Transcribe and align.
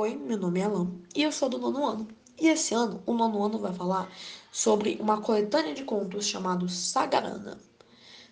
Oi, 0.00 0.14
meu 0.14 0.38
nome 0.38 0.60
é 0.60 0.62
Alan 0.62 0.92
e 1.12 1.24
eu 1.24 1.32
sou 1.32 1.48
do 1.48 1.58
nono 1.58 1.84
ano. 1.84 2.06
E 2.40 2.46
esse 2.46 2.72
ano, 2.72 3.02
o 3.04 3.12
nono 3.12 3.42
ano 3.42 3.58
vai 3.58 3.74
falar 3.74 4.08
sobre 4.52 4.96
uma 5.00 5.20
coletânea 5.20 5.74
de 5.74 5.82
contos 5.82 6.24
chamado 6.24 6.68
Sagarana. 6.68 7.58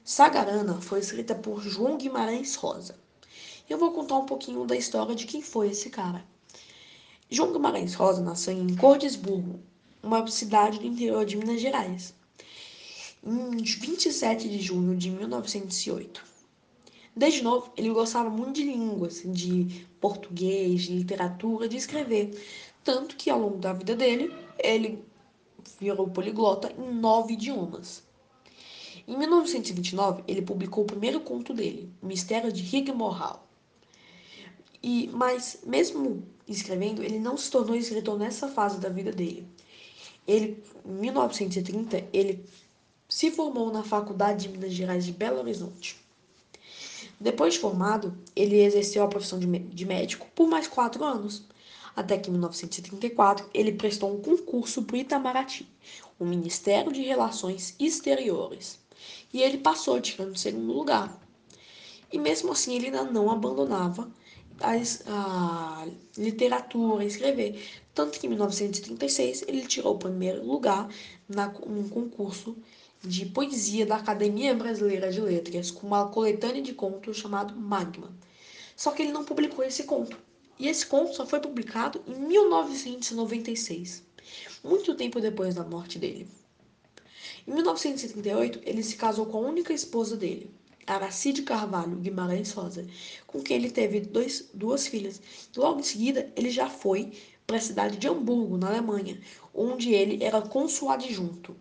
Sagarana 0.05 0.81
foi 0.81 1.01
escrita 1.01 1.35
por 1.35 1.61
João 1.61 1.97
Guimarães 1.97 2.55
Rosa. 2.55 2.95
Eu 3.69 3.79
vou 3.79 3.91
contar 3.91 4.17
um 4.17 4.27
pouquinho 4.27 4.65
da 4.65 4.77
história 4.77 5.13
de 5.13 5.27
quem 5.27 5.43
foi 5.43 5.71
esse 5.71 5.91
cara. 5.91 6.25
João 7.29 7.53
Guimarães 7.53 7.95
Rosa 7.95 8.23
nasceu 8.23 8.55
em 8.55 8.77
Cordesburgo, 8.77 9.59
uma 10.01 10.25
cidade 10.29 10.79
do 10.79 10.87
interior 10.87 11.27
de 11.27 11.37
Minas 11.37 11.61
Gerais, 11.61 12.15
em 13.25 13.57
27 13.57 14.49
de 14.49 14.61
junho 14.61 14.97
de 14.97 15.11
1908. 15.11 16.36
Desde 17.17 17.43
novo, 17.43 17.73
ele 17.79 17.89
gostava 17.89 18.29
muito 18.29 18.57
de 18.57 18.65
línguas, 18.65 19.23
de 19.25 19.87
português, 19.99 20.83
de 20.83 20.93
literatura, 20.93 21.67
de 21.67 21.79
escrever. 21.79 22.39
Tanto 22.85 23.17
que 23.17 23.31
ao 23.31 23.41
longo 23.41 23.57
da 23.57 23.73
vida 23.73 23.97
dele, 23.97 24.31
ele 24.59 25.03
virou 25.81 26.09
poliglota 26.09 26.71
em 26.79 26.95
nove 26.95 27.33
idiomas. 27.33 28.03
Em 29.09 29.17
1929, 29.17 30.25
ele 30.29 30.43
publicou 30.43 30.85
o 30.85 30.87
primeiro 30.87 31.21
conto 31.21 31.55
dele, 31.55 31.91
Mistério 32.03 32.53
de 32.53 32.63
Rigmarole. 32.63 33.39
E, 34.83 35.09
mas, 35.11 35.61
mesmo 35.65 36.23
escrevendo, 36.47 37.03
ele 37.03 37.19
não 37.19 37.39
se 37.39 37.51
tornou 37.51 37.75
escritor 37.75 38.19
nessa 38.19 38.47
fase 38.47 38.79
da 38.79 38.91
vida 38.91 39.11
dele. 39.11 39.49
Ele, 40.29 40.63
em 40.85 40.93
1930, 40.93 42.09
ele 42.13 42.45
se 43.09 43.31
formou 43.31 43.73
na 43.73 43.83
Faculdade 43.83 44.47
de 44.47 44.49
Minas 44.51 44.75
Gerais 44.75 45.07
de 45.07 45.13
Belo 45.13 45.39
Horizonte. 45.39 46.05
Depois 47.19 47.55
de 47.55 47.61
formado, 47.61 48.17
ele 48.35 48.61
exerceu 48.61 49.03
a 49.03 49.09
profissão 49.09 49.39
de 49.39 49.87
médico 49.87 50.27
por 50.35 50.47
mais 50.47 50.69
quatro 50.69 51.03
anos, 51.03 51.45
até 51.95 52.19
que 52.19 52.29
em 52.29 52.33
1934 52.33 53.49
ele 53.55 53.73
prestou 53.73 54.15
um 54.15 54.21
concurso 54.21 54.83
para 54.83 54.97
o 54.97 54.99
Itamaraty, 54.99 55.67
o 56.19 56.27
Ministério 56.27 56.93
de 56.93 57.03
Relações 57.03 57.75
Exteriores, 57.81 58.79
e 59.33 59.43
ele 59.43 59.59
passou, 59.59 59.99
tirando 60.01 60.35
o 60.35 60.39
segundo 60.39 60.73
lugar. 60.73 61.19
E 62.13 62.19
mesmo 62.19 62.53
assim 62.53 62.77
ele 62.77 62.87
ainda 62.87 63.05
não 63.05 63.31
abandonava 63.31 64.11
a 64.61 65.87
literatura, 66.17 67.05
escrever. 67.05 67.63
Tanto 67.95 68.19
que 68.19 68.27
em 68.27 68.31
1936 68.31 69.45
ele 69.49 69.67
tirou 69.67 69.95
o 69.95 69.99
primeiro 69.99 70.45
lugar 70.45 70.89
na, 71.29 71.49
num 71.49 71.89
concurso 71.89 72.57
de 73.07 73.27
poesia 73.27 73.87
da 73.87 73.97
Academia 73.97 74.55
Brasileira 74.55 75.13
de 75.13 75.21
Letras, 75.21 75.71
com 75.71 75.87
uma 75.87 76.09
coletânea 76.09 76.61
de 76.61 76.75
contos 76.75 77.17
chamado 77.17 77.55
Magma. 77.55 78.13
Só 78.75 78.91
que 78.91 79.03
ele 79.03 79.13
não 79.13 79.25
publicou 79.25 79.65
esse 79.65 79.85
conto. 79.85 80.19
E 80.59 80.67
esse 80.69 80.85
conto 80.87 81.15
só 81.15 81.25
foi 81.25 81.39
publicado 81.39 82.03
em 82.07 82.15
1996, 82.15 84.03
muito 84.65 84.95
tempo 84.95 85.21
depois 85.21 85.55
da 85.55 85.63
morte 85.63 85.99
dele. 85.99 86.27
Em 87.47 87.53
1938, 87.53 88.61
ele 88.65 88.83
se 88.83 88.97
casou 88.97 89.27
com 89.27 89.39
a 89.39 89.49
única 89.49 89.73
esposa 89.73 90.17
dele, 90.17 90.51
Aracide 90.87 91.43
Carvalho 91.43 91.97
Guimarães 91.97 92.53
Rosa, 92.53 92.87
com 93.27 93.43
quem 93.43 93.57
ele 93.57 93.71
teve 93.71 94.01
dois, 94.01 94.49
duas 94.55 94.87
filhas. 94.87 95.21
Logo 95.57 95.81
em 95.81 95.83
seguida, 95.83 96.33
ele 96.37 96.51
já 96.51 96.69
foi 96.69 97.13
para 97.47 97.59
a 97.59 97.61
cidade 97.61 97.97
de 97.99 98.09
Hamburgo, 98.09 98.57
na 98.57 98.69
Alemanha, 98.69 99.21
onde 99.55 99.93
ele 99.93 100.25
era 100.25 100.43
cônsul 100.43 100.91
adjunto. 100.91 101.57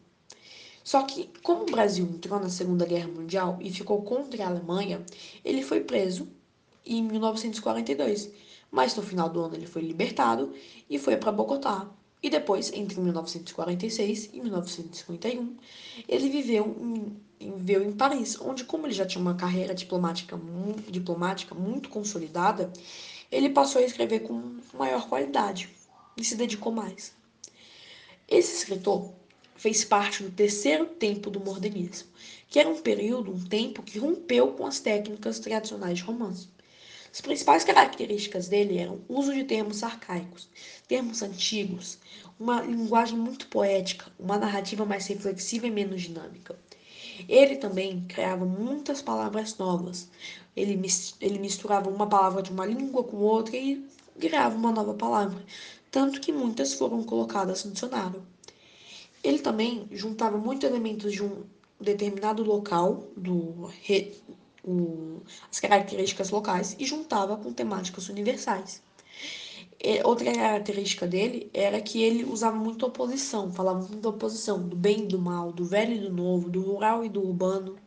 Só 0.85 1.01
que, 1.01 1.31
como 1.41 1.63
o 1.63 1.65
Brasil 1.65 2.05
entrou 2.05 2.39
na 2.39 2.47
Segunda 2.47 2.85
Guerra 2.85 3.07
Mundial 3.07 3.57
e 3.59 3.71
ficou 3.71 4.03
contra 4.03 4.45
a 4.45 4.47
Alemanha, 4.47 5.03
ele 5.43 5.63
foi 5.63 5.81
preso 5.81 6.27
em 6.85 7.01
1942. 7.01 8.29
Mas 8.69 8.95
no 8.95 9.01
final 9.01 9.27
do 9.27 9.41
ano 9.41 9.55
ele 9.55 9.65
foi 9.65 9.81
libertado 9.81 10.53
e 10.87 10.99
foi 10.99 11.17
para 11.17 11.31
Bogotá. 11.31 11.89
E 12.21 12.29
depois, 12.29 12.71
entre 12.71 13.01
1946 13.01 14.29
e 14.31 14.39
1951, 14.39 15.57
ele 16.07 16.29
viveu 16.29 16.75
em, 16.79 17.57
viveu 17.57 17.83
em 17.83 17.91
Paris, 17.91 18.39
onde, 18.39 18.63
como 18.63 18.85
ele 18.85 18.93
já 18.93 19.07
tinha 19.07 19.21
uma 19.21 19.33
carreira 19.33 19.73
diplomática 19.73 20.39
diplomática 20.87 21.55
muito 21.55 21.89
consolidada, 21.89 22.71
ele 23.31 23.49
passou 23.49 23.81
a 23.81 23.85
escrever 23.85 24.19
com 24.19 24.57
maior 24.77 25.09
qualidade 25.09 25.67
e 26.15 26.23
se 26.23 26.35
dedicou 26.35 26.71
mais. 26.71 27.15
Esse 28.27 28.55
escritor 28.55 29.11
fez 29.55 29.83
parte 29.83 30.21
do 30.21 30.29
terceiro 30.29 30.85
tempo 30.85 31.29
do 31.29 31.39
modernismo, 31.39 32.09
que 32.47 32.59
era 32.59 32.69
um 32.69 32.79
período, 32.79 33.31
um 33.31 33.43
tempo 33.43 33.81
que 33.81 33.97
rompeu 33.97 34.49
com 34.49 34.65
as 34.67 34.79
técnicas 34.79 35.39
tradicionais 35.39 35.97
de 35.97 36.03
romance. 36.03 36.49
As 37.11 37.21
principais 37.21 37.63
características 37.63 38.49
dele 38.49 38.77
eram 38.77 38.99
o 39.07 39.17
uso 39.19 39.33
de 39.33 39.45
termos 39.45 39.83
arcaicos, 39.83 40.49
termos 40.85 41.21
antigos, 41.21 41.97
uma 42.37 42.61
linguagem 42.61 43.17
muito 43.17 43.47
poética, 43.47 44.11
uma 44.19 44.37
narrativa 44.37 44.85
mais 44.85 45.07
reflexiva 45.07 45.65
e 45.65 45.71
menos 45.71 46.01
dinâmica. 46.01 46.59
Ele 47.29 47.55
também 47.55 48.03
criava 48.09 48.45
muitas 48.45 49.01
palavras 49.01 49.57
novas. 49.57 50.09
Ele, 50.55 50.77
ele 51.21 51.39
misturava 51.39 51.89
uma 51.89 52.05
palavra 52.07 52.41
de 52.41 52.51
uma 52.51 52.65
língua 52.65 53.03
com 53.05 53.15
outra 53.17 53.55
e 53.55 53.81
criava 54.19 54.55
uma 54.55 54.73
nova 54.73 54.93
palavra, 54.93 55.41
tanto 55.89 56.19
que 56.19 56.33
muitas 56.33 56.73
foram 56.73 57.01
colocadas 57.03 57.63
no 57.63 57.71
dicionário. 57.71 58.21
Ele 59.25 59.39
também 59.39 59.87
juntava 59.91 60.37
muitos 60.37 60.69
elementos 60.69 61.11
de 61.11 61.23
um 61.23 61.43
determinado 61.81 62.43
local, 62.43 63.07
do, 63.17 63.71
o, 64.63 65.21
as 65.49 65.59
características 65.59 66.29
locais, 66.29 66.75
e 66.77 66.85
juntava 66.85 67.35
com 67.35 67.51
temáticas 67.51 68.07
universais. 68.07 68.83
E 69.83 69.99
outra 70.03 70.31
característica 70.31 71.07
dele 71.07 71.49
era 71.51 71.81
que 71.81 72.03
ele 72.03 72.23
usava 72.23 72.55
muito 72.55 72.85
oposição, 72.85 73.51
falava 73.51 73.87
muito 73.87 74.07
oposição, 74.07 74.61
do 74.61 74.75
bem 74.75 75.01
e 75.01 75.07
do 75.07 75.17
mal, 75.17 75.51
do 75.51 75.65
velho 75.65 75.95
e 75.95 75.99
do 75.99 76.13
novo, 76.13 76.47
do 76.47 76.61
rural 76.61 77.03
e 77.03 77.09
do 77.09 77.27
urbano. 77.27 77.77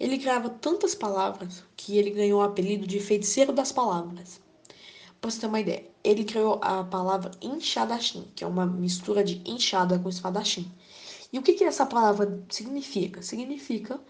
Ele 0.00 0.18
criava 0.18 0.48
tantas 0.48 0.94
palavras 0.94 1.62
que 1.76 1.98
ele 1.98 2.10
ganhou 2.10 2.40
o 2.40 2.44
apelido 2.44 2.86
de 2.86 2.98
feiticeiro 2.98 3.52
das 3.52 3.70
palavras. 3.70 4.40
Para 5.20 5.30
você 5.30 5.40
ter 5.40 5.46
uma 5.46 5.60
ideia, 5.60 5.91
ele 6.04 6.24
criou 6.24 6.58
a 6.62 6.84
palavra 6.84 7.30
enxadachim, 7.40 8.24
que 8.34 8.44
é 8.44 8.46
uma 8.46 8.66
mistura 8.66 9.22
de 9.22 9.42
enxada 9.44 9.98
com 9.98 10.08
espadachim. 10.08 10.70
E 11.32 11.38
o 11.38 11.42
que, 11.42 11.54
que 11.54 11.64
essa 11.64 11.86
palavra 11.86 12.42
significa? 12.48 13.22
Significa 13.22 14.00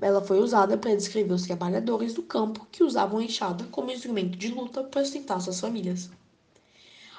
ela 0.00 0.20
foi 0.20 0.40
usada 0.40 0.76
para 0.76 0.96
descrever 0.96 1.32
os 1.32 1.42
trabalhadores 1.42 2.12
do 2.12 2.24
campo 2.24 2.66
que 2.72 2.82
usavam 2.82 3.20
a 3.20 3.24
enxada 3.24 3.64
como 3.70 3.92
instrumento 3.92 4.36
de 4.36 4.48
luta 4.48 4.82
para 4.82 5.04
sustentar 5.04 5.40
suas 5.40 5.60
famílias. 5.60 6.10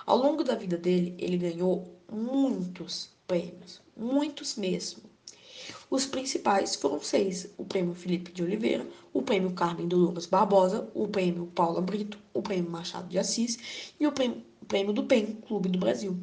Ao 0.05 0.17
longo 0.17 0.43
da 0.43 0.55
vida 0.55 0.77
dele, 0.77 1.15
ele 1.17 1.37
ganhou 1.37 1.97
muitos 2.11 3.09
prêmios, 3.25 3.81
muitos 3.95 4.57
mesmo. 4.57 5.01
Os 5.89 6.05
principais 6.05 6.75
foram 6.75 6.99
seis: 7.01 7.49
o 7.57 7.65
Prêmio 7.65 7.93
Felipe 7.93 8.31
de 8.31 8.43
Oliveira, 8.43 8.85
o 9.13 9.21
Prêmio 9.21 9.51
Carmen 9.53 9.87
Dolores 9.87 10.25
Barbosa, 10.25 10.89
o 10.93 11.07
Prêmio 11.07 11.45
Paula 11.53 11.81
Brito, 11.81 12.17
o 12.33 12.41
Prêmio 12.41 12.69
Machado 12.69 13.07
de 13.07 13.19
Assis 13.19 13.93
e 13.99 14.07
o 14.07 14.11
Prêmio 14.11 14.93
do 14.93 15.03
PEN, 15.03 15.37
Clube 15.47 15.69
do 15.69 15.79
Brasil. 15.79 16.17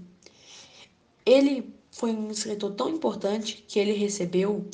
Ele 1.25 1.73
foi 1.91 2.13
um 2.13 2.31
escritor 2.31 2.73
tão 2.73 2.89
importante 2.89 3.65
que 3.69 3.79
ele 3.79 3.93
recebeu 3.93 4.67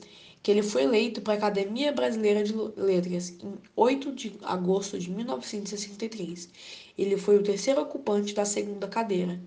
que 0.42 0.50
ele 0.52 0.62
foi 0.62 0.84
eleito 0.84 1.20
para 1.20 1.34
a 1.34 1.36
Academia 1.38 1.90
Brasileira 1.90 2.44
de 2.44 2.54
Letras 2.76 3.30
em 3.30 3.54
8 3.74 4.12
de 4.12 4.32
agosto 4.44 4.96
de 4.96 5.10
1963. 5.10 6.48
Ele 6.96 7.16
foi 7.16 7.36
o 7.36 7.42
terceiro 7.42 7.80
ocupante 7.80 8.32
da 8.32 8.44
segunda 8.44 8.86
cadeira. 8.86 9.40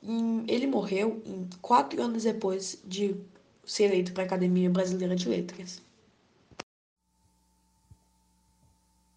E 0.00 0.44
ele 0.46 0.68
morreu 0.68 1.20
em 1.26 1.48
quatro 1.60 2.00
anos 2.00 2.22
depois 2.22 2.80
de 2.84 3.16
ser 3.64 3.84
eleito 3.84 4.12
para 4.12 4.24
a 4.24 4.26
Academia 4.26 4.70
Brasileira 4.70 5.14
de 5.14 5.28
Letras. 5.28 5.82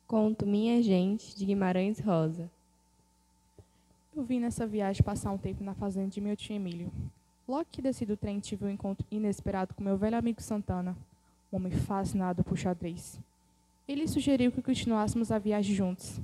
Conto 0.08 0.46
Minha 0.46 0.82
Gente, 0.82 1.36
de 1.36 1.46
Guimarães 1.46 2.00
Rosa. 2.00 2.50
Eu 4.16 4.24
vim 4.24 4.40
nessa 4.40 4.68
viagem 4.68 5.02
passar 5.02 5.32
um 5.32 5.38
tempo 5.38 5.64
na 5.64 5.74
fazenda 5.74 6.10
de 6.10 6.22
meu 6.22 6.36
tio 6.36 6.56
Emílio. 6.56 6.92
Logo 7.48 7.66
que 7.72 7.82
desci 7.82 8.06
do 8.06 8.16
trem, 8.16 8.40
tive 8.40 8.66
um 8.66 8.70
encontro 8.70 9.06
inesperado 9.10 9.74
com 9.74 9.84
meu 9.84 9.98
velho 9.98 10.18
amigo 10.18 10.42
Santana, 10.42 10.96
um 11.52 11.56
homem 11.56 11.72
fascinado 11.72 12.44
por 12.44 12.58
xadrez. 12.58 13.20
Ele 13.88 14.08
sugeriu 14.08 14.52
que 14.52 14.62
continuássemos 14.62 15.32
a 15.32 15.40
viagem 15.40 15.76
juntos. 15.76 16.22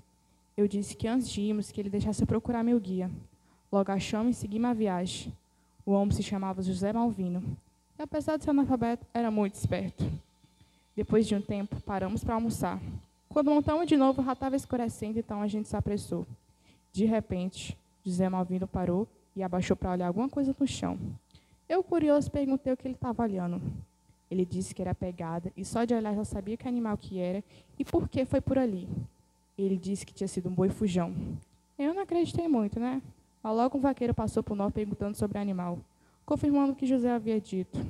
Eu 0.56 0.68
disse 0.68 0.95
que 0.95 1.07
antes 1.07 1.30
de 1.30 1.42
irmos, 1.42 1.72
que 1.72 1.81
ele 1.81 1.89
deixasse 1.89 2.22
eu 2.22 2.27
procurar 2.27 2.63
meu 2.63 2.80
guia. 2.80 3.10
Logo 3.72 3.92
achamos 3.92 4.38
e 4.38 4.39
seguimos 4.39 4.69
a 4.69 4.74
viagem. 4.74 5.33
O 5.83 5.92
homem 5.94 6.12
se 6.12 6.22
chamava 6.22 6.62
José 6.62 6.94
Malvino 6.94 7.57
e, 8.00 8.01
apesar 8.01 8.38
de 8.38 8.46
ser 8.46 8.51
analfabeto, 8.51 9.06
era 9.13 9.30
muito 9.30 9.56
esperto. 9.56 10.10
Depois 10.96 11.28
de 11.28 11.36
um 11.36 11.42
tempo, 11.42 11.80
paramos 11.81 12.24
para 12.24 12.36
almoçar. 12.36 12.80
Quando 13.28 13.51
montamos 13.51 13.88
de 13.88 13.98
novo, 13.98 14.24
já 14.24 14.31
estava 14.31 14.56
escurecendo, 14.56 15.19
então 15.19 15.42
a 15.42 15.48
gente 15.48 15.68
se 15.68 15.75
apressou. 15.75 16.25
De 16.94 17.04
repente, 17.04 17.78
José 18.06 18.28
Malvino 18.30 18.66
parou 18.66 19.06
e 19.36 19.44
abaixou 19.44 19.75
para 19.75 19.92
olhar 19.92 20.07
alguma 20.07 20.30
coisa 20.30 20.56
no 20.57 20.66
chão. 20.66 20.98
Eu, 21.68 21.84
curioso, 21.84 22.31
perguntei 22.31 22.74
o 22.74 22.78
que 22.78 22.88
ele 22.88 22.96
estava 22.96 23.22
olhando. 23.22 23.62
Ele 24.31 24.46
disse 24.46 24.74
que 24.74 24.81
era 24.81 24.96
pegada 24.96 25.51
e 25.57 25.66
só 25.66 25.84
de 25.84 25.94
olhar 25.94 26.16
já 26.16 26.24
sabia 26.24 26.56
que 26.56 26.68
animal 26.68 26.98
que 26.98 27.19
era 27.19 27.44
e 27.78 27.84
por 27.84 28.07
que 28.07 28.25
foi 28.25 28.40
por 28.40 28.57
ali. 28.57 28.88
Ele 29.57 29.75
disse 29.75 30.06
que 30.06 30.13
tinha 30.13 30.28
sido 30.28 30.50
um 30.50 30.54
boi 30.54 30.69
fujão. 30.69 31.13
Eu 31.78 31.94
não 31.94 32.04
acreditei 32.04 32.48
muito, 32.48 32.80
né? 32.80 33.01
Mas 33.44 33.56
logo 33.56 33.78
um 33.78 33.81
vaqueiro 33.81 34.13
passou 34.13 34.42
por 34.42 34.56
nós 34.56 34.74
perguntando 34.74 35.18
sobre 35.18 35.38
o 35.38 35.42
animal, 35.42 35.80
confirmando 36.29 36.73
o 36.73 36.75
que 36.75 36.85
José 36.85 37.09
havia 37.09 37.41
dito. 37.41 37.83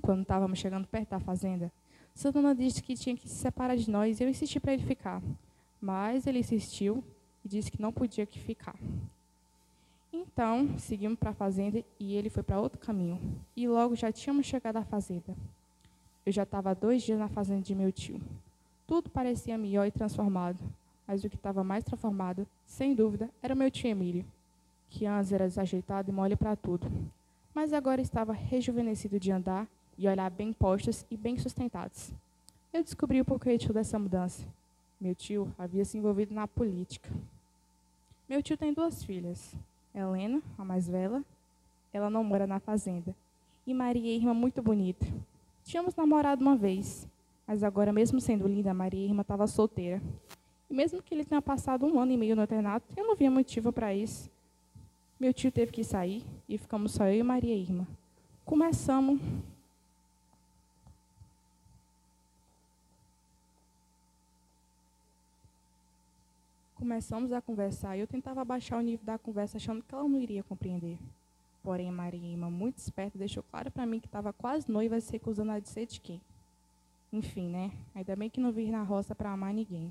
Quando 0.00 0.22
estávamos 0.22 0.56
chegando 0.56 0.86
perto 0.86 1.10
da 1.10 1.18
fazenda, 1.18 1.72
Santana 2.14 2.54
disse 2.54 2.80
que 2.80 2.94
tinha 2.94 3.16
que 3.16 3.28
se 3.28 3.34
separar 3.34 3.76
de 3.76 3.90
nós 3.90 4.20
e 4.20 4.22
eu 4.22 4.28
insisti 4.28 4.60
para 4.60 4.72
ele 4.72 4.84
ficar. 4.84 5.20
Mas 5.80 6.28
ele 6.28 6.38
insistiu 6.38 7.02
e 7.44 7.48
disse 7.48 7.68
que 7.68 7.82
não 7.82 7.92
podia 7.92 8.24
que 8.24 8.38
ficar. 8.38 8.76
Então, 10.12 10.78
seguimos 10.78 11.18
para 11.18 11.30
a 11.30 11.34
fazenda 11.34 11.82
e 11.98 12.14
ele 12.14 12.30
foi 12.30 12.44
para 12.44 12.60
outro 12.60 12.78
caminho. 12.78 13.20
E 13.56 13.66
logo 13.66 13.96
já 13.96 14.12
tínhamos 14.12 14.46
chegado 14.46 14.76
à 14.76 14.84
fazenda. 14.84 15.34
Eu 16.24 16.30
já 16.30 16.44
estava 16.44 16.72
dois 16.72 17.02
dias 17.02 17.18
na 17.18 17.26
fazenda 17.26 17.62
de 17.62 17.74
meu 17.74 17.90
tio. 17.90 18.20
Tudo 18.86 19.10
parecia 19.10 19.58
melhor 19.58 19.88
e 19.88 19.90
transformado, 19.90 20.60
mas 21.04 21.24
o 21.24 21.28
que 21.28 21.34
estava 21.34 21.64
mais 21.64 21.82
transformado, 21.82 22.46
sem 22.64 22.94
dúvida, 22.94 23.28
era 23.42 23.56
meu 23.56 23.72
tio 23.72 23.90
Emílio, 23.90 24.24
que 24.88 25.04
antes 25.04 25.32
era 25.32 25.48
desajeitado 25.48 26.08
e 26.08 26.14
mole 26.14 26.36
para 26.36 26.54
tudo, 26.54 26.88
mas 27.56 27.72
agora 27.72 28.02
estava 28.02 28.34
rejuvenescido 28.34 29.18
de 29.18 29.32
andar 29.32 29.66
e 29.96 30.06
olhar 30.06 30.28
bem 30.30 30.52
postos 30.52 31.06
e 31.10 31.16
bem 31.16 31.38
sustentados. 31.38 32.12
Eu 32.70 32.84
descobri 32.84 33.18
o 33.18 33.24
porquê 33.24 33.56
dessa 33.72 33.98
mudança. 33.98 34.46
Meu 35.00 35.14
tio 35.14 35.50
havia 35.58 35.82
se 35.82 35.96
envolvido 35.96 36.34
na 36.34 36.46
política. 36.46 37.08
Meu 38.28 38.42
tio 38.42 38.58
tem 38.58 38.74
duas 38.74 39.02
filhas, 39.02 39.54
Helena, 39.94 40.42
a 40.58 40.66
mais 40.66 40.86
velha, 40.86 41.24
ela 41.94 42.10
não 42.10 42.22
mora 42.22 42.46
na 42.46 42.60
fazenda, 42.60 43.16
e 43.66 43.72
Maria, 43.72 44.14
irmã 44.14 44.34
muito 44.34 44.60
bonita. 44.60 45.06
Tínhamos 45.64 45.96
namorado 45.96 46.42
uma 46.42 46.56
vez, 46.56 47.08
mas 47.46 47.62
agora, 47.62 47.90
mesmo 47.90 48.20
sendo 48.20 48.46
linda, 48.46 48.74
Maria, 48.74 49.06
irmã, 49.06 49.22
estava 49.22 49.46
solteira. 49.46 50.02
E 50.68 50.74
mesmo 50.74 51.02
que 51.02 51.14
ele 51.14 51.24
tenha 51.24 51.40
passado 51.40 51.86
um 51.86 51.98
ano 51.98 52.12
e 52.12 52.18
meio 52.18 52.36
no 52.36 52.42
internato, 52.42 52.84
eu 52.94 53.06
não 53.06 53.16
via 53.16 53.30
motivo 53.30 53.72
para 53.72 53.94
isso. 53.94 54.30
Meu 55.18 55.32
tio 55.32 55.50
teve 55.50 55.72
que 55.72 55.82
sair 55.82 56.22
e 56.46 56.58
ficamos 56.58 56.92
só 56.92 57.06
eu 57.06 57.14
e 57.14 57.22
Maria 57.22 57.54
Irma. 57.54 57.88
Começamos 58.44 59.18
Começamos 66.74 67.32
a 67.32 67.40
conversar 67.40 67.96
e 67.96 68.00
eu 68.00 68.06
tentava 68.06 68.44
baixar 68.44 68.76
o 68.76 68.82
nível 68.82 69.04
da 69.04 69.18
conversa 69.18 69.56
achando 69.56 69.82
que 69.82 69.94
ela 69.94 70.06
não 70.06 70.20
iria 70.20 70.42
compreender. 70.42 70.98
Porém, 71.62 71.90
Maria, 71.90 72.36
muito 72.36 72.76
esperta, 72.76 73.18
deixou 73.18 73.42
claro 73.42 73.70
para 73.70 73.86
mim 73.86 73.98
que 73.98 74.06
estava 74.06 74.32
quase 74.32 74.70
noiva 74.70 75.00
se 75.00 75.10
recusando 75.10 75.50
a 75.50 75.58
dizer 75.58 75.86
de 75.86 75.98
quem. 76.00 76.20
Enfim, 77.10 77.48
né? 77.48 77.72
Ainda 77.94 78.14
bem 78.14 78.28
que 78.28 78.38
não 78.38 78.52
vir 78.52 78.70
na 78.70 78.82
roça 78.82 79.14
para 79.14 79.32
amar 79.32 79.54
ninguém. 79.54 79.90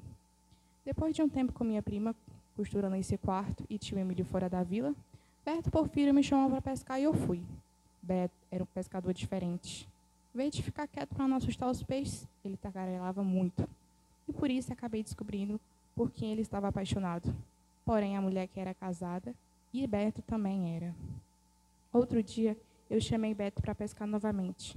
Depois 0.85 1.15
de 1.15 1.23
um 1.23 1.27
tempo 1.27 1.51
com 1.51 1.63
minha 1.63 1.81
prima, 1.81 2.15
costurando 2.55 2.95
esse 2.95 3.17
quarto, 3.17 3.65
e 3.67 3.77
tio 3.77 3.97
Emílio 3.97 4.23
fora 4.23 4.47
da 4.47 4.63
vila, 4.63 4.95
Beto 5.45 5.69
Porfírio 5.69 6.11
me 6.11 6.23
chamou 6.23 6.49
para 6.49 6.59
pescar 6.59 6.99
e 6.99 7.03
eu 7.03 7.13
fui. 7.13 7.39
Beto 8.01 8.33
era 8.49 8.63
um 8.63 8.67
pescador 8.67 9.13
diferente. 9.13 9.87
Veio 10.33 10.49
de 10.49 10.63
ficar 10.63 10.87
quieto 10.87 11.13
para 11.13 11.27
não 11.27 11.37
assustar 11.37 11.69
os 11.69 11.83
peixes, 11.83 12.27
ele 12.43 12.57
tagarelava 12.57 13.23
muito. 13.23 13.69
E 14.27 14.33
por 14.33 14.49
isso 14.49 14.73
acabei 14.73 15.03
descobrindo 15.03 15.61
por 15.95 16.09
quem 16.09 16.31
ele 16.31 16.41
estava 16.41 16.69
apaixonado. 16.69 17.31
Porém, 17.85 18.17
a 18.17 18.21
mulher 18.21 18.47
que 18.47 18.59
era 18.59 18.73
casada, 18.73 19.35
e 19.71 19.85
Beto 19.85 20.23
também 20.23 20.75
era. 20.75 20.95
Outro 21.93 22.23
dia, 22.23 22.57
eu 22.89 22.99
chamei 22.99 23.35
Beto 23.35 23.61
para 23.61 23.75
pescar 23.75 24.07
novamente. 24.07 24.75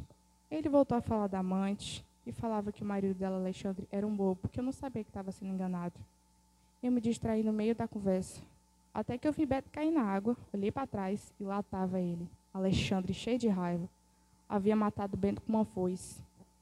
Ele 0.50 0.68
voltou 0.68 0.98
a 0.98 1.00
falar 1.00 1.28
da 1.28 1.38
amante 1.38 2.04
e 2.26 2.32
falava 2.32 2.70
que 2.70 2.82
o 2.82 2.86
marido 2.86 3.14
dela, 3.14 3.38
Alexandre, 3.38 3.88
era 3.90 4.06
um 4.06 4.14
bobo, 4.14 4.36
porque 4.42 4.60
eu 4.60 4.64
não 4.64 4.72
sabia 4.72 5.02
que 5.02 5.08
estava 5.08 5.32
sendo 5.32 5.50
enganado. 5.50 5.98
Eu 6.82 6.92
me 6.92 7.00
distraí 7.00 7.42
no 7.42 7.54
meio 7.54 7.74
da 7.74 7.88
conversa, 7.88 8.42
até 8.98 9.16
que 9.16 9.28
eu 9.28 9.32
vi 9.32 9.46
Beto 9.46 9.70
cair 9.70 9.92
na 9.92 10.02
água, 10.02 10.36
olhei 10.52 10.72
para 10.72 10.84
trás 10.84 11.32
e 11.38 11.44
lá 11.44 11.60
estava 11.60 12.00
ele, 12.00 12.28
Alexandre, 12.52 13.14
cheio 13.14 13.38
de 13.38 13.46
raiva. 13.46 13.88
Havia 14.48 14.74
matado 14.74 15.16
Bento 15.16 15.40
com 15.40 15.52
uma 15.52 15.64
foice. 15.64 16.20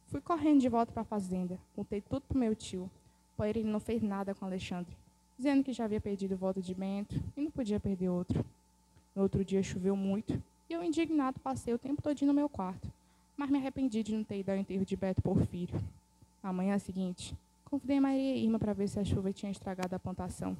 Fui 0.08 0.20
correndo 0.20 0.60
de 0.60 0.68
volta 0.68 0.92
para 0.92 1.00
a 1.00 1.06
fazenda, 1.06 1.58
contei 1.74 2.02
tudo 2.02 2.20
para 2.28 2.38
meu 2.38 2.54
tio. 2.54 2.90
Porém, 3.38 3.52
ele 3.56 3.70
não 3.70 3.80
fez 3.80 4.02
nada 4.02 4.34
com 4.34 4.44
Alexandre, 4.44 4.94
dizendo 5.38 5.64
que 5.64 5.72
já 5.72 5.86
havia 5.86 5.98
perdido 5.98 6.34
o 6.34 6.36
voto 6.36 6.60
de 6.60 6.74
Bento 6.74 7.18
e 7.34 7.40
não 7.40 7.50
podia 7.50 7.80
perder 7.80 8.10
outro. 8.10 8.44
No 9.14 9.22
outro 9.22 9.42
dia 9.42 9.62
choveu 9.62 9.96
muito 9.96 10.34
e 10.68 10.74
eu, 10.74 10.84
indignado, 10.84 11.40
passei 11.40 11.72
o 11.72 11.78
tempo 11.78 12.02
todo 12.02 12.20
no 12.20 12.34
meu 12.34 12.50
quarto, 12.50 12.86
mas 13.34 13.48
me 13.48 13.56
arrependi 13.56 14.02
de 14.02 14.14
não 14.14 14.22
ter 14.22 14.40
ido 14.40 14.50
ao 14.50 14.58
enterro 14.58 14.84
de 14.84 14.94
Beto 14.94 15.22
Porfírio. 15.22 15.82
Na 16.42 16.52
manhã 16.52 16.78
seguinte, 16.78 17.34
convidei 17.64 17.98
Maria 17.98 18.36
e 18.36 18.44
Irma 18.44 18.58
para 18.58 18.74
ver 18.74 18.88
se 18.88 19.00
a 19.00 19.04
chuva 19.04 19.32
tinha 19.32 19.50
estragado 19.50 19.96
a 19.96 19.98
plantação. 19.98 20.54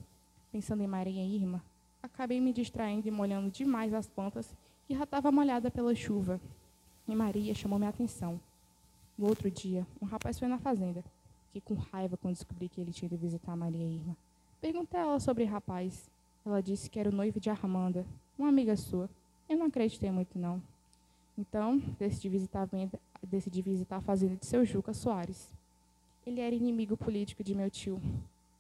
Pensando 0.57 0.83
em 0.83 0.87
Maria 0.87 1.23
e 1.23 1.37
Irma, 1.37 1.63
acabei 2.03 2.41
me 2.41 2.51
distraindo 2.51 3.07
e 3.07 3.11
molhando 3.11 3.51
demais 3.51 3.93
as 3.93 4.07
plantas 4.07 4.57
que 4.89 4.95
já 4.97 5.05
estava 5.05 5.31
molhada 5.31 5.71
pela 5.71 5.95
chuva. 5.95 6.41
E 7.07 7.15
Maria 7.15 7.55
chamou 7.55 7.79
minha 7.79 7.91
atenção. 7.91 8.41
No 9.19 9.27
outro 9.27 9.51
dia, 9.51 9.87
um 10.01 10.07
rapaz 10.07 10.39
foi 10.39 10.49
na 10.49 10.59
fazenda 10.59 11.05
Fiquei 11.53 11.61
com 11.61 11.75
raiva 11.75 12.17
quando 12.17 12.37
descobri 12.37 12.71
que 12.71 12.81
ele 12.81 12.91
tinha 12.91 13.07
ido 13.07 13.19
visitar 13.19 13.55
Maria 13.55 13.85
Irma. 13.85 14.17
Perguntei 14.59 14.99
a 14.99 15.03
ela 15.03 15.21
sobre 15.21 15.45
o 15.45 15.47
rapaz. 15.47 16.09
Ela 16.47 16.63
disse 16.63 16.89
que 16.89 16.99
era 16.99 17.11
o 17.11 17.15
noivo 17.15 17.39
de 17.39 17.51
Armanda, 17.51 18.07
uma 18.39 18.49
amiga 18.49 18.75
sua. 18.79 19.11
Eu 19.51 19.59
não 19.59 19.67
acreditei 19.67 20.11
muito, 20.11 20.39
não. 20.39 20.63
Então, 21.37 21.77
decidi 21.99 22.31
visitar 22.31 22.63
a, 22.63 22.65
venda, 22.65 22.99
decidi 23.23 23.61
visitar 23.61 23.97
a 23.97 24.01
fazenda 24.01 24.37
de 24.37 24.47
seu 24.47 24.65
Juca 24.65 24.95
Soares. 24.95 25.53
Ele 26.27 26.41
era 26.41 26.55
inimigo 26.55 26.97
político 26.97 27.45
de 27.45 27.55
meu 27.55 27.71
tio. 27.71 28.01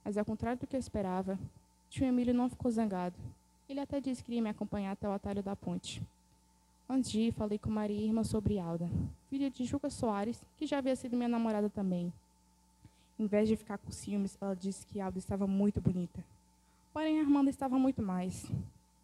Mas, 0.04 0.18
ao 0.18 0.26
contrário 0.26 0.60
do 0.60 0.66
que 0.66 0.76
eu 0.76 0.80
esperava, 0.80 1.38
tio 1.90 2.06
Emílio 2.06 2.34
não 2.34 2.48
ficou 2.48 2.70
zangado. 2.70 3.16
Ele 3.68 3.80
até 3.80 4.00
disse 4.00 4.22
que 4.22 4.30
iria 4.30 4.42
me 4.42 4.50
acompanhar 4.50 4.92
até 4.92 5.08
o 5.08 5.12
atalho 5.12 5.42
da 5.42 5.56
ponte. 5.56 6.02
Antes 6.88 7.10
de 7.10 7.20
ir, 7.20 7.32
falei 7.32 7.58
com 7.58 7.68
Maria 7.68 8.00
Irma 8.00 8.22
sobre 8.22 8.60
Alda, 8.60 8.88
filha 9.28 9.50
de 9.50 9.64
Juca 9.64 9.90
Soares, 9.90 10.40
que 10.56 10.66
já 10.66 10.78
havia 10.78 10.94
sido 10.94 11.16
minha 11.16 11.28
namorada 11.28 11.68
também. 11.68 12.12
Em 13.18 13.26
vez 13.26 13.48
de 13.48 13.56
ficar 13.56 13.78
com 13.78 13.90
ciúmes, 13.90 14.38
ela 14.40 14.54
disse 14.54 14.86
que 14.86 15.00
Alda 15.00 15.18
estava 15.18 15.46
muito 15.46 15.80
bonita. 15.80 16.22
Porém, 16.92 17.18
Armanda 17.18 17.50
estava 17.50 17.78
muito 17.78 18.02
mais. 18.02 18.50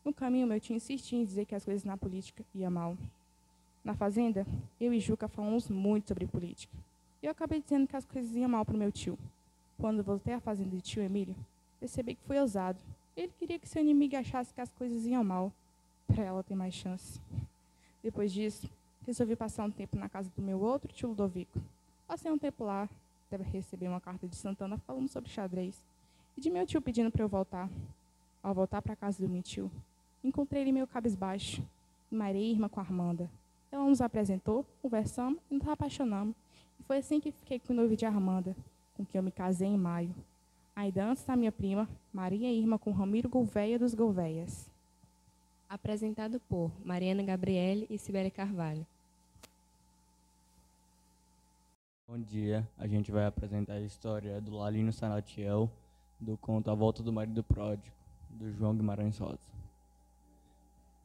No 0.05 0.12
caminho, 0.12 0.46
meu 0.46 0.61
tio 0.61 0.76
insistia 0.76 1.19
em 1.19 1.25
dizer 1.25 1.44
que 1.44 1.55
as 1.55 1.64
coisas 1.64 1.82
na 1.82 1.96
política 1.96 2.44
iam 2.55 2.70
mal. 2.70 2.96
Na 3.84 3.94
fazenda, 3.94 4.46
eu 4.81 4.93
e 4.93 5.00
Juca 5.00 5.26
falamos 5.26 5.69
muito 5.69 6.08
sobre 6.08 6.26
política. 6.26 6.76
Eu 7.23 7.31
acabei 7.31 7.61
dizendo 7.61 7.87
que 7.87 7.96
as 7.96 8.05
coisas 8.05 8.34
iam 8.34 8.49
mal 8.49 8.64
para 8.64 8.75
o 8.75 8.79
meu 8.79 8.93
tio. 8.93 9.19
Quando 9.79 10.02
voltei 10.02 10.34
à 10.34 10.40
fazenda 10.40 10.76
de 10.76 10.82
tio 10.82 11.02
Emílio, 11.02 11.34
percebi 11.82 12.14
que 12.14 12.23
foi 12.23 12.38
ousado. 12.38 12.79
Ele 13.17 13.32
queria 13.37 13.58
que 13.58 13.69
seu 13.69 13.82
inimigo 13.82 14.17
achasse 14.17 14.55
que 14.55 14.61
as 14.61 14.70
coisas 14.70 15.05
iam 15.05 15.25
mal, 15.25 15.52
para 16.06 16.22
ela 16.22 16.41
ter 16.44 16.55
mais 16.55 16.72
chance. 16.72 17.20
Depois 18.01 18.32
disso, 18.32 18.70
resolvi 19.05 19.34
passar 19.34 19.65
um 19.65 19.70
tempo 19.70 19.96
na 19.96 20.08
casa 20.08 20.31
do 20.36 20.41
meu 20.41 20.60
outro 20.60 20.93
tio 20.93 21.08
Ludovico. 21.08 21.60
Passei 22.06 22.31
um 22.31 22.39
tempo 22.39 22.62
lá, 22.62 22.89
deve 23.29 23.43
receber 23.43 23.89
uma 23.89 24.01
carta 24.01 24.29
de 24.29 24.36
Santana 24.36 24.79
falando 24.79 25.08
sobre 25.08 25.29
xadrez 25.29 25.84
e 26.36 26.41
de 26.41 26.51
meu 26.51 26.65
tio 26.65 26.81
pedindo 26.81 27.10
para 27.10 27.24
eu 27.24 27.29
voltar. 27.29 27.69
Ao 28.41 28.55
voltar 28.55 28.81
para 28.81 28.93
a 28.93 28.96
casa 28.96 29.20
do 29.20 29.29
meu 29.29 29.43
tio, 29.43 29.69
encontrei 30.22 30.62
ele 30.62 30.70
meio 30.70 30.86
cabisbaixo 30.86 31.65
e 32.12 32.15
Maria 32.15 32.48
irmã 32.48 32.69
com 32.69 32.79
a 32.79 32.84
Armanda. 32.84 33.29
Ela 33.72 33.84
nos 33.84 34.01
apresentou, 34.01 34.65
conversamos 34.81 35.41
e 35.51 35.55
nos 35.56 35.67
apaixonamos. 35.67 36.36
E 36.79 36.84
foi 36.84 36.98
assim 36.98 37.20
que 37.20 37.32
fiquei 37.32 37.58
com 37.58 37.72
o 37.72 37.77
noivo 37.77 37.96
de 37.96 38.06
Armanda, 38.06 38.55
com 38.96 39.05
quem 39.05 39.19
eu 39.19 39.22
me 39.22 39.32
casei 39.32 39.67
em 39.67 39.77
maio. 39.77 40.15
Ainda 40.74 41.05
antes 41.05 41.22
da 41.24 41.36
minha 41.36 41.52
prima, 41.52 41.86
Maria 42.12 42.50
Irma 42.50 42.79
com 42.79 42.93
Ramiro 42.93 43.29
Gouveia 43.29 43.79
dos 43.79 43.94
Gouveias. 43.94 44.70
Apresentado 45.69 46.41
por 46.48 46.72
Mariana 46.84 47.22
Gabriele 47.22 47.86
e 47.91 47.98
Sibeli 47.98 48.31
Carvalho. 48.31 48.86
Bom 52.08 52.19
dia, 52.19 52.67
a 52.79 52.86
gente 52.86 53.12
vai 53.12 53.26
apresentar 53.26 53.74
a 53.74 53.81
história 53.81 54.41
do 54.41 54.56
Lalino 54.56 54.93
Salatiel, 54.93 55.70
do 56.19 56.36
conto 56.38 56.70
A 56.70 56.74
Volta 56.74 57.02
do 57.02 57.12
Marido 57.12 57.43
Pródigo, 57.43 57.94
do 58.31 58.50
João 58.52 58.74
Guimarães 58.74 59.19
Rosa. 59.19 59.38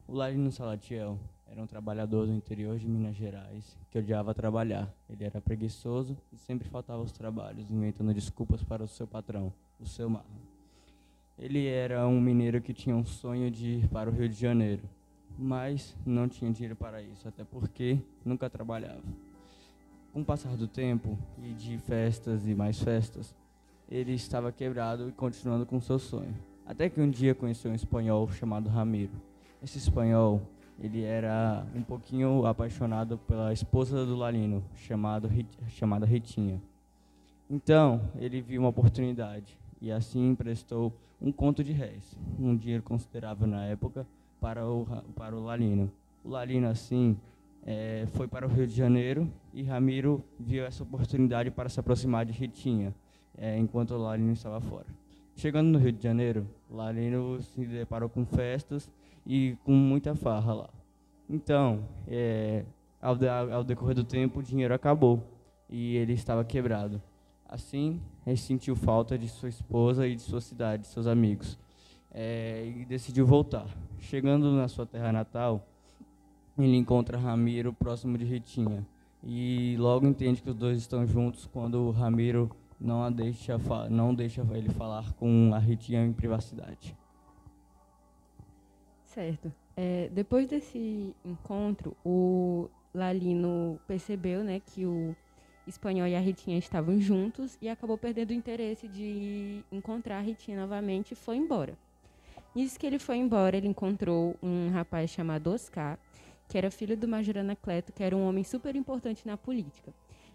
O 0.07 0.13
Lalino 0.13 0.51
Salatiel 0.51 1.19
era 1.49 1.61
um 1.61 1.67
trabalhador 1.67 2.27
do 2.27 2.33
interior 2.33 2.77
de 2.77 2.87
Minas 2.87 3.15
Gerais 3.15 3.77
que 3.89 3.97
odiava 3.97 4.33
trabalhar. 4.33 4.93
Ele 5.09 5.23
era 5.23 5.39
preguiçoso 5.39 6.17
e 6.31 6.37
sempre 6.37 6.67
faltava 6.67 6.99
aos 6.99 7.11
trabalhos, 7.11 7.71
inventando 7.71 8.13
desculpas 8.13 8.63
para 8.63 8.83
o 8.83 8.87
seu 8.87 9.07
patrão, 9.07 9.53
o 9.79 9.85
seu 9.85 10.09
Marro. 10.09 10.25
Ele 11.37 11.67
era 11.67 12.07
um 12.07 12.19
mineiro 12.19 12.61
que 12.61 12.73
tinha 12.73 12.95
um 12.95 13.05
sonho 13.05 13.49
de 13.49 13.75
ir 13.75 13.87
para 13.87 14.09
o 14.09 14.13
Rio 14.13 14.27
de 14.27 14.35
Janeiro, 14.35 14.83
mas 15.37 15.95
não 16.05 16.27
tinha 16.27 16.51
dinheiro 16.51 16.75
para 16.75 17.01
isso, 17.01 17.27
até 17.27 17.43
porque 17.43 17.99
nunca 18.25 18.49
trabalhava. 18.49 19.03
Com 20.11 20.21
o 20.21 20.25
passar 20.25 20.57
do 20.57 20.67
tempo 20.67 21.17
e 21.37 21.53
de 21.53 21.77
festas 21.77 22.47
e 22.47 22.55
mais 22.55 22.81
festas, 22.81 23.35
ele 23.89 24.13
estava 24.13 24.51
quebrado 24.51 25.09
e 25.09 25.11
continuando 25.11 25.65
com 25.65 25.79
seu 25.79 25.99
sonho. 25.99 26.35
Até 26.65 26.89
que 26.89 26.99
um 26.99 27.09
dia 27.09 27.33
conheceu 27.33 27.71
um 27.71 27.75
espanhol 27.75 28.27
chamado 28.31 28.67
Ramiro. 28.67 29.13
Esse 29.61 29.77
espanhol, 29.77 30.41
ele 30.79 31.03
era 31.03 31.65
um 31.75 31.81
pouquinho 31.81 32.45
apaixonado 32.45 33.17
pela 33.17 33.51
esposa 33.51 34.05
do 34.05 34.15
Lalino, 34.15 34.63
chamado, 34.75 35.29
chamada 35.69 36.05
Ritinha. 36.05 36.61
Então, 37.49 38.01
ele 38.19 38.41
viu 38.41 38.61
uma 38.61 38.69
oportunidade 38.69 39.57
e 39.81 39.91
assim 39.91 40.29
emprestou 40.29 40.93
um 41.21 41.31
conto 41.31 41.63
de 41.63 41.71
réis, 41.71 42.15
um 42.39 42.55
dinheiro 42.55 42.83
considerável 42.83 43.47
na 43.47 43.65
época 43.65 44.05
para 44.39 44.67
o, 44.67 44.85
para 45.15 45.35
o 45.35 45.43
Lalino. 45.43 45.91
O 46.23 46.29
Lalino, 46.29 46.67
assim, 46.67 47.17
é, 47.65 48.05
foi 48.13 48.27
para 48.27 48.45
o 48.45 48.49
Rio 48.49 48.67
de 48.67 48.75
Janeiro 48.75 49.27
e 49.53 49.63
Ramiro 49.63 50.23
viu 50.39 50.65
essa 50.65 50.83
oportunidade 50.83 51.49
para 51.49 51.69
se 51.69 51.79
aproximar 51.79 52.25
de 52.25 52.33
Ritinha, 52.33 52.93
é, 53.37 53.57
enquanto 53.57 53.91
o 53.91 53.97
Lalino 53.97 54.33
estava 54.33 54.61
fora. 54.61 54.85
Chegando 55.35 55.67
no 55.69 55.79
Rio 55.79 55.91
de 55.91 56.01
Janeiro, 56.01 56.47
Lalino 56.69 57.41
se 57.41 57.65
deparou 57.65 58.09
com 58.09 58.25
festas 58.25 58.89
e 59.27 59.57
com 59.65 59.73
muita 59.73 60.15
farra 60.15 60.53
lá. 60.53 60.69
Então, 61.29 61.83
é, 62.07 62.63
ao, 63.01 63.17
ao 63.51 63.63
decorrer 63.63 63.93
do 63.93 64.03
tempo, 64.05 64.39
o 64.39 64.43
dinheiro 64.43 64.73
acabou 64.73 65.21
e 65.69 65.97
ele 65.97 66.13
estava 66.13 66.45
quebrado. 66.45 67.01
Assim, 67.47 68.01
ele 68.25 68.37
sentiu 68.37 68.75
falta 68.75 69.17
de 69.17 69.27
sua 69.27 69.49
esposa 69.49 70.07
e 70.07 70.15
de 70.15 70.21
sua 70.21 70.39
cidade, 70.39 70.83
de 70.83 70.87
seus 70.87 71.07
amigos, 71.07 71.59
é, 72.13 72.65
e 72.65 72.85
decidiu 72.85 73.25
voltar. 73.25 73.67
Chegando 73.99 74.51
na 74.53 74.69
sua 74.69 74.85
terra 74.85 75.11
natal, 75.11 75.67
ele 76.57 76.77
encontra 76.77 77.17
Ramiro 77.17 77.73
próximo 77.73 78.17
de 78.17 78.23
Ritinha 78.23 78.85
e 79.23 79.75
logo 79.77 80.07
entende 80.07 80.41
que 80.41 80.49
os 80.49 80.55
dois 80.55 80.77
estão 80.77 81.05
juntos 81.05 81.49
quando 81.51 81.91
Ramiro 81.91 82.49
não 82.79 83.11
deixa 83.11 83.57
não 83.89 84.13
deixa 84.13 84.45
ele 84.51 84.69
falar 84.69 85.11
com 85.13 85.51
a 85.53 85.59
Ritinha 85.59 86.05
em 86.05 86.13
privacidade. 86.13 86.95
Certo. 89.17 89.51
É, 89.75 90.09
depois 90.13 90.47
desse 90.47 91.15
encontro, 91.25 91.97
o 92.05 92.69
Lalino 92.93 93.79
percebeu, 93.87 94.43
né, 94.43 94.61
que 94.63 94.85
o 94.85 95.15
espanhol 95.65 96.05
e 96.07 96.15
a 96.15 96.19
Ritinha 96.19 96.59
estavam 96.59 97.01
juntos 97.01 97.57
e 97.59 97.67
acabou 97.67 97.97
perdendo 97.97 98.29
o 98.29 98.33
interesse 98.33 98.87
de 98.87 99.63
encontrar 99.71 100.19
a 100.19 100.21
Ritinha 100.21 100.61
novamente 100.61 101.13
e 101.13 101.15
foi 101.15 101.35
embora. 101.35 101.75
Nisso 102.53 102.79
que 102.79 102.85
ele 102.85 102.99
foi 102.99 103.17
embora, 103.17 103.57
ele 103.57 103.67
encontrou 103.67 104.35
um 104.41 104.69
rapaz 104.69 105.09
chamado 105.09 105.49
Oscar, 105.49 105.97
que 106.47 106.55
era 106.55 106.69
filho 106.69 106.95
do 106.95 107.07
Major 107.07 107.39
Anacleto, 107.39 107.91
que 107.91 108.03
era 108.03 108.15
um 108.15 108.23
homem 108.23 108.43
super 108.43 108.75
importante 108.75 109.25
na 109.25 109.35
política. 109.35 109.91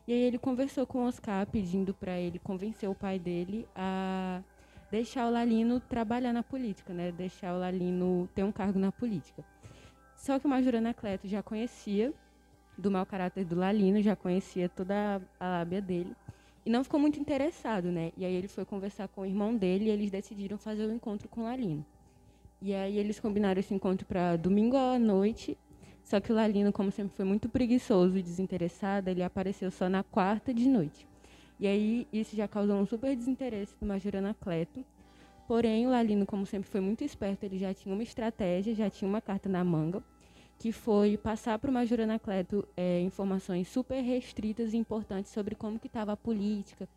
E 0.09 0.13
aí 0.13 0.23
ele 0.23 0.39
conversou 0.39 0.89
com 0.89 1.07
Oscar, 1.07 1.47
pedindo 1.47 1.95
para 1.95 2.19
ele 2.19 2.41
convencer 2.41 2.91
o 2.91 2.97
pai 2.97 3.21
dele 3.21 3.65
a 3.77 4.43
deixar 4.93 5.27
o 5.27 5.31
Lalino 5.31 5.81
trabalhar 5.81 6.35
na 6.35 6.43
política, 6.43 6.93
né? 6.93 7.11
Deixar 7.11 7.55
o 7.55 7.59
Lalino 7.59 8.29
ter 8.35 8.45
um 8.45 8.53
cargo 8.53 8.79
na 8.79 8.93
política. 8.93 9.43
Só 10.15 10.39
que 10.39 10.45
o 10.45 10.51
Major 10.51 10.75
Anacleto 10.75 11.27
já 11.27 11.43
conhecia 11.43 12.13
do 12.77 12.91
mau 12.91 13.07
caráter 13.07 13.47
do 13.47 13.57
Lalino, 13.57 14.03
já 14.03 14.15
conhecia 14.15 14.69
toda 14.69 15.23
a 15.41 15.49
lábia 15.49 15.81
dele. 15.81 16.15
E 16.67 16.69
não 16.69 16.85
ficou 16.85 17.01
muito 17.01 17.19
interessado, 17.19 17.91
né? 17.91 18.13
E 18.19 18.25
aí 18.27 18.35
ele 18.35 18.49
foi 18.49 18.67
conversar 18.67 19.09
com 19.09 19.23
o 19.23 19.27
irmão 19.27 19.57
dele 19.57 19.87
e 19.87 19.89
eles 19.89 20.11
decidiram 20.11 20.59
fazer 20.59 20.85
o 20.85 20.91
um 20.91 20.95
encontro 20.95 21.27
com 21.27 21.41
o 21.41 21.45
Lalino. 21.45 21.85
E 22.61 22.75
aí 22.75 22.99
eles 22.99 23.19
combinaram 23.19 23.59
esse 23.61 23.73
encontro 23.73 24.07
para 24.07 24.37
domingo 24.37 24.77
à 24.77 24.99
noite. 24.99 25.57
Só 26.05 26.21
que 26.21 26.31
o 26.31 26.35
Lalino, 26.35 26.71
como 26.71 26.93
sempre 26.93 27.17
foi 27.17 27.25
muito 27.25 27.49
preguiçoso 27.49 28.19
e 28.19 28.23
desinteressado, 28.23 29.09
ele 29.09 29.23
apareceu 29.23 29.71
só 29.71 29.89
na 29.89 30.03
quarta 30.03 30.53
de 30.53 30.69
noite. 30.69 31.09
E 31.63 31.67
aí 31.69 32.09
isso 32.13 32.35
já 32.35 32.49
causou 32.49 32.75
um 32.75 32.85
super 32.85 33.15
desinteresse 33.15 33.73
do 33.79 33.87
Major 33.87 34.17
Anacleto. 34.17 34.85
Porém, 35.47 35.87
o 35.87 35.91
Lalino, 35.91 36.27
como 36.27 36.45
sempre 36.45 36.69
foi 36.69 36.81
muito 36.81 37.05
esperto, 37.05 37.45
ele 37.45 37.57
já 37.57 37.73
tinha 37.73 37.95
uma 37.95 38.03
estratégia, 38.03 38.75
já 38.75 38.91
tinha 38.91 39.09
uma 39.09 39.21
carta 39.21 39.49
na 39.49 39.63
manga 39.63 40.03
que 40.59 40.73
foi 40.73 41.17
passar 41.17 41.61
para 41.61 41.71
o 41.71 41.73
Major 41.73 42.01
Anacleto 42.01 42.67
é, 42.77 43.01
informações 43.03 43.69
super 43.69 44.01
restritas 44.03 44.73
e 44.73 44.77
importantes 44.77 45.31
sobre 45.31 45.55
como 45.55 45.79
que 45.79 45.87
estava 45.87 46.11
a 46.11 46.17
política, 46.17 46.89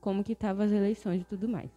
como 0.00 0.24
que 0.24 0.32
estavam 0.32 0.64
as 0.64 0.72
eleições 0.72 1.20
e 1.20 1.24
tudo 1.26 1.46
mais. 1.46 1.70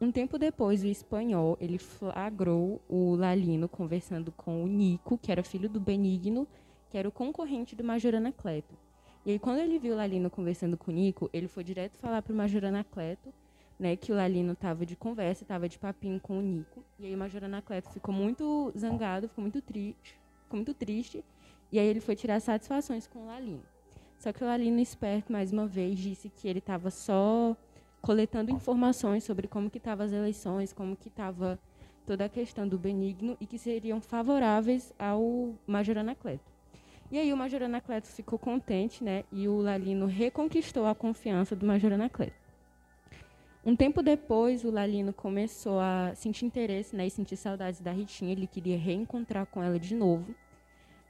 Um 0.00 0.10
tempo 0.10 0.38
depois, 0.38 0.82
o 0.82 0.86
espanhol 0.86 1.58
ele 1.60 1.76
flagrou 1.76 2.80
o 2.88 3.14
Lalino 3.14 3.68
conversando 3.68 4.32
com 4.32 4.64
o 4.64 4.66
Nico, 4.66 5.18
que 5.18 5.30
era 5.30 5.42
filho 5.42 5.68
do 5.68 5.78
Benigno, 5.78 6.48
que 6.88 6.96
era 6.96 7.06
o 7.06 7.12
concorrente 7.12 7.76
do 7.76 7.84
Major 7.84 8.14
Anacleto. 8.14 8.87
E 9.28 9.32
aí, 9.32 9.38
quando 9.38 9.58
ele 9.58 9.78
viu 9.78 9.92
o 9.92 9.96
Lalino 9.98 10.30
conversando 10.30 10.74
com 10.78 10.90
o 10.90 10.94
Nico, 10.94 11.28
ele 11.34 11.48
foi 11.48 11.62
direto 11.62 11.98
falar 11.98 12.22
para 12.22 12.32
o 12.32 12.34
Major 12.34 12.64
Anacleto 12.64 13.30
né, 13.78 13.94
que 13.94 14.10
o 14.10 14.14
Lalino 14.14 14.54
estava 14.54 14.86
de 14.86 14.96
conversa, 14.96 15.44
estava 15.44 15.68
de 15.68 15.78
papinho 15.78 16.18
com 16.18 16.38
o 16.38 16.40
Nico. 16.40 16.82
E 16.98 17.04
aí 17.04 17.14
o 17.14 17.18
Major 17.18 17.44
Anacleto 17.44 17.90
ficou 17.90 18.14
muito 18.14 18.72
zangado, 18.74 19.28
ficou 19.28 19.42
muito 19.42 19.60
triste, 19.60 20.18
ficou 20.44 20.56
muito 20.56 20.72
triste. 20.72 21.22
E 21.70 21.78
aí 21.78 21.86
ele 21.86 22.00
foi 22.00 22.16
tirar 22.16 22.40
satisfações 22.40 23.06
com 23.06 23.18
o 23.18 23.26
Lalino. 23.26 23.62
Só 24.18 24.32
que 24.32 24.42
o 24.42 24.46
Lalino, 24.46 24.80
esperto, 24.80 25.30
mais 25.30 25.52
uma 25.52 25.66
vez, 25.66 25.98
disse 25.98 26.30
que 26.30 26.48
ele 26.48 26.60
estava 26.60 26.90
só 26.90 27.54
coletando 28.00 28.50
informações 28.50 29.24
sobre 29.24 29.46
como 29.46 29.68
que 29.68 29.76
estavam 29.76 30.06
as 30.06 30.12
eleições, 30.12 30.72
como 30.72 30.96
que 30.96 31.08
estava 31.08 31.58
toda 32.06 32.24
a 32.24 32.28
questão 32.30 32.66
do 32.66 32.78
Benigno 32.78 33.36
e 33.38 33.44
que 33.44 33.58
seriam 33.58 34.00
favoráveis 34.00 34.90
ao 34.98 35.54
Major 35.66 35.98
Anacleto. 35.98 36.57
E 37.10 37.18
aí 37.18 37.32
o 37.32 37.36
Major 37.36 37.62
Anacleto 37.62 38.08
ficou 38.08 38.38
contente, 38.38 39.02
né? 39.02 39.24
E 39.32 39.48
o 39.48 39.58
Lalino 39.58 40.06
reconquistou 40.06 40.86
a 40.86 40.94
confiança 40.94 41.56
do 41.56 41.66
Major 41.66 41.92
Anacleto. 41.92 42.48
Um 43.64 43.74
tempo 43.74 44.02
depois, 44.02 44.64
o 44.64 44.70
Lalino 44.70 45.12
começou 45.12 45.80
a 45.80 46.12
sentir 46.14 46.46
interesse 46.46 46.94
né, 46.94 47.06
e 47.06 47.10
sentir 47.10 47.36
saudades 47.36 47.80
da 47.80 47.92
Ritinha. 47.92 48.32
Ele 48.32 48.46
queria 48.46 48.78
reencontrar 48.78 49.46
com 49.46 49.62
ela 49.62 49.78
de 49.78 49.94
novo. 49.94 50.34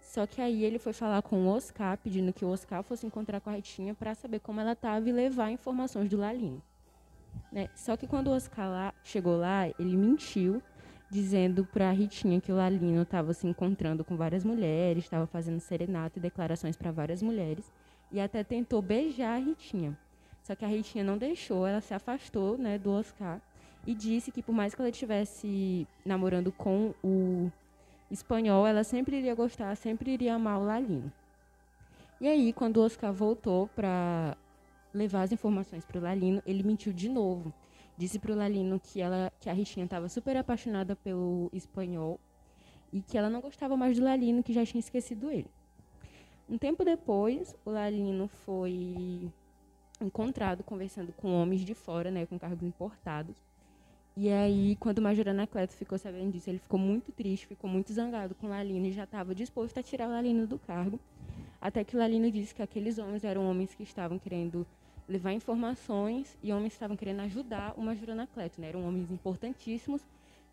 Só 0.00 0.26
que 0.26 0.40
aí 0.40 0.64
ele 0.64 0.78
foi 0.78 0.92
falar 0.92 1.20
com 1.22 1.44
o 1.44 1.48
Oscar, 1.48 1.98
pedindo 1.98 2.32
que 2.32 2.44
o 2.44 2.48
Oscar 2.48 2.82
fosse 2.82 3.06
encontrar 3.06 3.40
com 3.40 3.50
a 3.50 3.54
Ritinha 3.54 3.94
para 3.94 4.14
saber 4.14 4.40
como 4.40 4.60
ela 4.60 4.72
estava 4.72 5.08
e 5.08 5.12
levar 5.12 5.50
informações 5.50 6.08
do 6.08 6.16
Lalino. 6.16 6.62
Né? 7.52 7.68
Só 7.74 7.96
que 7.96 8.06
quando 8.06 8.28
o 8.28 8.32
Oscar 8.32 8.68
lá, 8.68 8.94
chegou 9.04 9.36
lá, 9.36 9.68
ele 9.68 9.96
mentiu, 9.96 10.62
dizendo 11.10 11.64
para 11.64 11.90
Ritinha 11.90 12.40
que 12.40 12.52
o 12.52 12.56
Lalino 12.56 13.02
estava 13.02 13.32
se 13.32 13.46
encontrando 13.46 14.04
com 14.04 14.16
várias 14.16 14.44
mulheres, 14.44 15.04
estava 15.04 15.26
fazendo 15.26 15.60
serenata 15.60 16.18
e 16.18 16.22
declarações 16.22 16.76
para 16.76 16.90
várias 16.90 17.22
mulheres, 17.22 17.72
e 18.12 18.20
até 18.20 18.44
tentou 18.44 18.82
beijar 18.82 19.36
a 19.36 19.38
Ritinha. 19.38 19.96
Só 20.42 20.54
que 20.54 20.64
a 20.64 20.68
Ritinha 20.68 21.04
não 21.04 21.18
deixou, 21.18 21.66
ela 21.66 21.80
se 21.80 21.94
afastou 21.94 22.56
né, 22.56 22.78
do 22.78 22.90
Oscar 22.90 23.40
e 23.86 23.94
disse 23.94 24.30
que 24.30 24.42
por 24.42 24.54
mais 24.54 24.74
que 24.74 24.80
ela 24.80 24.90
estivesse 24.90 25.86
namorando 26.04 26.52
com 26.52 26.94
o 27.02 27.50
espanhol, 28.10 28.66
ela 28.66 28.84
sempre 28.84 29.16
iria 29.18 29.34
gostar, 29.34 29.74
sempre 29.76 30.12
iria 30.12 30.34
amar 30.34 30.58
o 30.58 30.64
Lalino. 30.64 31.12
E 32.20 32.26
aí, 32.26 32.52
quando 32.52 32.78
o 32.78 32.84
Oscar 32.84 33.12
voltou 33.12 33.68
para 33.68 34.36
levar 34.92 35.22
as 35.22 35.32
informações 35.32 35.84
para 35.84 35.98
o 35.98 36.02
Lalino, 36.02 36.42
ele 36.46 36.62
mentiu 36.62 36.92
de 36.92 37.08
novo. 37.08 37.52
Disse 37.98 38.20
para 38.20 38.32
o 38.32 38.36
Lalino 38.36 38.78
que, 38.78 39.00
ela, 39.00 39.32
que 39.40 39.50
a 39.50 39.52
Ritinha 39.52 39.84
estava 39.84 40.08
super 40.08 40.36
apaixonada 40.36 40.94
pelo 40.94 41.50
espanhol 41.52 42.20
e 42.92 43.02
que 43.02 43.18
ela 43.18 43.28
não 43.28 43.40
gostava 43.40 43.76
mais 43.76 43.98
do 43.98 44.04
Lalino, 44.04 44.40
que 44.40 44.52
já 44.52 44.64
tinha 44.64 44.78
esquecido 44.78 45.28
ele. 45.28 45.50
Um 46.48 46.56
tempo 46.56 46.84
depois, 46.84 47.56
o 47.64 47.70
Lalino 47.70 48.28
foi 48.28 49.28
encontrado 50.00 50.62
conversando 50.62 51.12
com 51.12 51.42
homens 51.42 51.62
de 51.62 51.74
fora, 51.74 52.08
né, 52.08 52.24
com 52.24 52.38
cargos 52.38 52.62
importados. 52.62 53.36
E 54.16 54.30
aí, 54.30 54.76
quando 54.76 54.98
o 54.98 55.02
Major 55.02 55.28
Anacleto 55.28 55.74
ficou 55.74 55.98
sabendo 55.98 56.30
disso, 56.30 56.48
ele 56.48 56.60
ficou 56.60 56.78
muito 56.78 57.10
triste, 57.10 57.48
ficou 57.48 57.68
muito 57.68 57.92
zangado 57.92 58.32
com 58.36 58.46
o 58.46 58.50
Lalino 58.50 58.86
e 58.86 58.92
já 58.92 59.04
estava 59.04 59.34
disposto 59.34 59.76
a 59.78 59.82
tirar 59.82 60.08
o 60.08 60.12
Lalino 60.12 60.46
do 60.46 60.58
cargo. 60.58 61.00
Até 61.60 61.82
que 61.82 61.96
o 61.96 61.98
Lalino 61.98 62.30
disse 62.30 62.54
que 62.54 62.62
aqueles 62.62 62.98
homens 62.98 63.24
eram 63.24 63.50
homens 63.50 63.74
que 63.74 63.82
estavam 63.82 64.20
querendo 64.20 64.64
levar 65.08 65.32
informações 65.32 66.36
e 66.42 66.52
homens 66.52 66.74
estavam 66.74 66.96
querendo 66.96 67.20
ajudar 67.20 67.72
o 67.76 67.82
Major 67.82 68.10
Anacleto. 68.10 68.60
Né? 68.60 68.68
Eram 68.68 68.86
homens 68.86 69.10
importantíssimos, 69.10 70.02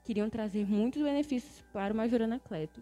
queriam 0.04 0.30
trazer 0.30 0.66
muitos 0.66 1.02
benefícios 1.02 1.62
para 1.74 1.94
o 1.94 1.98
Major 1.98 2.22
Anacleto. 2.22 2.82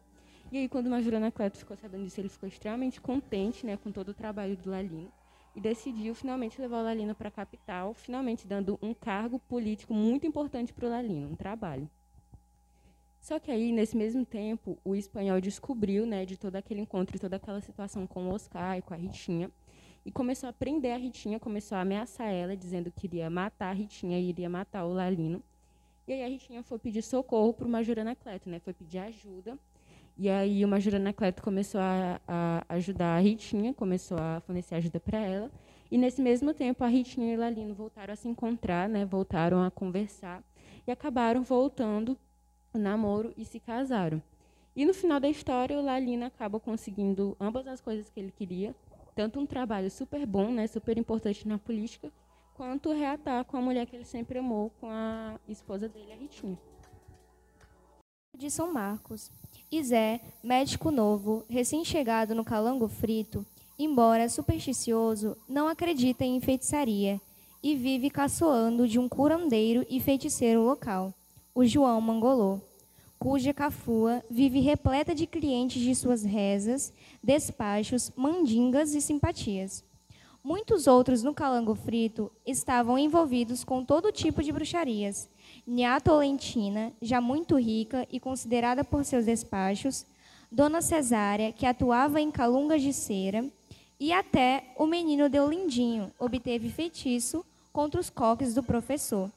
E 0.51 0.57
aí, 0.57 0.69
quando 0.69 0.87
o 0.87 0.89
Major 0.91 1.15
Anacleto 1.15 1.57
ficou 1.57 1.75
sabendo 1.75 2.03
disso, 2.03 2.21
ele 2.21 2.29
ficou 2.29 2.47
extremamente 2.47 3.01
contente 3.01 3.65
né, 3.65 3.75
com 3.75 3.91
todo 3.91 4.09
o 4.09 4.13
trabalho 4.13 4.55
do 4.55 4.69
Lalino 4.69 5.11
e 5.55 5.61
decidiu 5.61 6.13
finalmente 6.13 6.61
levar 6.61 6.81
o 6.81 6.83
Lalino 6.83 7.15
para 7.15 7.29
a 7.29 7.31
capital, 7.31 7.93
finalmente 7.93 8.47
dando 8.47 8.77
um 8.81 8.93
cargo 8.93 9.39
político 9.39 9.93
muito 9.93 10.27
importante 10.27 10.71
para 10.71 10.85
o 10.85 10.89
Lalino, 10.89 11.29
um 11.29 11.35
trabalho. 11.35 11.89
Só 13.19 13.39
que 13.39 13.49
aí, 13.49 13.71
nesse 13.71 13.95
mesmo 13.95 14.25
tempo, 14.25 14.77
o 14.83 14.95
espanhol 14.95 15.39
descobriu 15.39 16.05
né, 16.05 16.25
de 16.25 16.37
todo 16.37 16.55
aquele 16.55 16.81
encontro 16.81 17.15
e 17.15 17.19
toda 17.19 17.37
aquela 17.37 17.61
situação 17.61 18.05
com 18.05 18.27
o 18.27 18.33
Oscar 18.33 18.77
e 18.77 18.81
com 18.81 18.93
a 18.93 18.97
Ritinha, 18.97 19.49
e 20.05 20.11
começou 20.11 20.49
a 20.49 20.53
prender 20.53 20.93
a 20.93 20.97
Ritinha, 20.97 21.39
começou 21.39 21.77
a 21.77 21.81
ameaçar 21.81 22.31
ela, 22.31 22.55
dizendo 22.55 22.91
que 22.91 23.07
iria 23.07 23.29
matar 23.29 23.69
a 23.69 23.73
Ritinha 23.73 24.19
e 24.19 24.29
iria 24.29 24.49
matar 24.49 24.85
o 24.85 24.93
Lalino. 24.93 25.41
E 26.07 26.13
aí 26.13 26.23
a 26.23 26.27
Ritinha 26.27 26.63
foi 26.63 26.77
pedir 26.77 27.01
socorro 27.01 27.53
para 27.53 27.65
o 27.65 27.69
Major 27.69 27.99
Anacleto, 27.99 28.49
né? 28.49 28.59
Foi 28.59 28.73
pedir 28.73 28.99
ajuda 28.99 29.57
e 30.17 30.29
aí 30.29 30.63
o 30.63 30.67
Major 30.67 30.95
Anacleto 30.95 31.41
começou 31.41 31.81
a, 31.81 32.21
a, 32.27 32.63
ajudar 32.69 33.17
a 33.17 33.19
Ritinha, 33.19 33.73
começou 33.73 34.17
a 34.17 34.39
fornecer 34.41 34.75
ajuda 34.75 34.99
para 34.99 35.19
ela. 35.19 35.51
E 35.89 35.97
nesse 35.97 36.21
mesmo 36.21 36.53
tempo 36.53 36.83
a 36.83 36.87
Ritinha 36.87 37.33
e 37.33 37.35
o 37.35 37.39
Lalino 37.39 37.73
voltaram 37.73 38.13
a 38.13 38.15
se 38.15 38.27
encontrar, 38.27 38.87
né? 38.87 39.05
Voltaram 39.05 39.63
a 39.63 39.71
conversar 39.71 40.43
e 40.85 40.91
acabaram 40.91 41.43
voltando 41.43 42.17
o 42.73 42.77
namoro 42.77 43.33
e 43.35 43.43
se 43.43 43.59
casaram. 43.59 44.21
E 44.75 44.85
no 44.85 44.93
final 44.93 45.19
da 45.19 45.29
história 45.29 45.77
o 45.77 45.83
Lalino 45.83 46.25
acaba 46.25 46.59
conseguindo 46.59 47.35
ambas 47.39 47.67
as 47.67 47.81
coisas 47.81 48.09
que 48.09 48.19
ele 48.19 48.31
queria, 48.31 48.75
tanto 49.15 49.39
um 49.39 49.45
trabalho 49.45 49.89
super 49.89 50.25
bom, 50.25 50.51
né, 50.51 50.67
super 50.67 50.97
importante 50.97 51.47
na 51.47 51.57
política, 51.57 52.11
quanto 52.53 52.91
reatar 52.93 53.45
com 53.45 53.57
a 53.57 53.61
mulher 53.61 53.85
que 53.85 53.95
ele 53.95 54.05
sempre 54.05 54.39
amou, 54.39 54.71
com 54.79 54.89
a 54.89 55.39
esposa 55.47 55.87
dele, 55.87 56.11
a 56.11 56.15
Ritinha. 56.15 56.57
De 58.35 58.49
São 58.49 58.73
Marcos. 58.73 59.31
Isé, 59.71 60.21
médico 60.43 60.91
novo, 60.91 61.45
recém-chegado 61.49 62.35
no 62.35 62.43
Calango 62.43 62.87
Frito, 62.87 63.45
embora 63.77 64.29
supersticioso, 64.29 65.35
não 65.47 65.67
acredita 65.67 66.23
em 66.23 66.39
feitiçaria 66.39 67.19
e 67.61 67.75
vive 67.75 68.09
caçoando 68.09 68.87
de 68.87 68.99
um 68.99 69.07
curandeiro 69.07 69.85
e 69.89 69.99
feiticeiro 69.99 70.61
local, 70.61 71.13
o 71.55 71.63
João 71.65 72.01
Mangolô, 72.01 72.59
cuja 73.23 73.53
cafua 73.53 74.21
vive 74.29 74.59
repleta 74.59 75.15
de 75.15 75.25
clientes 75.25 75.81
de 75.81 75.95
suas 75.95 76.25
rezas, 76.25 76.91
despachos, 77.23 78.11
mandingas 78.17 78.93
e 78.93 78.99
simpatias. 78.99 79.81
Muitos 80.43 80.87
outros 80.87 81.23
no 81.23 81.33
Calango 81.33 81.73
Frito 81.73 82.29
estavam 82.45 82.97
envolvidos 82.99 83.63
com 83.63 83.85
todo 83.85 84.11
tipo 84.11 84.43
de 84.43 84.51
bruxarias. 84.51 85.29
Niatolentina, 85.65 86.91
já 87.01 87.21
muito 87.21 87.57
rica 87.57 88.05
e 88.11 88.19
considerada 88.19 88.83
por 88.83 89.05
seus 89.05 89.23
despachos, 89.23 90.05
Dona 90.51 90.81
Cesária, 90.81 91.53
que 91.53 91.65
atuava 91.65 92.19
em 92.19 92.29
calungas 92.29 92.81
de 92.81 92.91
cera, 92.91 93.49
e 93.97 94.11
até 94.11 94.65
o 94.75 94.85
menino 94.85 95.29
Deolindinho 95.29 96.11
obteve 96.19 96.69
feitiço 96.69 97.45
contra 97.71 98.01
os 98.01 98.09
coques 98.09 98.53
do 98.53 98.61
professor. 98.61 99.31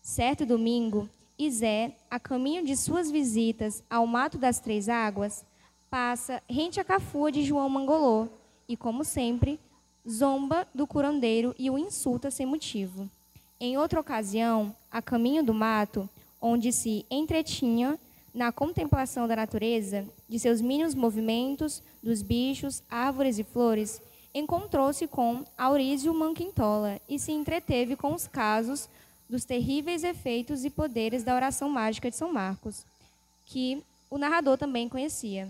Certo 0.00 0.46
domingo, 0.46 1.06
Isé, 1.38 1.94
a 2.10 2.18
caminho 2.18 2.64
de 2.64 2.74
suas 2.74 3.10
visitas 3.10 3.82
ao 3.90 4.06
Mato 4.06 4.38
das 4.38 4.58
Três 4.58 4.88
Águas, 4.88 5.44
passa 5.90 6.42
rente 6.48 6.80
à 6.80 6.84
cafua 6.84 7.30
de 7.30 7.42
João 7.42 7.68
Mangolô 7.68 8.26
e, 8.66 8.74
como 8.74 9.04
sempre, 9.04 9.60
zomba 10.08 10.66
do 10.74 10.86
curandeiro 10.86 11.54
e 11.58 11.70
o 11.70 11.76
insulta 11.76 12.30
sem 12.30 12.46
motivo. 12.46 13.08
Em 13.60 13.76
outra 13.76 14.00
ocasião, 14.00 14.74
a 14.90 15.02
caminho 15.02 15.42
do 15.42 15.52
mato, 15.52 16.08
onde 16.40 16.72
se 16.72 17.04
entretinha 17.10 17.98
na 18.32 18.50
contemplação 18.50 19.28
da 19.28 19.36
natureza, 19.36 20.06
de 20.28 20.38
seus 20.38 20.60
mínimos 20.60 20.94
movimentos, 20.94 21.82
dos 22.02 22.22
bichos, 22.22 22.82
árvores 22.90 23.38
e 23.38 23.44
flores, 23.44 24.00
encontrou-se 24.34 25.06
com 25.06 25.44
Aurísio 25.56 26.12
Manquintola 26.14 27.00
e 27.08 27.18
se 27.18 27.32
entreteve 27.32 27.94
com 27.94 28.14
os 28.14 28.26
casos 28.26 28.88
dos 29.28 29.44
terríveis 29.44 30.04
efeitos 30.04 30.64
e 30.64 30.70
poderes 30.70 31.24
da 31.24 31.34
oração 31.34 31.68
mágica 31.68 32.10
de 32.10 32.16
São 32.16 32.32
Marcos, 32.32 32.84
que 33.44 33.82
o 34.10 34.18
narrador 34.18 34.56
também 34.56 34.88
conhecia. 34.88 35.48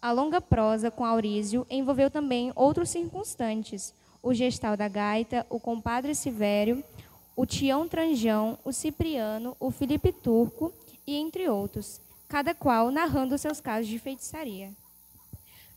A 0.00 0.12
longa 0.12 0.40
prosa 0.40 0.90
com 0.90 1.04
Aurísio 1.04 1.66
envolveu 1.68 2.10
também 2.10 2.52
outros 2.54 2.90
circunstantes, 2.90 3.92
o 4.22 4.32
gestal 4.32 4.76
da 4.76 4.88
gaita, 4.88 5.44
o 5.50 5.58
compadre 5.58 6.14
Sivério, 6.14 6.84
o 7.34 7.44
Tião 7.44 7.88
Tranjão, 7.88 8.58
o 8.64 8.72
Cipriano, 8.72 9.56
o 9.58 9.70
Felipe 9.70 10.12
Turco 10.12 10.72
e 11.06 11.16
entre 11.16 11.48
outros, 11.48 12.00
cada 12.28 12.54
qual 12.54 12.90
narrando 12.90 13.38
seus 13.38 13.60
casos 13.60 13.88
de 13.88 13.98
feitiçaria. 13.98 14.70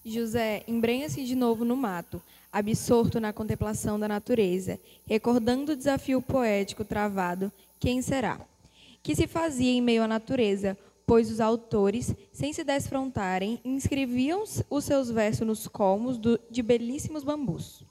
José 0.04 0.64
embrenha-se 0.68 1.24
de 1.24 1.36
novo 1.36 1.64
no 1.64 1.76
mato, 1.76 2.22
absorto 2.52 3.20
na 3.20 3.32
contemplação 3.32 4.00
da 4.00 4.08
natureza, 4.08 4.80
recordando 5.06 5.72
o 5.72 5.76
desafio 5.76 6.22
poético 6.22 6.84
travado, 6.84 7.52
quem 7.80 8.02
será? 8.02 8.40
Que 9.02 9.16
se 9.16 9.26
fazia 9.26 9.72
em 9.72 9.82
meio 9.82 10.04
à 10.04 10.08
natureza, 10.08 10.78
pois 11.06 11.32
os 11.32 11.40
autores, 11.40 12.14
sem 12.32 12.54
se 12.54 12.64
desfrontarem, 12.64 13.60
inscreviam 13.66 14.44
os 14.70 14.86
seus 14.86 15.10
versos 15.10 15.46
nos 15.46 15.68
colmos 15.68 16.20
de 16.50 16.62
belíssimos 16.62 17.24
bambus. 17.24 17.84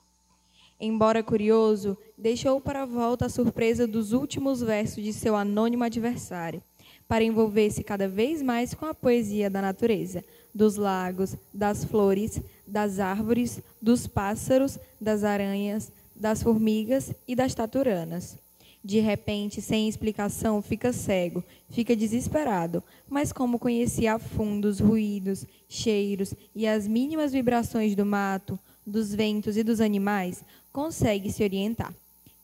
Embora 0.80 1.22
curioso, 1.22 1.98
deixou 2.16 2.60
para 2.60 2.82
a 2.82 2.86
volta 2.86 3.26
a 3.26 3.28
surpresa 3.28 3.86
dos 3.86 4.12
últimos 4.12 4.62
versos 4.62 5.04
de 5.04 5.12
seu 5.12 5.36
anônimo 5.36 5.84
adversário, 5.84 6.62
para 7.06 7.24
envolver-se 7.24 7.84
cada 7.84 8.08
vez 8.08 8.40
mais 8.40 8.72
com 8.72 8.86
a 8.86 8.94
poesia 8.94 9.50
da 9.50 9.60
natureza, 9.60 10.24
dos 10.54 10.76
lagos, 10.76 11.36
das 11.52 11.84
flores, 11.84 12.40
das 12.70 12.98
árvores, 12.98 13.60
dos 13.82 14.06
pássaros, 14.06 14.78
das 15.00 15.24
aranhas, 15.24 15.90
das 16.14 16.42
formigas 16.42 17.12
e 17.26 17.34
das 17.34 17.54
taturanas. 17.54 18.38
De 18.82 18.98
repente, 19.00 19.60
sem 19.60 19.88
explicação, 19.88 20.62
fica 20.62 20.92
cego, 20.92 21.44
fica 21.70 21.94
desesperado, 21.94 22.82
mas 23.08 23.32
como 23.32 23.58
conhecia 23.58 24.14
a 24.14 24.18
fundo 24.18 24.66
os 24.66 24.80
ruídos, 24.80 25.44
cheiros 25.68 26.32
e 26.54 26.66
as 26.66 26.88
mínimas 26.88 27.32
vibrações 27.32 27.94
do 27.94 28.06
mato, 28.06 28.58
dos 28.86 29.14
ventos 29.14 29.56
e 29.56 29.62
dos 29.62 29.80
animais, 29.80 30.42
consegue 30.72 31.30
se 31.30 31.42
orientar. 31.42 31.92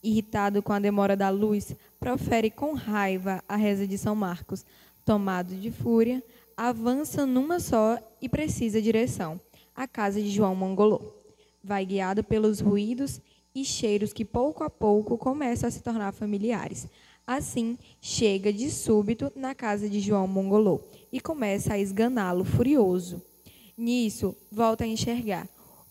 Irritado 0.03 0.63
com 0.63 0.73
a 0.73 0.79
demora 0.79 1.17
da 1.17 1.31
luz, 1.31 1.75
profere 1.99 2.51
com 2.51 2.75
raiva 2.75 3.43
a 3.49 3.57
reza 3.57 3.87
de 3.87 3.97
São 3.97 4.15
Marcos. 4.15 4.65
Tomado 5.07 5.55
de 5.55 5.71
fúria, 5.71 6.23
avança 6.55 7.25
numa 7.25 7.59
só 7.61 7.99
e 8.21 8.29
precisa 8.29 8.83
direção 8.83 9.41
a 9.77 9.87
casa 9.87 10.23
de 10.23 10.31
João 10.31 10.57
Mongolô. 10.57 11.01
Vai 11.63 11.85
guiado 11.85 12.25
pelos 12.25 12.61
ruídos 12.61 13.21
e 13.55 13.65
cheiros 13.65 14.13
que 14.13 14.25
pouco 14.25 14.65
a 14.65 14.71
pouco 14.71 15.19
começam 15.19 15.69
a 15.69 15.71
se 15.71 15.83
tornar 15.83 16.13
familiares. 16.13 16.89
Assim, 17.27 17.77
chega 18.01 18.53
de 18.53 18.71
súbito 18.71 19.31
na 19.37 19.55
casa 19.55 19.89
de 19.89 20.01
João 20.01 20.27
Mongolô 20.27 20.81
e 21.13 21.21
começa 21.21 21.75
a 21.75 21.79
esganá-lo 21.79 22.45
furioso. 22.45 23.21
Nisso, 23.77 24.35
volta 24.51 24.85
a 24.85 24.87
enxergar. 24.87 25.47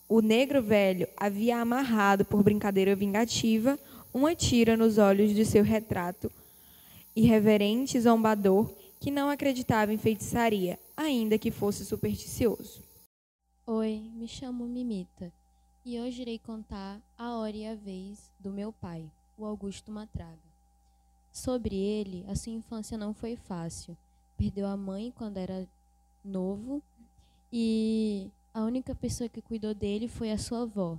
O 0.08 0.20
negro 0.20 0.62
velho 0.62 1.06
havia 1.16 1.58
amarrado 1.58 2.24
por 2.24 2.42
brincadeira 2.42 2.96
vingativa 2.96 3.78
uma 4.12 4.34
tira 4.34 4.76
nos 4.76 4.98
olhos 4.98 5.34
de 5.34 5.44
seu 5.44 5.62
retrato, 5.62 6.32
irreverente 7.14 8.00
zombador 8.00 8.70
que 8.98 9.10
não 9.10 9.28
acreditava 9.28 9.92
em 9.92 9.98
feitiçaria, 9.98 10.78
ainda 10.96 11.38
que 11.38 11.50
fosse 11.50 11.84
supersticioso. 11.84 12.85
Oi, 13.68 14.12
me 14.14 14.28
chamo 14.28 14.64
Mimita 14.64 15.32
e 15.84 15.98
hoje 15.98 16.22
irei 16.22 16.38
contar 16.38 17.00
a 17.18 17.34
hora 17.34 17.56
e 17.56 17.66
a 17.66 17.74
vez 17.74 18.30
do 18.38 18.52
meu 18.52 18.72
pai, 18.72 19.10
o 19.36 19.44
Augusto 19.44 19.90
Matraga. 19.90 20.38
Sobre 21.32 21.74
ele, 21.74 22.24
a 22.28 22.36
sua 22.36 22.52
infância 22.52 22.96
não 22.96 23.12
foi 23.12 23.34
fácil. 23.34 23.96
Perdeu 24.38 24.68
a 24.68 24.76
mãe 24.76 25.12
quando 25.16 25.38
era 25.38 25.66
novo 26.24 26.80
e 27.52 28.30
a 28.54 28.62
única 28.62 28.94
pessoa 28.94 29.28
que 29.28 29.42
cuidou 29.42 29.74
dele 29.74 30.06
foi 30.06 30.30
a 30.30 30.38
sua 30.38 30.62
avó. 30.62 30.96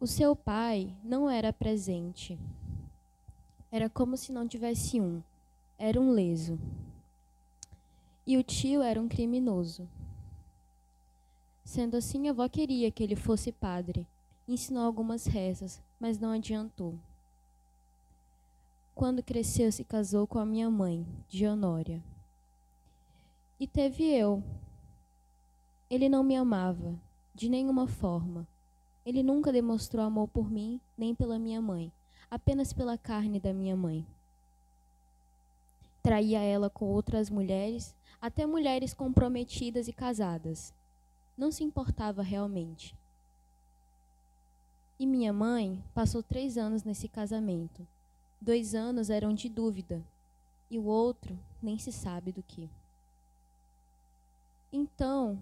O 0.00 0.06
seu 0.06 0.34
pai 0.34 0.96
não 1.04 1.28
era 1.28 1.52
presente. 1.52 2.38
Era 3.70 3.90
como 3.90 4.16
se 4.16 4.32
não 4.32 4.48
tivesse 4.48 4.98
um. 4.98 5.22
Era 5.78 6.00
um 6.00 6.10
leso. 6.10 6.58
E 8.26 8.38
o 8.38 8.42
tio 8.42 8.80
era 8.80 8.98
um 8.98 9.08
criminoso. 9.08 9.86
Sendo 11.64 11.96
assim, 11.96 12.26
a 12.28 12.32
avó 12.32 12.48
queria 12.48 12.90
que 12.90 13.02
ele 13.02 13.16
fosse 13.16 13.52
padre. 13.52 14.06
Ensinou 14.48 14.84
algumas 14.84 15.26
rezas, 15.26 15.80
mas 15.98 16.18
não 16.18 16.32
adiantou. 16.32 16.94
Quando 18.94 19.22
cresceu, 19.22 19.70
se 19.70 19.84
casou 19.84 20.26
com 20.26 20.38
a 20.38 20.44
minha 20.44 20.68
mãe, 20.68 21.06
Dionória. 21.28 22.02
E 23.58 23.66
teve 23.66 24.04
eu. 24.04 24.42
Ele 25.88 26.08
não 26.08 26.24
me 26.24 26.36
amava, 26.36 26.94
de 27.34 27.48
nenhuma 27.48 27.86
forma. 27.86 28.46
Ele 29.06 29.22
nunca 29.22 29.52
demonstrou 29.52 30.04
amor 30.04 30.28
por 30.28 30.50
mim, 30.50 30.80
nem 30.98 31.14
pela 31.14 31.38
minha 31.38 31.60
mãe, 31.60 31.90
apenas 32.30 32.72
pela 32.72 32.98
carne 32.98 33.38
da 33.40 33.52
minha 33.52 33.76
mãe. 33.76 34.04
Traía 36.02 36.40
ela 36.40 36.68
com 36.68 36.86
outras 36.86 37.30
mulheres, 37.30 37.94
até 38.20 38.44
mulheres 38.44 38.92
comprometidas 38.92 39.86
e 39.88 39.92
casadas 39.92 40.74
não 41.42 41.50
se 41.50 41.64
importava 41.64 42.22
realmente. 42.22 42.94
E 44.96 45.04
minha 45.04 45.32
mãe 45.32 45.82
passou 45.92 46.22
três 46.22 46.56
anos 46.56 46.84
nesse 46.84 47.08
casamento. 47.08 47.84
Dois 48.40 48.76
anos 48.76 49.10
eram 49.10 49.34
de 49.34 49.48
dúvida, 49.48 50.00
e 50.70 50.78
o 50.78 50.84
outro 50.84 51.36
nem 51.60 51.76
se 51.80 51.90
sabe 51.90 52.30
do 52.30 52.44
que. 52.44 52.70
Então, 54.72 55.36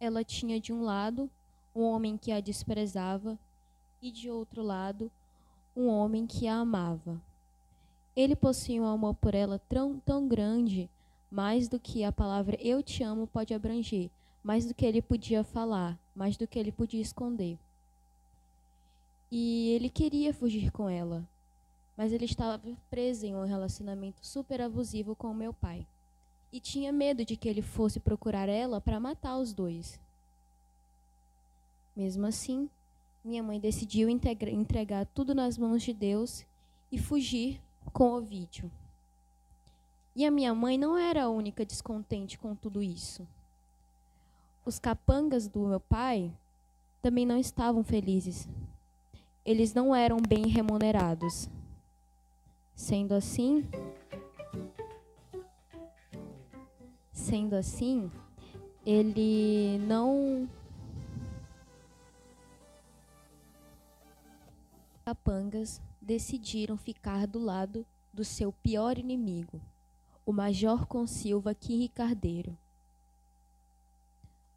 ela 0.00 0.24
tinha 0.24 0.58
de 0.58 0.72
um 0.72 0.82
lado 0.82 1.30
um 1.74 1.82
homem 1.82 2.16
que 2.16 2.32
a 2.32 2.40
desprezava, 2.40 3.38
e 4.00 4.10
de 4.10 4.30
outro 4.30 4.62
lado, 4.62 5.12
um 5.76 5.88
homem 5.88 6.26
que 6.26 6.48
a 6.48 6.54
amava. 6.54 7.20
Ele 8.16 8.34
possuía 8.34 8.80
um 8.80 8.86
amor 8.86 9.14
por 9.16 9.34
ela 9.34 9.60
tão, 9.68 10.00
tão 10.00 10.26
grande, 10.26 10.88
mais 11.30 11.68
do 11.68 11.78
que 11.78 12.02
a 12.02 12.10
palavra 12.10 12.56
eu 12.62 12.82
te 12.82 13.02
amo 13.02 13.26
pode 13.26 13.52
abranger, 13.52 14.10
mais 14.46 14.64
do 14.64 14.72
que 14.72 14.86
ele 14.86 15.02
podia 15.02 15.42
falar, 15.42 15.98
mais 16.14 16.36
do 16.36 16.46
que 16.46 16.56
ele 16.56 16.70
podia 16.70 17.02
esconder. 17.02 17.58
E 19.28 19.70
ele 19.70 19.90
queria 19.90 20.32
fugir 20.32 20.70
com 20.70 20.88
ela, 20.88 21.28
mas 21.96 22.12
ele 22.12 22.26
estava 22.26 22.62
preso 22.88 23.26
em 23.26 23.34
um 23.34 23.44
relacionamento 23.44 24.24
super 24.24 24.60
abusivo 24.60 25.16
com 25.16 25.34
meu 25.34 25.52
pai. 25.52 25.84
E 26.52 26.60
tinha 26.60 26.92
medo 26.92 27.24
de 27.24 27.36
que 27.36 27.48
ele 27.48 27.60
fosse 27.60 27.98
procurar 27.98 28.48
ela 28.48 28.80
para 28.80 29.00
matar 29.00 29.36
os 29.36 29.52
dois. 29.52 29.98
Mesmo 31.96 32.24
assim, 32.24 32.70
minha 33.24 33.42
mãe 33.42 33.58
decidiu 33.58 34.08
entregar 34.08 35.06
tudo 35.06 35.34
nas 35.34 35.58
mãos 35.58 35.82
de 35.82 35.92
Deus 35.92 36.46
e 36.92 36.98
fugir 36.98 37.60
com 37.92 38.12
o 38.12 38.20
vídeo. 38.20 38.70
E 40.14 40.24
a 40.24 40.30
minha 40.30 40.54
mãe 40.54 40.78
não 40.78 40.96
era 40.96 41.24
a 41.24 41.28
única 41.28 41.66
descontente 41.66 42.38
com 42.38 42.54
tudo 42.54 42.80
isso. 42.80 43.26
Os 44.66 44.80
capangas 44.80 45.46
do 45.46 45.60
meu 45.60 45.78
pai 45.78 46.32
também 47.00 47.24
não 47.24 47.38
estavam 47.38 47.84
felizes. 47.84 48.48
Eles 49.44 49.72
não 49.72 49.94
eram 49.94 50.16
bem 50.20 50.48
remunerados. 50.48 51.48
Sendo 52.74 53.14
assim, 53.14 53.64
sendo 57.12 57.54
assim, 57.54 58.10
ele 58.84 59.78
não 59.86 60.48
capangas 65.04 65.80
decidiram 66.02 66.76
ficar 66.76 67.24
do 67.28 67.38
lado 67.38 67.86
do 68.12 68.24
seu 68.24 68.50
pior 68.50 68.98
inimigo, 68.98 69.60
o 70.26 70.32
Major 70.32 70.86
Consilva 70.86 71.54
Kim 71.54 71.86
Cardeiro. 71.86 72.58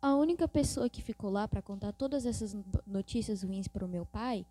A 0.02 0.16
única 0.16 0.48
pessoa 0.48 0.90
que 0.90 1.02
ficou 1.02 1.30
lá 1.30 1.46
para 1.48 1.62
contar 1.62 1.92
todas 1.92 2.26
essas 2.26 2.56
notícias 2.88 3.44
ruins 3.44 3.68
para 3.68 3.84
o 3.84 3.88
meu 3.88 4.06
pai 4.06 4.46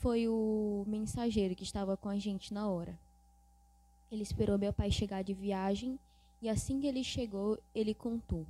foi 0.00 0.26
o 0.26 0.84
mensageiro 0.86 1.54
que 1.54 1.62
estava 1.62 1.96
com 1.96 2.08
a 2.08 2.18
gente 2.18 2.52
na 2.52 2.68
hora. 2.68 2.98
Ele 4.10 4.22
esperou 4.22 4.58
meu 4.58 4.72
pai 4.72 4.90
chegar 4.90 5.22
de 5.22 5.32
viagem 5.32 5.98
e 6.42 6.48
assim 6.48 6.80
que 6.80 6.86
ele 6.86 7.04
chegou, 7.04 7.58
ele 7.74 7.94
contou. 7.94 8.44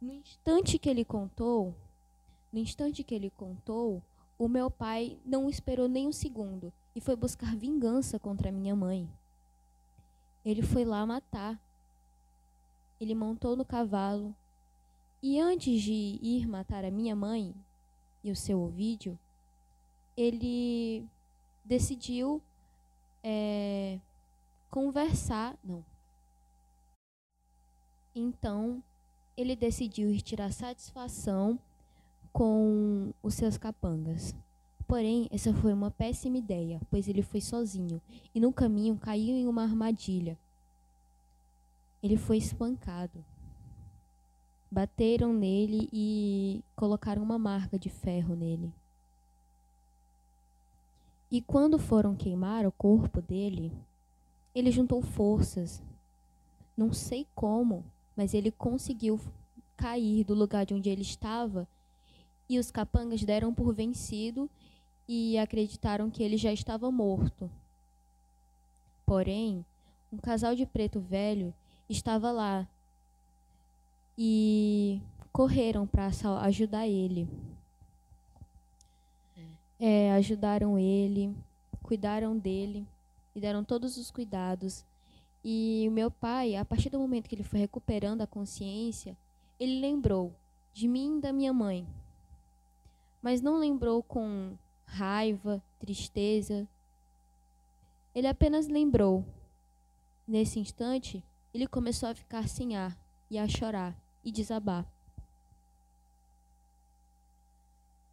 No 0.00 0.12
instante 0.12 0.78
que 0.78 0.88
ele 0.88 1.04
contou, 1.04 1.74
no 2.52 2.58
instante 2.58 3.02
que 3.02 3.14
ele 3.14 3.30
contou, 3.30 4.02
o 4.38 4.48
meu 4.48 4.70
pai 4.70 5.18
não 5.24 5.50
esperou 5.50 5.88
nem 5.88 6.06
um 6.06 6.12
segundo 6.12 6.72
e 6.94 7.00
foi 7.00 7.16
buscar 7.16 7.54
vingança 7.56 8.18
contra 8.18 8.52
minha 8.52 8.74
mãe. 8.74 9.08
Ele 10.44 10.62
foi 10.62 10.84
lá 10.84 11.04
matar. 11.04 11.58
Ele 13.04 13.14
montou 13.14 13.54
no 13.54 13.66
cavalo 13.66 14.34
e 15.22 15.38
antes 15.38 15.82
de 15.82 16.18
ir 16.22 16.48
matar 16.48 16.86
a 16.86 16.90
minha 16.90 17.14
mãe 17.14 17.54
e 18.22 18.30
o 18.30 18.36
seu 18.36 18.62
Ovídio, 18.62 19.18
ele 20.16 21.04
decidiu 21.62 22.40
é, 23.22 24.00
conversar. 24.70 25.54
Não. 25.62 25.84
Então, 28.14 28.82
ele 29.36 29.54
decidiu 29.54 30.16
tirar 30.22 30.50
satisfação 30.50 31.58
com 32.32 33.12
os 33.22 33.34
seus 33.34 33.58
capangas. 33.58 34.34
Porém, 34.88 35.28
essa 35.30 35.52
foi 35.52 35.74
uma 35.74 35.90
péssima 35.90 36.38
ideia, 36.38 36.80
pois 36.90 37.06
ele 37.06 37.20
foi 37.20 37.42
sozinho 37.42 38.00
e 38.34 38.40
no 38.40 38.50
caminho 38.50 38.96
caiu 38.96 39.36
em 39.36 39.46
uma 39.46 39.62
armadilha. 39.62 40.38
Ele 42.04 42.18
foi 42.18 42.36
espancado. 42.36 43.24
Bateram 44.70 45.32
nele 45.32 45.88
e 45.90 46.62
colocaram 46.76 47.22
uma 47.22 47.38
marca 47.38 47.78
de 47.78 47.88
ferro 47.88 48.36
nele. 48.36 48.70
E 51.30 51.40
quando 51.40 51.78
foram 51.78 52.14
queimar 52.14 52.66
o 52.66 52.72
corpo 52.72 53.22
dele, 53.22 53.72
ele 54.54 54.70
juntou 54.70 55.00
forças. 55.00 55.82
Não 56.76 56.92
sei 56.92 57.26
como, 57.34 57.82
mas 58.14 58.34
ele 58.34 58.50
conseguiu 58.50 59.18
cair 59.74 60.24
do 60.24 60.34
lugar 60.34 60.66
de 60.66 60.74
onde 60.74 60.90
ele 60.90 61.00
estava 61.00 61.66
e 62.50 62.58
os 62.58 62.70
capangas 62.70 63.24
deram 63.24 63.54
por 63.54 63.72
vencido 63.72 64.50
e 65.08 65.38
acreditaram 65.38 66.10
que 66.10 66.22
ele 66.22 66.36
já 66.36 66.52
estava 66.52 66.90
morto. 66.90 67.50
Porém, 69.06 69.64
um 70.12 70.18
casal 70.18 70.54
de 70.54 70.66
preto 70.66 71.00
velho 71.00 71.54
estava 71.88 72.30
lá 72.30 72.66
e 74.16 75.00
correram 75.32 75.86
para 75.86 76.10
ajudar 76.42 76.86
ele. 76.86 77.28
É, 79.78 80.12
ajudaram 80.12 80.78
ele, 80.78 81.34
cuidaram 81.82 82.38
dele 82.38 82.86
e 83.34 83.40
deram 83.40 83.64
todos 83.64 83.96
os 83.96 84.10
cuidados. 84.10 84.84
E 85.44 85.84
o 85.88 85.92
meu 85.92 86.10
pai, 86.10 86.56
a 86.56 86.64
partir 86.64 86.88
do 86.88 86.98
momento 86.98 87.28
que 87.28 87.34
ele 87.34 87.42
foi 87.42 87.60
recuperando 87.60 88.22
a 88.22 88.26
consciência, 88.26 89.16
ele 89.60 89.80
lembrou 89.80 90.32
de 90.72 90.88
mim 90.88 91.18
e 91.18 91.20
da 91.20 91.32
minha 91.32 91.52
mãe 91.52 91.86
mas 93.24 93.40
não 93.40 93.56
lembrou 93.56 94.02
com 94.02 94.52
raiva, 94.84 95.62
tristeza. 95.78 96.68
Ele 98.14 98.26
apenas 98.26 98.68
lembrou. 98.68 99.24
Nesse 100.28 100.60
instante, 100.60 101.24
ele 101.54 101.66
começou 101.66 102.08
a 102.08 102.14
ficar 102.14 102.48
sem 102.48 102.76
ar 102.76 102.98
e 103.30 103.38
a 103.38 103.48
chorar 103.48 103.96
e 104.22 104.30
desabar. 104.30 104.84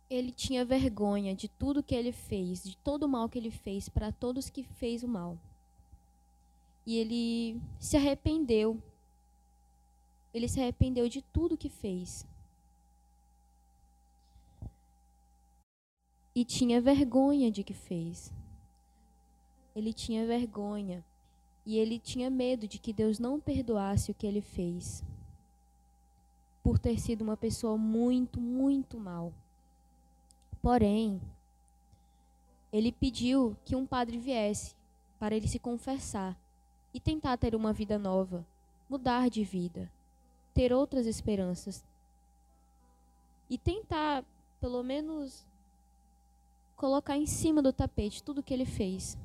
Ele 0.10 0.32
tinha 0.32 0.64
vergonha 0.64 1.36
de 1.36 1.48
tudo 1.48 1.84
que 1.84 1.96
ele 1.96 2.12
fez, 2.12 2.64
de 2.64 2.78
todo 2.78 3.04
o 3.04 3.10
mal 3.10 3.28
que 3.28 3.40
ele 3.40 3.52
fez 3.52 3.90
para 3.90 4.12
todos 4.12 4.50
que 4.50 4.64
fez 4.64 5.04
o 5.04 5.08
mal. 5.08 5.38
E 6.86 6.98
ele 6.98 7.62
se 7.80 7.98
arrependeu. 7.98 8.82
Ele 10.34 10.48
se 10.48 10.62
arrependeu 10.62 11.10
de 11.10 11.22
tudo 11.22 11.58
que 11.58 11.70
fez. 11.70 12.26
e 16.36 16.46
tinha 16.46 16.82
vergonha 16.82 17.52
de 17.52 17.64
que 17.64 17.74
fez. 17.74 18.32
Ele 19.76 19.94
tinha 19.94 20.26
vergonha 20.26 21.04
e 21.66 21.78
ele 21.78 22.00
tinha 22.00 22.30
medo 22.30 22.68
de 22.68 22.80
que 22.80 22.92
Deus 22.92 23.20
não 23.20 23.40
perdoasse 23.40 24.12
o 24.12 24.14
que 24.14 24.26
ele 24.26 24.42
fez, 24.42 25.04
por 26.64 26.80
ter 26.80 27.00
sido 27.00 27.22
uma 27.22 27.38
pessoa 27.38 27.78
muito, 27.78 28.40
muito 28.40 29.00
mal. 29.00 29.32
Porém, 30.62 31.22
ele 32.72 32.92
pediu 32.92 33.56
que 33.66 33.76
um 33.76 33.86
padre 33.86 34.18
viesse 34.18 34.76
para 35.20 35.36
ele 35.36 35.48
se 35.48 35.60
confessar 35.60 36.38
e 36.94 37.00
tentar 37.00 37.38
ter 37.38 37.56
uma 37.56 37.74
vida 37.74 37.98
nova, 37.98 38.46
mudar 38.90 39.30
de 39.30 39.44
vida, 39.44 39.92
ter 40.54 40.74
outras 40.74 41.06
esperanças 41.06 41.84
e 43.50 43.58
tentar, 43.58 44.24
pelo 44.60 44.84
menos, 44.84 45.46
colocar 46.76 47.18
em 47.18 47.26
cima 47.26 47.62
do 47.62 47.72
tapete 47.72 48.24
tudo 48.24 48.44
que 48.44 48.54
ele 48.54 48.66
fez. 48.66 49.18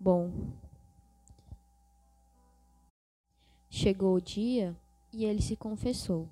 Bom, 0.00 0.32
chegou 3.72 4.14
o 4.14 4.20
dia 4.20 4.76
e 5.10 5.24
ele 5.24 5.40
se 5.40 5.56
confessou. 5.56 6.28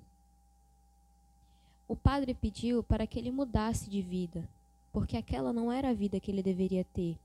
O 1.87 1.95
padre 1.95 2.35
pediu 2.35 2.83
para 2.83 3.07
que 3.07 3.17
ele 3.17 3.31
mudasse 3.31 3.89
de 3.89 3.99
vida, 3.99 4.47
porque 4.93 5.17
aquela 5.17 5.51
não 5.51 5.71
era 5.71 5.89
a 5.89 5.93
vida 5.93 6.19
que 6.19 6.29
ele 6.29 6.43
deveria 6.43 6.85
ter, 6.93 7.17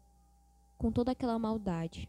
com 0.79 0.91
toda 0.91 1.13
aquela 1.13 1.39
maldade. 1.39 2.09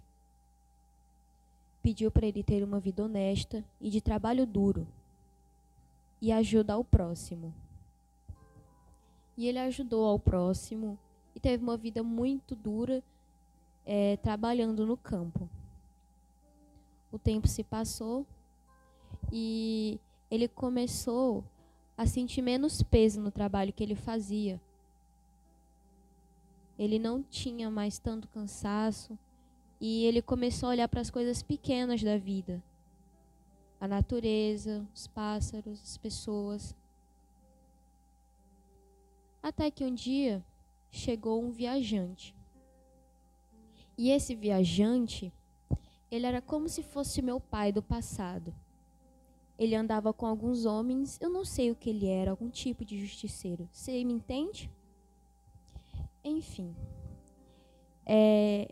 Pediu 1.84 2.10
para 2.10 2.26
ele 2.26 2.42
ter 2.42 2.64
uma 2.64 2.80
vida 2.80 3.04
honesta 3.04 3.62
e 3.80 3.90
de 3.90 4.00
trabalho 4.00 4.46
duro 4.46 4.88
e 6.22 6.32
ajuda 6.32 6.74
ao 6.74 6.86
próximo. 6.86 7.54
E 9.38 9.48
ele 9.48 9.60
ajudou 9.60 10.06
ao 10.06 10.18
próximo 10.18 10.98
e 11.36 11.42
teve 11.42 11.62
uma 11.62 11.76
vida 11.76 12.02
muito 12.02 12.56
dura 12.56 13.04
é, 13.86 14.16
trabalhando 14.18 14.86
no 14.86 14.96
campo. 14.96 15.48
O 17.12 17.18
tempo 17.18 17.48
se 17.48 17.64
passou 17.64 18.26
e 19.32 20.00
ele 20.30 20.48
começou 20.48 21.44
a 21.98 22.06
sentir 22.06 22.42
menos 22.42 22.84
peso 22.84 23.22
no 23.22 23.32
trabalho 23.32 23.74
que 23.74 23.84
ele 23.84 23.96
fazia. 23.96 24.62
Ele 26.78 27.00
não 27.00 27.24
tinha 27.24 27.72
mais 27.72 27.98
tanto 27.98 28.28
cansaço 28.28 29.18
e 29.80 30.06
ele 30.06 30.22
começou 30.22 30.68
a 30.68 30.72
olhar 30.72 30.88
para 30.88 31.02
as 31.02 31.10
coisas 31.10 31.42
pequenas 31.42 32.04
da 32.04 32.18
vida. 32.18 32.62
A 33.80 33.88
natureza, 33.88 34.86
os 34.94 35.08
pássaros, 35.08 35.82
as 35.82 35.98
pessoas. 35.98 36.76
Até 39.42 39.72
que 39.72 39.84
um 39.84 39.94
dia 39.94 40.44
chegou 40.92 41.44
um 41.44 41.52
viajante. 41.52 42.36
E 43.98 44.12
esse 44.12 44.36
viajante, 44.36 45.34
ele 46.10 46.26
era 46.26 46.42
como 46.42 46.70
se 46.70 46.82
fosse 46.82 47.22
meu 47.22 47.40
pai 47.40 47.72
do 47.72 47.82
passado. 47.84 48.54
Ele 49.58 49.76
andava 49.76 50.14
com 50.14 50.26
alguns 50.26 50.66
homens, 50.66 51.18
eu 51.20 51.30
não 51.30 51.44
sei 51.44 51.72
o 51.72 51.76
que 51.76 51.90
ele 51.90 52.08
era, 52.08 52.32
algum 52.32 52.50
tipo 52.50 52.86
de 52.86 53.00
justiceiro. 53.00 53.68
Você 53.72 54.04
me 54.04 54.14
entende? 54.14 54.72
Enfim. 56.24 56.76
É, 58.06 58.70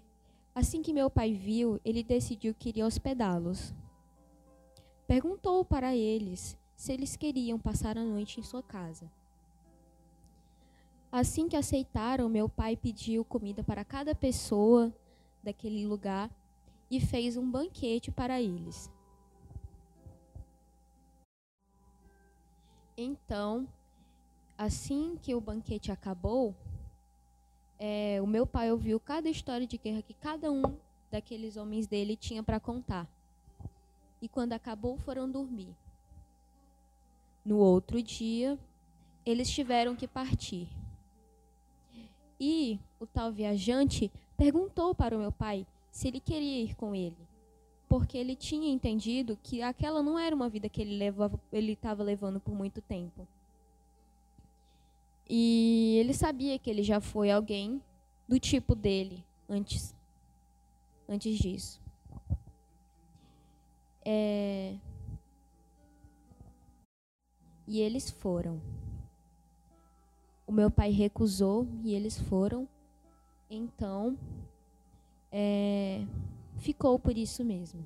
assim 0.53 0.81
que 0.81 0.93
meu 0.93 1.09
pai 1.09 1.33
viu, 1.33 1.79
ele 1.83 2.03
decidiu 2.03 2.53
que 2.53 2.69
iria 2.69 2.85
hospedá-los. 2.85 3.73
Perguntou 5.07 5.65
para 5.65 5.95
eles 5.95 6.57
se 6.75 6.93
eles 6.93 7.15
queriam 7.15 7.59
passar 7.59 7.97
a 7.97 8.03
noite 8.03 8.39
em 8.39 8.43
sua 8.43 8.61
casa. 8.61 9.11
Assim 11.11 11.47
que 11.47 11.55
aceitaram, 11.55 12.29
meu 12.29 12.47
pai 12.47 12.75
pediu 12.75 13.23
comida 13.25 13.63
para 13.63 13.85
cada 13.85 14.13
pessoa 14.13 14.93
daquele 15.43 15.85
lugar 15.85 16.29
e 16.89 16.99
fez 16.99 17.37
um 17.37 17.49
banquete 17.49 18.11
para 18.11 18.41
eles. 18.41 18.91
Então, 22.97 23.67
assim 24.57 25.17
que 25.21 25.35
o 25.35 25.41
banquete 25.41 25.91
acabou, 25.91 26.55
é, 27.77 28.19
o 28.21 28.27
meu 28.27 28.47
pai 28.47 28.71
ouviu 28.71 28.99
cada 28.99 29.29
história 29.29 29.67
de 29.67 29.77
guerra 29.77 30.01
que 30.01 30.13
cada 30.13 30.51
um 30.51 30.77
daqueles 31.11 31.57
homens 31.57 31.87
dele 31.87 32.15
tinha 32.15 32.41
para 32.41 32.59
contar. 32.59 33.07
E 34.21 34.29
quando 34.29 34.53
acabou, 34.53 34.97
foram 34.97 35.29
dormir. 35.29 35.75
No 37.43 37.57
outro 37.57 38.01
dia, 38.01 38.57
eles 39.25 39.49
tiveram 39.49 39.95
que 39.95 40.07
partir. 40.07 40.69
E 42.39 42.79
o 42.99 43.05
tal 43.05 43.31
viajante 43.31 44.11
perguntou 44.37 44.95
para 44.95 45.15
o 45.15 45.19
meu 45.19 45.31
pai 45.31 45.65
se 45.95 46.09
ele 46.09 46.19
queria 46.19 46.61
ir 46.61 46.75
com 46.75 46.93
ele, 46.93 47.15
porque 47.87 48.17
ele 48.17 48.35
tinha 48.35 48.69
entendido 48.69 49.39
que 49.41 49.61
aquela 49.61 50.03
não 50.03 50.19
era 50.19 50.35
uma 50.35 50.49
vida 50.49 50.67
que 50.67 50.81
ele 50.81 50.97
levava, 50.97 51.39
ele 51.53 51.71
estava 51.71 52.03
levando 52.03 52.37
por 52.37 52.53
muito 52.53 52.81
tempo. 52.81 53.25
E 55.27 55.95
ele 55.97 56.13
sabia 56.13 56.59
que 56.59 56.69
ele 56.69 56.83
já 56.83 56.99
foi 56.99 57.31
alguém 57.31 57.81
do 58.27 58.37
tipo 58.37 58.75
dele 58.75 59.23
antes, 59.47 59.95
antes 61.07 61.37
disso. 61.37 61.79
É... 64.03 64.75
E 67.65 67.79
eles 67.79 68.09
foram. 68.09 68.61
O 70.45 70.51
meu 70.51 70.69
pai 70.69 70.91
recusou 70.91 71.65
e 71.85 71.95
eles 71.95 72.19
foram. 72.19 72.67
Então, 73.49 74.17
é, 75.37 76.07
ficou 76.59 76.97
por 76.97 77.17
isso 77.17 77.43
mesmo. 77.43 77.85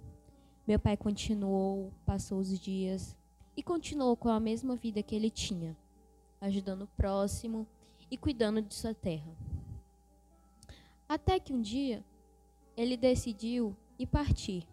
Meu 0.68 0.80
pai 0.80 0.96
continuou, 0.96 1.92
passou 2.06 2.38
os 2.38 2.60
dias 2.60 3.18
e 3.58 3.64
continuou 3.64 4.16
com 4.16 4.30
a 4.30 4.40
mesma 4.40 4.76
vida 4.76 5.02
que 5.02 5.16
ele 5.16 5.32
tinha, 5.32 5.76
ajudando 6.40 6.84
o 6.84 6.88
próximo 6.96 7.66
e 8.12 8.16
cuidando 8.16 8.62
de 8.62 8.76
sua 8.76 8.94
terra. 8.94 9.36
Até 11.08 11.40
que 11.40 11.52
um 11.52 11.60
dia 11.60 12.06
ele 12.78 12.96
decidiu 12.96 13.76
ir 13.98 14.06
partir, 14.06 14.68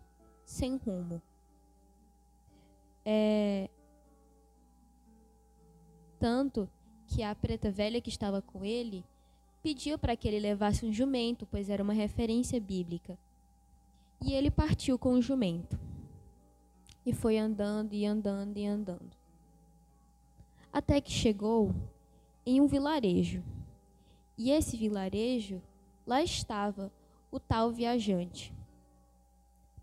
sem 0.45 0.77
rumo. 0.77 1.23
É, 3.07 3.71
tanto 6.19 6.69
que 7.07 7.23
a 7.23 7.35
preta 7.35 7.71
velha 7.71 8.03
que 8.03 8.11
estava 8.11 8.43
com 8.43 8.63
ele 8.63 9.03
pediu 9.67 9.99
para 9.99 10.15
que 10.15 10.29
ele 10.29 10.39
levasse 10.39 10.87
um 10.87 10.93
jumento, 10.93 11.45
pois 11.45 11.69
era 11.69 11.83
uma 11.83 11.93
referência 11.93 12.61
bíblica. 12.61 13.19
E 14.25 14.33
ele 14.33 14.49
partiu 14.49 14.97
com 14.97 15.15
o 15.15 15.21
jumento. 15.21 15.77
E 17.05 17.13
foi 17.13 17.37
andando 17.37 17.93
e 17.93 18.07
andando 18.07 18.57
e 18.57 18.65
andando. 18.65 19.11
Até 20.73 21.01
que 21.01 21.11
chegou 21.11 21.75
em 22.47 22.61
um 22.61 22.69
vilarejo. 22.69 23.43
E 24.39 24.53
esse 24.53 24.77
vilarejo, 24.77 25.61
lá 26.07 26.23
estava 26.23 26.93
o 27.29 27.41
tal 27.41 27.73
viajante. 27.73 28.55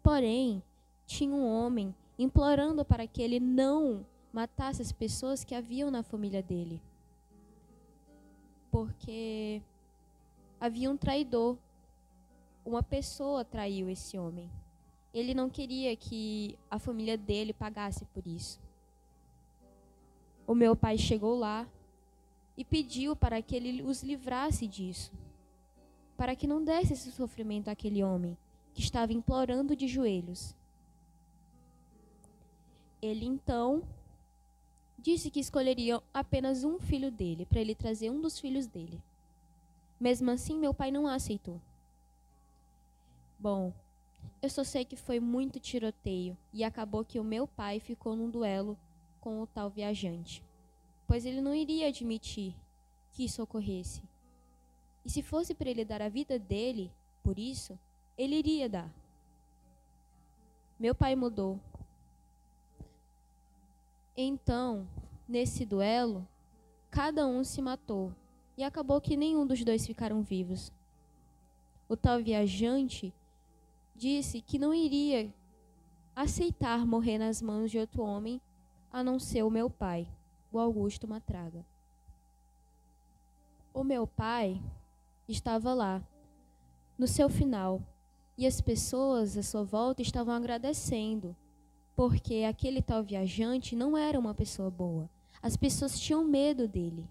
Porém, 0.01 0.63
tinha 1.05 1.35
um 1.35 1.45
homem 1.45 1.93
implorando 2.17 2.85
para 2.85 3.05
que 3.05 3.21
ele 3.21 3.37
não 3.37 4.05
matasse 4.31 4.81
as 4.81 4.93
pessoas 4.93 5.43
que 5.43 5.53
haviam 5.53 5.91
na 5.91 6.03
família 6.03 6.41
dele 6.41 6.81
porque 8.73 9.61
havia 10.63 10.89
um 10.89 10.95
traidor. 10.95 11.57
Uma 12.65 12.81
pessoa 12.81 13.43
traiu 13.43 13.89
esse 13.89 14.17
homem. 14.17 14.49
Ele 15.13 15.33
não 15.33 15.49
queria 15.49 15.93
que 15.93 16.57
a 16.71 16.79
família 16.79 17.17
dele 17.17 17.51
pagasse 17.51 18.05
por 18.05 18.25
isso. 18.25 18.61
O 20.47 20.55
meu 20.55 20.73
pai 20.73 20.97
chegou 20.97 21.37
lá 21.37 21.67
e 22.55 22.63
pediu 22.63 23.13
para 23.13 23.41
que 23.41 23.53
ele 23.53 23.81
os 23.81 24.03
livrasse 24.03 24.65
disso, 24.65 25.11
para 26.15 26.33
que 26.33 26.47
não 26.47 26.63
desse 26.63 26.93
esse 26.93 27.11
sofrimento 27.11 27.67
àquele 27.67 28.01
homem 28.01 28.37
que 28.73 28.79
estava 28.79 29.11
implorando 29.11 29.75
de 29.75 29.85
joelhos. 29.85 30.55
Ele 33.01 33.25
então 33.25 33.83
disse 34.97 35.29
que 35.29 35.41
escolheria 35.41 36.01
apenas 36.13 36.63
um 36.63 36.79
filho 36.79 37.11
dele, 37.11 37.45
para 37.45 37.59
ele 37.59 37.75
trazer 37.75 38.09
um 38.09 38.21
dos 38.21 38.39
filhos 38.39 38.65
dele. 38.65 39.01
Mesmo 40.03 40.29
assim, 40.31 40.59
meu 40.59 40.73
pai 40.73 40.91
não 40.91 41.07
aceitou. 41.07 41.61
Bom, 43.39 43.71
eu 44.41 44.49
só 44.49 44.61
sei 44.61 44.83
que 44.83 44.97
foi 44.97 45.17
muito 45.17 45.61
tiroteio 45.61 46.37
e 46.51 46.61
acabou 46.61 47.05
que 47.05 47.21
o 47.21 47.23
meu 47.23 47.47
pai 47.47 47.79
ficou 47.79 48.13
num 48.13 48.29
duelo 48.29 48.77
com 49.21 49.41
o 49.41 49.47
tal 49.47 49.69
viajante, 49.69 50.43
pois 51.07 51.25
ele 51.25 51.39
não 51.39 51.55
iria 51.55 51.87
admitir 51.87 52.53
que 53.13 53.23
isso 53.23 53.41
ocorresse. 53.41 54.03
E 55.05 55.09
se 55.09 55.21
fosse 55.21 55.53
para 55.53 55.69
ele 55.69 55.85
dar 55.85 56.01
a 56.01 56.09
vida 56.09 56.37
dele, 56.37 56.91
por 57.23 57.39
isso, 57.39 57.79
ele 58.17 58.35
iria 58.35 58.67
dar. 58.67 58.93
Meu 60.77 60.93
pai 60.93 61.15
mudou 61.15 61.57
então, 64.17 64.85
nesse 65.25 65.65
duelo, 65.65 66.27
cada 66.91 67.25
um 67.25 67.41
se 67.41 67.61
matou 67.61 68.13
e 68.57 68.63
acabou 68.63 69.01
que 69.01 69.17
nenhum 69.17 69.45
dos 69.45 69.63
dois 69.63 69.85
ficaram 69.85 70.21
vivos. 70.21 70.71
O 71.87 71.95
tal 71.97 72.21
viajante 72.21 73.13
disse 73.95 74.41
que 74.41 74.59
não 74.59 74.73
iria 74.73 75.33
aceitar 76.15 76.85
morrer 76.85 77.17
nas 77.17 77.41
mãos 77.41 77.71
de 77.71 77.77
outro 77.77 78.03
homem 78.03 78.39
a 78.91 79.03
não 79.03 79.19
ser 79.19 79.43
o 79.43 79.49
meu 79.49 79.69
pai, 79.69 80.07
o 80.51 80.59
Augusto 80.59 81.07
Matraga. 81.07 81.65
O 83.73 83.83
meu 83.83 84.05
pai 84.05 84.61
estava 85.27 85.73
lá, 85.73 86.01
no 86.97 87.07
seu 87.07 87.27
final, 87.27 87.81
e 88.37 88.45
as 88.45 88.61
pessoas 88.61 89.37
à 89.37 89.43
sua 89.43 89.63
volta 89.63 90.01
estavam 90.01 90.33
agradecendo 90.33 91.35
porque 91.95 92.43
aquele 92.47 92.81
tal 92.81 93.03
viajante 93.03 93.75
não 93.75 93.97
era 93.97 94.19
uma 94.19 94.33
pessoa 94.33 94.69
boa. 94.69 95.09
As 95.41 95.55
pessoas 95.55 95.99
tinham 95.99 96.23
medo 96.23 96.67
dele. 96.67 97.07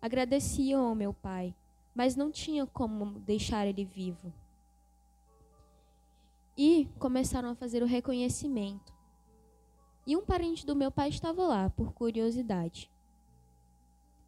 Agradeciam 0.00 0.86
ao 0.86 0.94
meu 0.94 1.12
pai, 1.12 1.54
mas 1.94 2.16
não 2.16 2.30
tinha 2.30 2.66
como 2.66 3.20
deixar 3.20 3.66
ele 3.66 3.84
vivo. 3.84 4.32
E 6.56 6.88
começaram 6.98 7.50
a 7.50 7.54
fazer 7.54 7.82
o 7.82 7.86
reconhecimento. 7.86 8.92
E 10.06 10.16
um 10.16 10.24
parente 10.24 10.64
do 10.64 10.74
meu 10.74 10.90
pai 10.90 11.08
estava 11.08 11.46
lá, 11.46 11.70
por 11.70 11.92
curiosidade. 11.92 12.90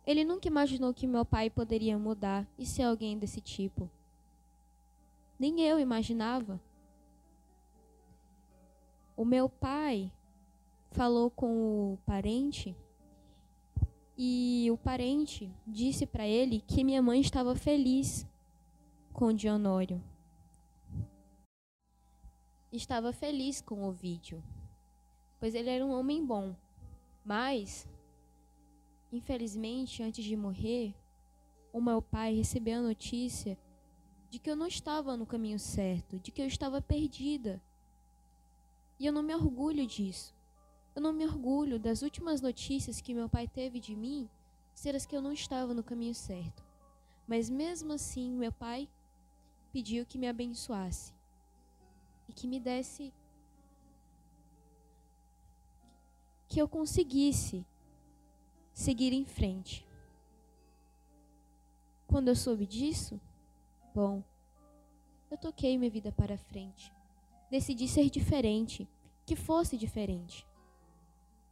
Ele 0.06 0.24
nunca 0.24 0.48
imaginou 0.48 0.92
que 0.92 1.06
meu 1.06 1.24
pai 1.24 1.48
poderia 1.48 1.98
mudar 1.98 2.46
e 2.58 2.66
ser 2.66 2.82
alguém 2.82 3.18
desse 3.18 3.40
tipo. 3.40 3.88
Nem 5.38 5.60
eu 5.62 5.78
imaginava. 5.78 6.60
O 9.16 9.24
meu 9.24 9.48
pai 9.48 10.12
falou 10.90 11.30
com 11.30 11.94
o 11.94 11.98
parente 12.04 12.76
e 14.16 14.68
o 14.70 14.76
parente 14.76 15.50
disse 15.66 16.06
para 16.06 16.26
ele 16.26 16.60
que 16.60 16.84
minha 16.84 17.00
mãe 17.00 17.20
estava 17.20 17.54
feliz 17.54 18.26
com 19.12 19.32
Dionório. 19.32 20.02
Estava 22.70 23.12
feliz 23.12 23.60
com 23.60 23.86
o 23.86 23.92
vídeo, 23.92 24.42
pois 25.38 25.54
ele 25.54 25.70
era 25.70 25.84
um 25.84 25.92
homem 25.92 26.24
bom. 26.24 26.54
Mas, 27.24 27.86
infelizmente, 29.12 30.02
antes 30.02 30.24
de 30.24 30.36
morrer, 30.36 30.94
o 31.72 31.80
meu 31.80 32.02
pai 32.02 32.34
recebeu 32.34 32.78
a 32.78 32.82
notícia 32.82 33.58
de 34.30 34.38
que 34.38 34.50
eu 34.50 34.56
não 34.56 34.66
estava 34.66 35.16
no 35.16 35.26
caminho 35.26 35.58
certo, 35.58 36.18
de 36.18 36.30
que 36.30 36.40
eu 36.40 36.46
estava 36.46 36.80
perdida 36.80 37.62
e 38.98 39.06
eu 39.06 39.12
não 39.12 39.22
me 39.22 39.34
orgulho 39.34 39.86
disso. 39.86 40.34
Eu 40.94 41.02
não 41.02 41.12
me 41.12 41.24
orgulho 41.24 41.78
das 41.78 42.02
últimas 42.02 42.40
notícias 42.40 43.00
que 43.00 43.14
meu 43.14 43.28
pai 43.28 43.48
teve 43.48 43.80
de 43.80 43.96
mim 43.96 44.28
ser 44.74 44.94
as 44.94 45.06
que 45.06 45.16
eu 45.16 45.22
não 45.22 45.32
estava 45.32 45.72
no 45.72 45.82
caminho 45.82 46.14
certo. 46.14 46.64
Mas 47.26 47.48
mesmo 47.48 47.92
assim, 47.92 48.30
meu 48.32 48.52
pai 48.52 48.88
pediu 49.72 50.04
que 50.04 50.18
me 50.18 50.28
abençoasse 50.28 51.12
e 52.28 52.32
que 52.32 52.46
me 52.46 52.60
desse 52.60 53.12
que 56.48 56.60
eu 56.60 56.68
conseguisse 56.68 57.64
seguir 58.74 59.12
em 59.12 59.24
frente. 59.24 59.86
Quando 62.06 62.28
eu 62.28 62.36
soube 62.36 62.66
disso, 62.66 63.18
bom, 63.94 64.22
eu 65.30 65.38
toquei 65.38 65.78
minha 65.78 65.90
vida 65.90 66.12
para 66.12 66.36
frente 66.36 66.92
decidi 67.52 67.86
ser 67.86 68.08
diferente, 68.08 68.88
que 69.26 69.36
fosse 69.36 69.76
diferente. 69.76 70.46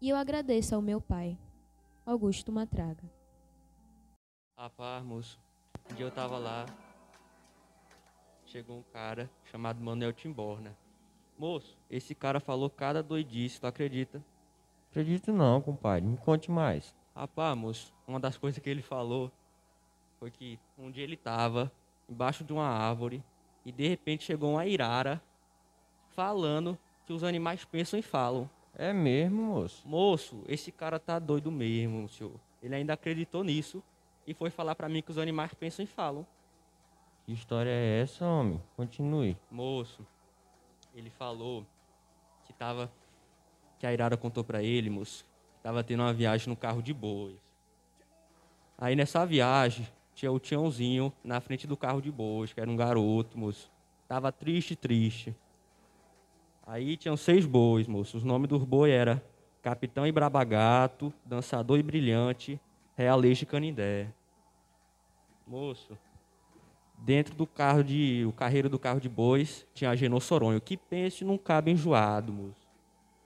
E 0.00 0.08
eu 0.08 0.16
agradeço 0.16 0.74
ao 0.74 0.80
meu 0.80 0.98
pai, 0.98 1.36
Augusto 2.06 2.50
Matraga. 2.50 3.02
Rapaz, 4.56 5.04
moço, 5.04 5.38
um 5.90 5.94
dia 5.94 6.06
eu 6.06 6.10
tava 6.10 6.38
lá, 6.38 6.64
chegou 8.46 8.78
um 8.78 8.82
cara 8.82 9.30
chamado 9.44 9.78
Manuel 9.78 10.14
Timborna. 10.14 10.74
Moço, 11.38 11.76
esse 11.90 12.14
cara 12.14 12.40
falou 12.40 12.70
cada 12.70 13.02
doidice, 13.02 13.60
tu 13.60 13.66
acredita? 13.66 14.24
Acredito 14.90 15.34
não, 15.34 15.60
compadre. 15.60 16.08
Me 16.08 16.16
conte 16.16 16.50
mais. 16.50 16.96
Rapaz, 17.14 17.54
moço, 17.58 17.94
uma 18.08 18.18
das 18.18 18.38
coisas 18.38 18.58
que 18.58 18.70
ele 18.70 18.80
falou 18.80 19.30
foi 20.18 20.30
que 20.30 20.58
um 20.78 20.90
dia 20.90 21.04
ele 21.04 21.16
tava 21.16 21.70
embaixo 22.08 22.42
de 22.42 22.54
uma 22.54 22.66
árvore 22.66 23.22
e 23.66 23.70
de 23.70 23.86
repente 23.86 24.24
chegou 24.24 24.52
uma 24.52 24.64
irara 24.64 25.22
falando 26.08 26.78
que 27.04 27.12
os 27.12 27.22
animais 27.22 27.66
pensam 27.66 27.98
e 27.98 28.02
falam. 28.02 28.48
É 28.74 28.92
mesmo, 28.92 29.42
moço? 29.42 29.86
Moço, 29.86 30.42
esse 30.46 30.70
cara 30.70 30.98
tá 30.98 31.18
doido 31.18 31.50
mesmo, 31.50 32.08
senhor. 32.08 32.34
Ele 32.62 32.74
ainda 32.74 32.92
acreditou 32.92 33.42
nisso 33.42 33.82
e 34.26 34.34
foi 34.34 34.50
falar 34.50 34.74
pra 34.74 34.88
mim 34.88 35.02
que 35.02 35.10
os 35.10 35.18
animais 35.18 35.52
pensam 35.54 35.84
e 35.84 35.88
falam. 35.88 36.26
Que 37.24 37.32
história 37.32 37.70
é 37.70 38.00
essa, 38.00 38.24
homem? 38.26 38.60
Continue. 38.76 39.36
Moço, 39.50 40.06
ele 40.94 41.10
falou 41.10 41.66
que 42.44 42.52
tava. 42.52 42.90
Que 43.78 43.86
a 43.86 43.92
Irara 43.92 44.16
contou 44.16 44.44
pra 44.44 44.62
ele, 44.62 44.90
moço, 44.90 45.24
que 45.54 45.62
tava 45.62 45.82
tendo 45.82 46.02
uma 46.02 46.12
viagem 46.12 46.48
no 46.48 46.56
carro 46.56 46.82
de 46.82 46.92
bois. 46.92 47.36
Aí 48.76 48.94
nessa 48.94 49.24
viagem, 49.24 49.86
tinha 50.14 50.30
o 50.30 50.38
Tiãozinho 50.38 51.12
na 51.24 51.40
frente 51.40 51.66
do 51.66 51.76
carro 51.76 52.00
de 52.00 52.10
bois, 52.10 52.52
que 52.52 52.60
era 52.60 52.70
um 52.70 52.76
garoto, 52.76 53.38
moço. 53.38 53.70
Tava 54.06 54.30
triste, 54.30 54.76
triste. 54.76 55.34
Aí 56.70 56.96
tinham 56.96 57.16
seis 57.16 57.44
bois, 57.44 57.88
moço. 57.88 58.16
Os 58.16 58.22
nomes 58.22 58.48
dos 58.48 58.62
bois 58.62 58.92
era 58.92 59.20
Capitão 59.60 60.06
e 60.06 60.12
Brabagato, 60.12 61.12
Dançador 61.24 61.80
e 61.80 61.82
Brilhante, 61.82 62.60
Realeixo 62.96 63.42
e 63.42 63.46
Canindé. 63.46 64.06
Moço, 65.44 65.98
dentro 66.96 67.34
do 67.34 67.44
carro 67.44 67.82
de. 67.82 68.24
O 68.24 68.32
carreiro 68.32 68.68
do 68.68 68.78
carro 68.78 69.00
de 69.00 69.08
bois 69.08 69.66
tinha 69.74 69.90
Agenor 69.90 70.20
Soronho. 70.20 70.60
Que 70.60 70.76
pense 70.76 71.24
num 71.24 71.36
cabo 71.36 71.70
enjoado, 71.70 72.32
moço. 72.32 72.68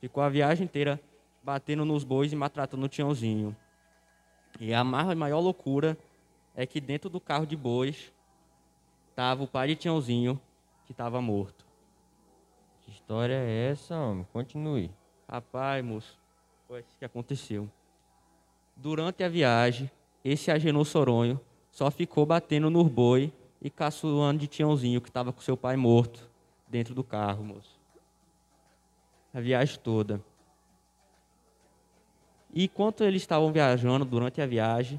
Ficou 0.00 0.22
a 0.22 0.30
viagem 0.30 0.64
inteira 0.64 0.98
batendo 1.42 1.84
nos 1.84 2.02
bois 2.02 2.32
e 2.32 2.36
maltratando 2.36 2.86
o 2.86 2.88
Tiãozinho. 2.88 3.54
E 4.58 4.72
a 4.72 4.82
maior 4.82 5.40
loucura 5.40 5.98
é 6.54 6.64
que 6.64 6.80
dentro 6.80 7.10
do 7.10 7.20
carro 7.20 7.44
de 7.44 7.58
bois 7.58 8.10
tava 9.14 9.42
o 9.42 9.46
pai 9.46 9.68
de 9.68 9.76
Tiãozinho, 9.76 10.40
que 10.86 10.92
estava 10.92 11.20
morto. 11.20 11.63
História 13.04 13.34
é 13.34 13.70
essa, 13.70 13.94
homem? 13.98 14.26
Continue. 14.32 14.90
Rapaz, 15.28 15.84
moço, 15.84 16.18
foi 16.66 16.80
isso 16.80 16.96
que 16.98 17.04
aconteceu. 17.04 17.68
Durante 18.74 19.22
a 19.22 19.28
viagem, 19.28 19.90
esse 20.24 20.50
Agenor 20.50 20.86
Soronho 20.86 21.38
só 21.70 21.90
ficou 21.90 22.24
batendo 22.24 22.70
no 22.70 22.82
boi 22.82 23.30
e 23.60 23.68
caçoando 23.68 24.38
de 24.38 24.46
Tiãozinho, 24.46 25.02
que 25.02 25.10
estava 25.10 25.34
com 25.34 25.42
seu 25.42 25.54
pai 25.54 25.76
morto 25.76 26.30
dentro 26.66 26.94
do 26.94 27.04
carro, 27.04 27.44
moço. 27.44 27.78
A 29.34 29.40
viagem 29.40 29.78
toda. 29.80 30.18
E 32.54 32.64
enquanto 32.64 33.04
eles 33.04 33.20
estavam 33.20 33.52
viajando, 33.52 34.06
durante 34.06 34.40
a 34.40 34.46
viagem, 34.46 34.98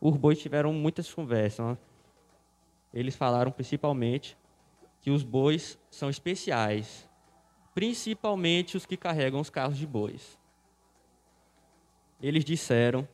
os 0.00 0.16
bois 0.16 0.40
tiveram 0.40 0.72
muitas 0.72 1.14
conversas. 1.14 1.64
Né? 1.64 1.78
Eles 2.92 3.14
falaram 3.14 3.52
principalmente 3.52 4.36
que 5.00 5.12
os 5.12 5.22
bois 5.22 5.78
são 5.88 6.10
especiais, 6.10 7.08
principalmente 7.74 8.76
os 8.76 8.86
que 8.86 8.96
carregam 8.96 9.40
os 9.40 9.50
carros 9.50 9.76
de 9.76 9.86
bois. 9.86 10.38
Eles 12.22 12.44
disseram 12.44 13.06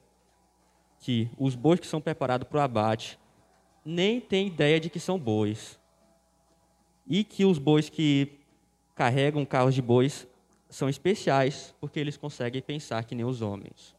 que 1.00 1.30
os 1.38 1.54
bois 1.54 1.80
que 1.80 1.86
são 1.86 2.00
preparados 2.00 2.46
para 2.46 2.58
o 2.58 2.60
abate 2.60 3.18
nem 3.84 4.20
têm 4.20 4.48
ideia 4.48 4.78
de 4.78 4.90
que 4.90 5.00
são 5.00 5.18
bois. 5.18 5.80
E 7.06 7.24
que 7.24 7.44
os 7.44 7.58
bois 7.58 7.88
que 7.88 8.38
carregam 8.94 9.44
carros 9.46 9.74
de 9.74 9.80
bois 9.80 10.28
são 10.68 10.88
especiais 10.88 11.74
porque 11.80 11.98
eles 11.98 12.16
conseguem 12.18 12.60
pensar 12.60 13.02
que 13.04 13.14
nem 13.14 13.24
os 13.24 13.40
homens. 13.40 13.96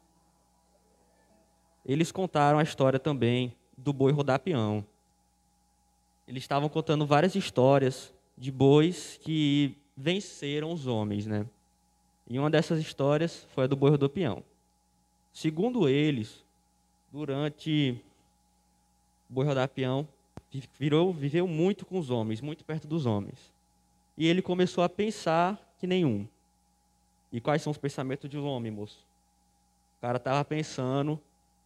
Eles 1.83 2.11
contaram 2.11 2.59
a 2.59 2.63
história 2.63 2.99
também 2.99 3.55
do 3.75 3.91
boi 3.91 4.11
rodapião. 4.11 4.85
Eles 6.27 6.43
estavam 6.43 6.69
contando 6.69 7.05
várias 7.05 7.33
histórias 7.33 8.13
de 8.37 8.51
bois 8.51 9.19
que 9.21 9.75
venceram 9.95 10.71
os 10.71 10.87
homens, 10.87 11.25
né? 11.25 11.45
E 12.29 12.39
uma 12.39 12.49
dessas 12.49 12.79
histórias 12.79 13.45
foi 13.53 13.65
a 13.65 13.67
do 13.67 13.75
boi 13.75 13.91
rodopião. 13.91 14.43
Segundo 15.33 15.87
eles, 15.87 16.43
durante 17.11 18.01
o 19.29 19.33
boi 19.33 19.45
rodapião 19.45 20.07
virou, 20.77 21.13
viveu 21.13 21.47
muito 21.47 21.85
com 21.85 21.97
os 21.97 22.09
homens, 22.09 22.41
muito 22.41 22.63
perto 22.63 22.87
dos 22.87 23.05
homens. 23.05 23.51
E 24.17 24.27
ele 24.27 24.41
começou 24.41 24.83
a 24.83 24.89
pensar 24.89 25.59
que 25.79 25.87
nenhum. 25.87 26.27
E 27.31 27.39
quais 27.39 27.61
são 27.61 27.71
os 27.71 27.77
pensamentos 27.77 28.29
de 28.29 28.37
um 28.37 28.45
homem, 28.45 28.71
moço? 28.71 28.99
O 29.97 30.01
cara 30.01 30.17
estava 30.17 30.43
pensando 30.43 31.19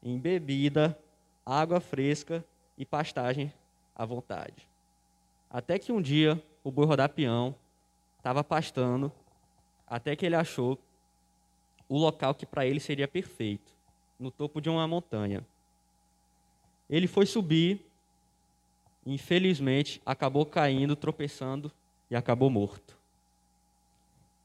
em 0.04 0.18
bebida, 0.20 0.98
água 1.46 1.80
fresca 1.80 2.46
e 2.78 2.86
pastagem 2.86 3.52
à 3.96 4.06
vontade. 4.06 4.68
Até 5.50 5.80
que 5.80 5.92
um 5.92 6.02
dia 6.02 6.42
o 6.64 6.72
boi 6.72 6.86
rodapião 6.86 7.56
estava 8.26 8.44
pastando, 8.44 9.12
até 9.86 10.16
que 10.16 10.26
ele 10.26 10.36
achou 10.36 10.80
o 11.88 11.96
local 11.96 12.34
que 12.34 12.44
para 12.44 12.66
ele 12.66 12.80
seria 12.80 13.08
perfeito, 13.08 13.72
no 14.20 14.32
topo 14.32 14.60
de 14.60 14.68
uma 14.68 14.88
montanha. 14.88 15.46
Ele 16.90 17.06
foi 17.06 17.28
subir, 17.28 17.86
infelizmente 19.06 20.02
acabou 20.04 20.44
caindo, 20.44 20.96
tropeçando 20.96 21.72
e 22.10 22.16
acabou 22.16 22.50
morto. 22.50 22.98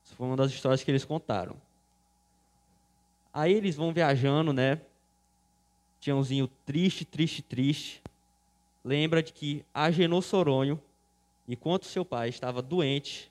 Essa 0.05 0.14
foi 0.14 0.27
uma 0.27 0.37
das 0.37 0.51
histórias 0.51 0.85
que 0.85 0.90
eles 0.90 1.07
contaram. 1.07 1.57
Aí 3.33 3.55
eles 3.55 3.77
vão 3.77 3.95
viajando, 3.95 4.53
né? 4.53 4.79
Tiãozinho 6.01 6.49
triste, 6.66 7.07
triste, 7.07 7.40
triste. 7.40 8.03
Lembra 8.85 9.23
de 9.23 9.33
que 9.33 9.64
Agenor 9.73 10.21
Soronho, 10.21 10.79
enquanto 11.49 11.87
seu 11.87 12.05
pai 12.05 12.29
estava 12.29 12.61
doente, 12.61 13.30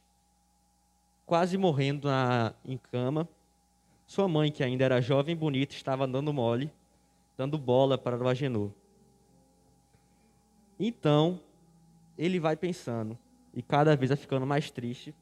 quase 1.30 1.60
morrendo 1.60 2.08
na, 2.08 2.56
em 2.65 2.76
cama, 2.76 3.30
sua 4.08 4.28
mãe, 4.28 4.52
que 4.52 4.63
ainda 4.63 4.84
era 4.84 5.00
jovem 5.00 5.34
e 5.34 5.38
bonita, 5.38 5.76
estava 5.76 6.08
dando 6.08 6.34
mole, 6.34 6.74
dando 7.38 7.56
bola 7.56 8.00
para 8.00 8.18
o 8.18 8.28
Agenor. 8.28 8.72
Então, 10.80 11.39
ele 12.18 12.39
vai 12.39 12.56
pensando, 12.56 13.15
e 13.54 13.62
cada 13.62 13.96
vez 13.96 14.10
vai 14.10 14.18
ficando 14.18 14.48
mais 14.48 14.72
triste, 14.72 15.13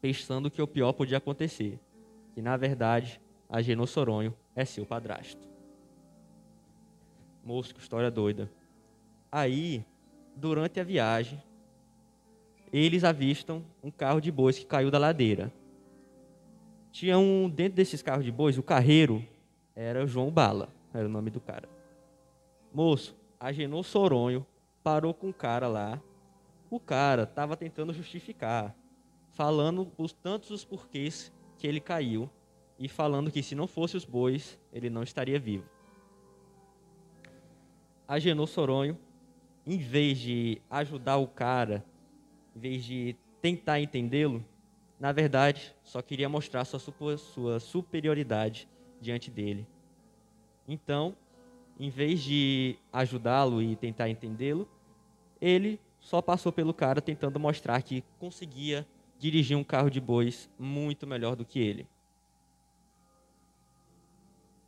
pensando 0.00 0.48
que 0.48 0.62
o 0.62 0.66
pior 0.68 0.92
podia 0.92 1.18
acontecer, 1.18 1.80
que 2.32 2.40
na 2.40 2.56
verdade 2.56 3.20
Agenor 3.50 3.88
Soronho 3.88 4.32
é 4.54 4.64
seu 4.64 4.86
padrasto. 4.86 5.48
Moço, 7.44 7.74
que 7.74 7.80
história 7.80 8.12
doida. 8.12 8.48
Aí, 9.32 9.84
durante 10.36 10.78
a 10.78 10.84
viagem, 10.84 11.42
eles 12.72 13.04
avistam 13.04 13.64
um 13.82 13.90
carro 13.90 14.20
de 14.20 14.30
bois 14.30 14.58
que 14.58 14.64
caiu 14.64 14.90
da 14.90 14.98
ladeira. 14.98 15.52
Tinha 16.90 17.18
um, 17.18 17.48
dentro 17.48 17.74
desses 17.74 18.02
carros 18.02 18.24
de 18.24 18.32
bois, 18.32 18.58
o 18.58 18.62
carreiro 18.62 19.24
era 19.74 20.06
João 20.06 20.30
Bala, 20.30 20.68
era 20.92 21.06
o 21.06 21.10
nome 21.10 21.30
do 21.30 21.40
cara. 21.40 21.68
Moço, 22.72 23.16
Agenor 23.38 23.84
Soronho 23.84 24.46
parou 24.82 25.12
com 25.12 25.28
o 25.28 25.34
cara 25.34 25.68
lá. 25.68 26.00
O 26.70 26.80
cara 26.80 27.22
estava 27.22 27.56
tentando 27.56 27.92
justificar 27.92 28.74
falando 29.36 29.92
os 29.98 30.14
tantos 30.14 30.50
os 30.50 30.64
porquês 30.64 31.30
que 31.58 31.66
ele 31.66 31.78
caiu 31.78 32.28
e 32.78 32.88
falando 32.88 33.30
que 33.30 33.42
se 33.42 33.54
não 33.54 33.66
fosse 33.66 33.94
os 33.94 34.04
bois, 34.04 34.58
ele 34.72 34.88
não 34.88 35.02
estaria 35.02 35.38
vivo. 35.38 35.68
Agenor 38.08 38.46
Soronho, 38.46 38.98
em 39.66 39.76
vez 39.76 40.18
de 40.18 40.62
ajudar 40.70 41.18
o 41.18 41.26
cara, 41.26 41.84
em 42.56 42.58
vez 42.58 42.84
de 42.84 43.14
tentar 43.42 43.80
entendê-lo, 43.80 44.42
na 44.98 45.12
verdade, 45.12 45.74
só 45.84 46.00
queria 46.00 46.26
mostrar 46.26 46.64
sua, 46.64 47.18
sua 47.18 47.60
superioridade 47.60 48.66
diante 48.98 49.30
dele. 49.30 49.66
Então, 50.66 51.14
em 51.78 51.90
vez 51.90 52.22
de 52.22 52.78
ajudá-lo 52.90 53.62
e 53.62 53.76
tentar 53.76 54.08
entendê-lo, 54.08 54.66
ele 55.38 55.78
só 56.00 56.22
passou 56.22 56.50
pelo 56.50 56.72
cara 56.72 57.02
tentando 57.02 57.38
mostrar 57.38 57.82
que 57.82 58.02
conseguia 58.18 58.86
dirigir 59.18 59.56
um 59.56 59.64
carro 59.64 59.90
de 59.90 60.00
bois 60.00 60.48
muito 60.58 61.06
melhor 61.06 61.36
do 61.36 61.44
que 61.44 61.58
ele. 61.58 61.86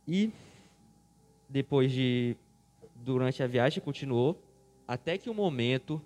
E 0.07 0.31
depois 1.47 1.91
de 1.91 2.35
durante 2.95 3.41
a 3.41 3.47
viagem 3.47 3.81
continuou 3.81 4.39
até 4.87 5.17
que 5.17 5.29
um 5.29 5.33
momento 5.33 5.99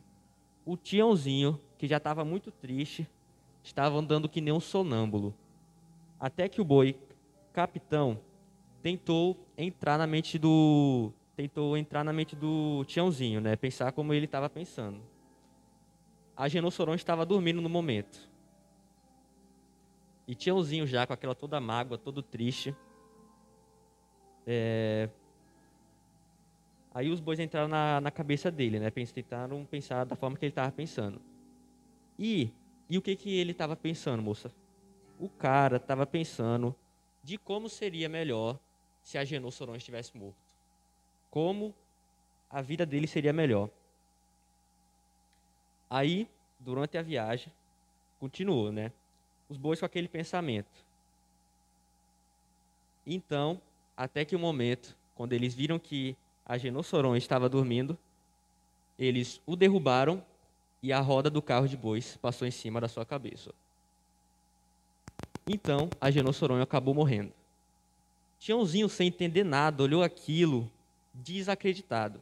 o 0.66 0.78
Tiãozinho, 0.78 1.60
que 1.78 1.88
já 1.88 1.98
estava 1.98 2.24
muito 2.24 2.52
triste, 2.52 3.08
estava 3.64 3.98
andando 3.98 4.30
que 4.30 4.42
nem 4.42 4.54
um 4.54 4.60
sonâmbulo. 4.60 5.34
Até 6.20 6.48
que 6.48 6.62
o 6.62 6.66
boi 6.66 6.98
capitão 7.52 8.20
tentou 8.82 9.38
entrar 9.58 9.98
na 9.98 10.08
mente 10.08 10.38
do 10.38 11.12
tentou 11.36 11.76
entrar 11.76 12.04
na 12.04 12.14
mente 12.14 12.36
do 12.36 12.84
Tiãozinho, 12.86 13.42
né? 13.42 13.56
Pensar 13.56 13.92
como 13.92 14.14
ele 14.14 14.26
estava 14.26 14.50
pensando. 14.50 15.02
A 16.36 16.48
Genossorão 16.48 16.94
estava 16.94 17.26
dormindo 17.26 17.62
no 17.62 17.70
momento. 17.70 18.30
E 20.28 20.36
Tiãozinho 20.36 20.88
já 20.88 21.06
com 21.06 21.14
aquela 21.14 21.36
toda 21.36 21.60
mágoa, 21.60 21.98
todo 21.98 22.22
triste. 22.22 22.76
É... 24.46 25.10
Aí 26.94 27.10
os 27.10 27.20
bois 27.20 27.40
entraram 27.40 27.68
na, 27.68 28.00
na 28.00 28.12
cabeça 28.12 28.52
dele, 28.52 28.80
né? 28.80 28.92
Tentaram 28.92 29.66
pensar 29.66 30.06
da 30.06 30.16
forma 30.16 30.38
que 30.38 30.46
ele 30.46 30.52
estava 30.52 30.72
pensando. 30.72 31.20
E, 32.26 32.54
e 32.90 32.98
o 32.98 33.02
que, 33.02 33.18
que 33.18 33.38
ele 33.38 33.52
estava 33.52 33.76
pensando, 33.76 34.24
moça? 34.24 34.50
O 35.20 35.28
cara 35.28 35.76
estava 35.76 36.06
pensando 36.06 36.74
de 37.22 37.38
como 37.38 37.68
seria 37.68 38.08
melhor 38.08 38.58
se 39.02 39.18
a 39.18 39.26
Genossorão 39.26 39.76
estivesse 39.76 40.16
morto. 40.18 40.38
Como 41.30 41.76
a 42.50 42.62
vida 42.62 42.86
dele 42.86 43.08
seria 43.08 43.34
melhor. 43.34 43.70
Aí, 45.90 46.30
durante 46.58 46.98
a 46.98 47.02
viagem, 47.02 47.52
continuou, 48.22 48.72
né? 48.72 48.94
Os 49.50 49.58
bois 49.58 49.82
com 49.82 49.86
aquele 49.86 50.08
pensamento. 50.08 50.86
Então, 53.06 53.60
até 53.98 54.24
que 54.24 54.34
o 54.34 54.40
momento, 54.40 54.96
quando 55.14 55.34
eles 55.34 55.54
viram 55.54 55.78
que 55.78 56.16
a 56.46 56.58
Genossorão 56.58 57.18
estava 57.18 57.50
dormindo, 57.50 57.98
eles 58.98 59.42
o 59.46 59.58
derrubaram 59.58 60.24
e 60.84 60.92
a 60.92 61.00
roda 61.00 61.30
do 61.30 61.42
carro 61.42 61.66
de 61.66 61.78
bois 61.78 62.18
passou 62.18 62.46
em 62.46 62.52
cima 62.52 62.82
da 62.82 62.90
sua 62.90 63.06
cabeça. 63.06 63.54
Então, 65.48 65.90
a 66.00 66.12
Genossorão 66.12 66.62
acabou 66.62 66.94
morrendo. 66.94 67.32
Tiãozinho, 68.38 68.90
sem 68.90 69.08
entender 69.08 69.46
nada, 69.46 69.82
olhou 69.82 70.04
aquilo 70.04 70.70
desacreditado. 71.14 72.22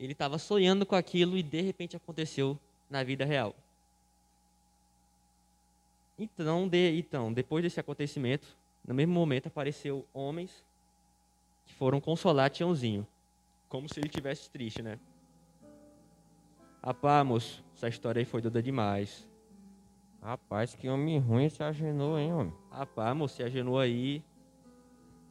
Ele 0.00 0.12
estava 0.12 0.38
sonhando 0.38 0.86
com 0.86 0.94
aquilo 0.96 1.36
e 1.36 1.42
de 1.42 1.60
repente 1.60 1.94
aconteceu 1.94 2.58
na 2.88 3.04
vida 3.04 3.26
real. 3.26 3.54
Então, 6.18 6.66
de, 6.66 6.98
então, 6.98 7.30
depois 7.32 7.62
desse 7.62 7.78
acontecimento, 7.78 8.48
no 8.86 8.94
mesmo 8.94 9.12
momento 9.12 9.48
apareceu 9.48 10.06
homens 10.14 10.64
que 11.66 11.74
foram 11.74 12.00
consolar 12.00 12.48
Tiãozinho, 12.48 13.06
como 13.68 13.88
se 13.92 14.00
ele 14.00 14.08
tivesse 14.08 14.48
triste, 14.48 14.80
né? 14.80 14.98
Rapaz, 16.82 17.26
moço, 17.26 17.64
essa 17.74 17.88
história 17.88 18.20
aí 18.20 18.24
foi 18.24 18.40
doida 18.40 18.62
demais. 18.62 19.28
Rapaz, 20.22 20.74
que 20.74 20.88
homem 20.88 21.18
ruim 21.18 21.48
se 21.48 21.62
agenou, 21.62 22.18
hein, 22.18 22.32
homem? 22.32 22.54
Rapaz, 22.70 23.16
moço, 23.16 23.36
se 23.36 23.42
agenou 23.42 23.78
aí. 23.78 24.22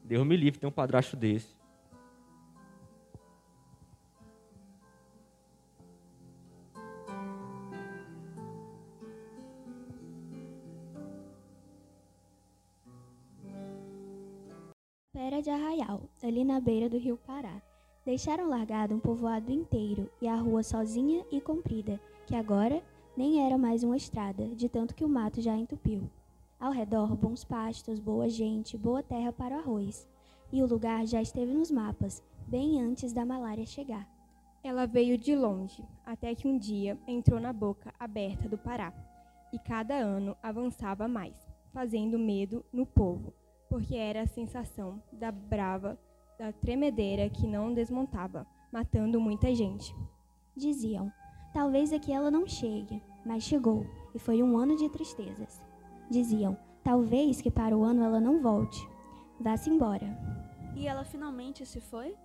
Deus 0.03 0.25
me 0.25 0.37
livre, 0.37 0.59
tem 0.59 0.69
um 0.69 0.71
padrasto 0.71 1.15
desse. 1.15 1.55
Pera 15.11 15.41
de 15.41 15.49
Arraial, 15.49 16.09
ali 16.23 16.45
na 16.45 16.59
beira 16.59 16.87
do 16.87 16.97
rio 16.97 17.17
Pará. 17.17 17.61
Deixaram 18.07 18.47
largado 18.47 18.95
um 18.95 19.01
povoado 19.01 19.51
inteiro 19.51 20.09
e 20.21 20.29
a 20.29 20.35
rua 20.37 20.63
sozinha 20.63 21.25
e 21.29 21.41
comprida, 21.41 21.99
que 22.25 22.37
agora 22.37 22.81
nem 23.17 23.45
era 23.45 23.57
mais 23.57 23.83
uma 23.83 23.97
estrada, 23.97 24.47
de 24.55 24.69
tanto 24.69 24.95
que 24.95 25.03
o 25.03 25.09
mato 25.09 25.41
já 25.41 25.53
entupiu. 25.57 26.09
Ao 26.57 26.71
redor, 26.71 27.13
bons 27.17 27.43
pastos, 27.43 27.99
boa 27.99 28.29
gente, 28.29 28.77
boa 28.77 29.03
terra 29.03 29.33
para 29.33 29.57
o 29.57 29.59
arroz. 29.59 30.07
E 30.53 30.63
o 30.63 30.65
lugar 30.65 31.05
já 31.05 31.21
esteve 31.21 31.53
nos 31.53 31.69
mapas, 31.69 32.23
bem 32.47 32.81
antes 32.81 33.11
da 33.11 33.25
malária 33.25 33.65
chegar. 33.65 34.07
Ela 34.63 34.87
veio 34.87 35.17
de 35.17 35.35
longe, 35.35 35.83
até 36.05 36.33
que 36.33 36.47
um 36.47 36.57
dia 36.57 36.97
entrou 37.05 37.41
na 37.41 37.51
boca 37.51 37.93
aberta 37.99 38.47
do 38.47 38.57
Pará, 38.57 38.93
e 39.51 39.59
cada 39.59 39.95
ano 39.95 40.33
avançava 40.41 41.09
mais, 41.09 41.35
fazendo 41.73 42.17
medo 42.17 42.63
no 42.71 42.85
povo, 42.85 43.33
porque 43.67 43.97
era 43.97 44.21
a 44.21 44.27
sensação 44.27 45.03
da 45.11 45.29
brava, 45.29 45.99
da 46.37 46.51
tremedeira 46.51 47.29
que 47.29 47.47
não 47.47 47.73
desmontava, 47.73 48.45
matando 48.71 49.19
muita 49.19 49.53
gente. 49.53 49.95
Diziam: 50.55 51.11
talvez 51.53 51.91
aqui 51.91 52.11
ela 52.11 52.29
não 52.29 52.47
chegue, 52.47 53.01
mas 53.25 53.43
chegou, 53.43 53.85
e 54.13 54.19
foi 54.19 54.43
um 54.43 54.57
ano 54.57 54.75
de 54.75 54.89
tristezas. 54.89 55.61
Diziam: 56.09 56.57
talvez 56.83 57.41
que 57.41 57.49
para 57.49 57.75
o 57.75 57.83
ano 57.83 58.03
ela 58.03 58.19
não 58.19 58.41
volte. 58.41 58.87
Vá-se 59.39 59.69
embora. 59.69 60.17
E 60.75 60.87
ela 60.87 61.03
finalmente 61.03 61.65
se 61.65 61.79
foi? 61.79 62.15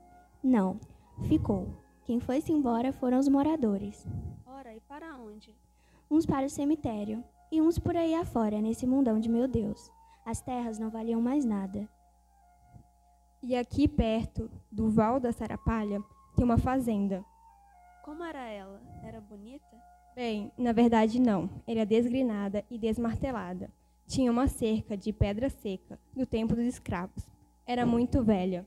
Não, 0.43 0.79
ficou. 1.25 1.69
Quem 2.05 2.21
foi-se 2.21 2.53
embora 2.53 2.93
foram 2.93 3.19
os 3.19 3.29
moradores. 3.29 4.07
Ora, 4.47 4.75
e 4.75 4.81
para 4.81 5.17
onde? 5.17 5.55
Uns 6.11 6.27
para 6.27 6.47
o 6.47 6.51
cemitério, 6.51 7.25
e 7.51 7.61
uns 7.61 7.79
por 7.79 7.97
aí 7.97 8.15
afora, 8.15 8.61
nesse 8.61 8.87
mundão 8.87 9.19
de 9.19 9.29
meu 9.29 9.49
Deus. 9.49 9.91
As 10.25 10.41
terras 10.41 10.79
não 10.79 10.91
valiam 10.91 11.21
mais 11.21 11.45
nada. 11.45 11.89
E 13.43 13.57
aqui 13.57 13.89
perto 13.89 14.49
do 14.71 14.89
Val 14.89 15.19
da 15.19 15.33
Sarapalha 15.33 16.01
tem 16.37 16.45
uma 16.45 16.57
fazenda. 16.57 17.25
Como 18.05 18.23
era 18.23 18.47
ela? 18.49 18.81
Era 19.03 19.21
bonita? 19.21 19.77
Bem, 20.15 20.53
na 20.57 20.71
verdade 20.71 21.21
não. 21.21 21.51
Era 21.67 21.85
desgrinada 21.85 22.65
e 22.71 22.79
desmartelada. 22.79 23.69
Tinha 24.07 24.31
uma 24.31 24.47
cerca 24.47 24.97
de 24.97 25.13
pedra 25.13 25.51
seca 25.51 25.99
do 26.15 26.25
tempo 26.25 26.55
dos 26.55 26.65
escravos. 26.67 27.27
Era 27.67 27.85
muito 27.85 28.23
velha. 28.23 28.65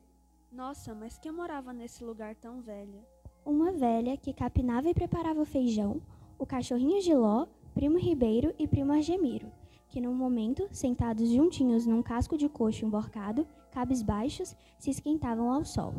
Nossa, 0.51 0.93
mas 0.93 1.17
quem 1.17 1.31
morava 1.31 1.71
nesse 1.71 2.03
lugar 2.03 2.35
tão 2.35 2.61
velho? 2.61 3.01
Uma 3.45 3.71
velha 3.71 4.17
que 4.17 4.33
capinava 4.33 4.89
e 4.89 4.93
preparava 4.93 5.45
feijão, 5.45 6.01
o 6.37 6.45
cachorrinho 6.45 7.01
Giló, 7.01 7.47
primo 7.73 7.97
Ribeiro 7.97 8.53
e 8.59 8.67
primo 8.67 8.91
Argemiro, 8.91 9.49
que 9.87 10.01
num 10.01 10.13
momento, 10.13 10.67
sentados 10.71 11.29
juntinhos 11.29 11.85
num 11.85 12.01
casco 12.01 12.37
de 12.37 12.49
coxo 12.49 12.85
emborcado, 12.85 13.47
cabisbaixos, 13.75 14.55
se 14.79 14.89
esquentavam 14.89 15.51
ao 15.51 15.65
sol. 15.65 15.93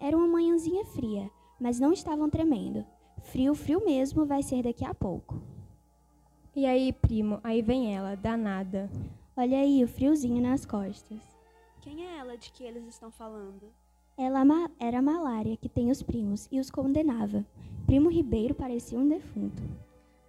Era 0.00 0.16
uma 0.16 0.28
manhãzinha 0.28 0.84
fria, 0.84 1.28
mas 1.60 1.80
não 1.80 1.92
estavam 1.92 2.30
tremendo. 2.30 2.86
Frio, 3.24 3.56
frio 3.56 3.84
mesmo 3.84 4.24
vai 4.24 4.40
ser 4.40 4.62
daqui 4.62 4.84
a 4.84 4.94
pouco. 4.94 5.42
E 6.54 6.64
aí, 6.64 6.92
primo, 6.92 7.40
aí 7.42 7.60
vem 7.60 7.92
ela, 7.92 8.14
danada. 8.14 8.88
Olha 9.36 9.58
aí 9.58 9.82
o 9.82 9.88
friozinho 9.88 10.40
nas 10.40 10.64
costas. 10.64 11.18
Quem 11.80 12.06
é 12.06 12.18
ela 12.18 12.38
de 12.38 12.52
que 12.52 12.62
eles 12.62 12.86
estão 12.86 13.10
falando? 13.10 13.66
Ela 14.16 14.42
era 14.78 15.00
a 15.00 15.02
malária 15.02 15.56
que 15.56 15.68
tem 15.68 15.90
os 15.90 16.02
primos 16.02 16.48
e 16.52 16.60
os 16.60 16.70
condenava. 16.70 17.44
Primo 17.84 18.08
Ribeiro 18.08 18.54
parecia 18.54 18.98
um 18.98 19.08
defunto. 19.08 19.60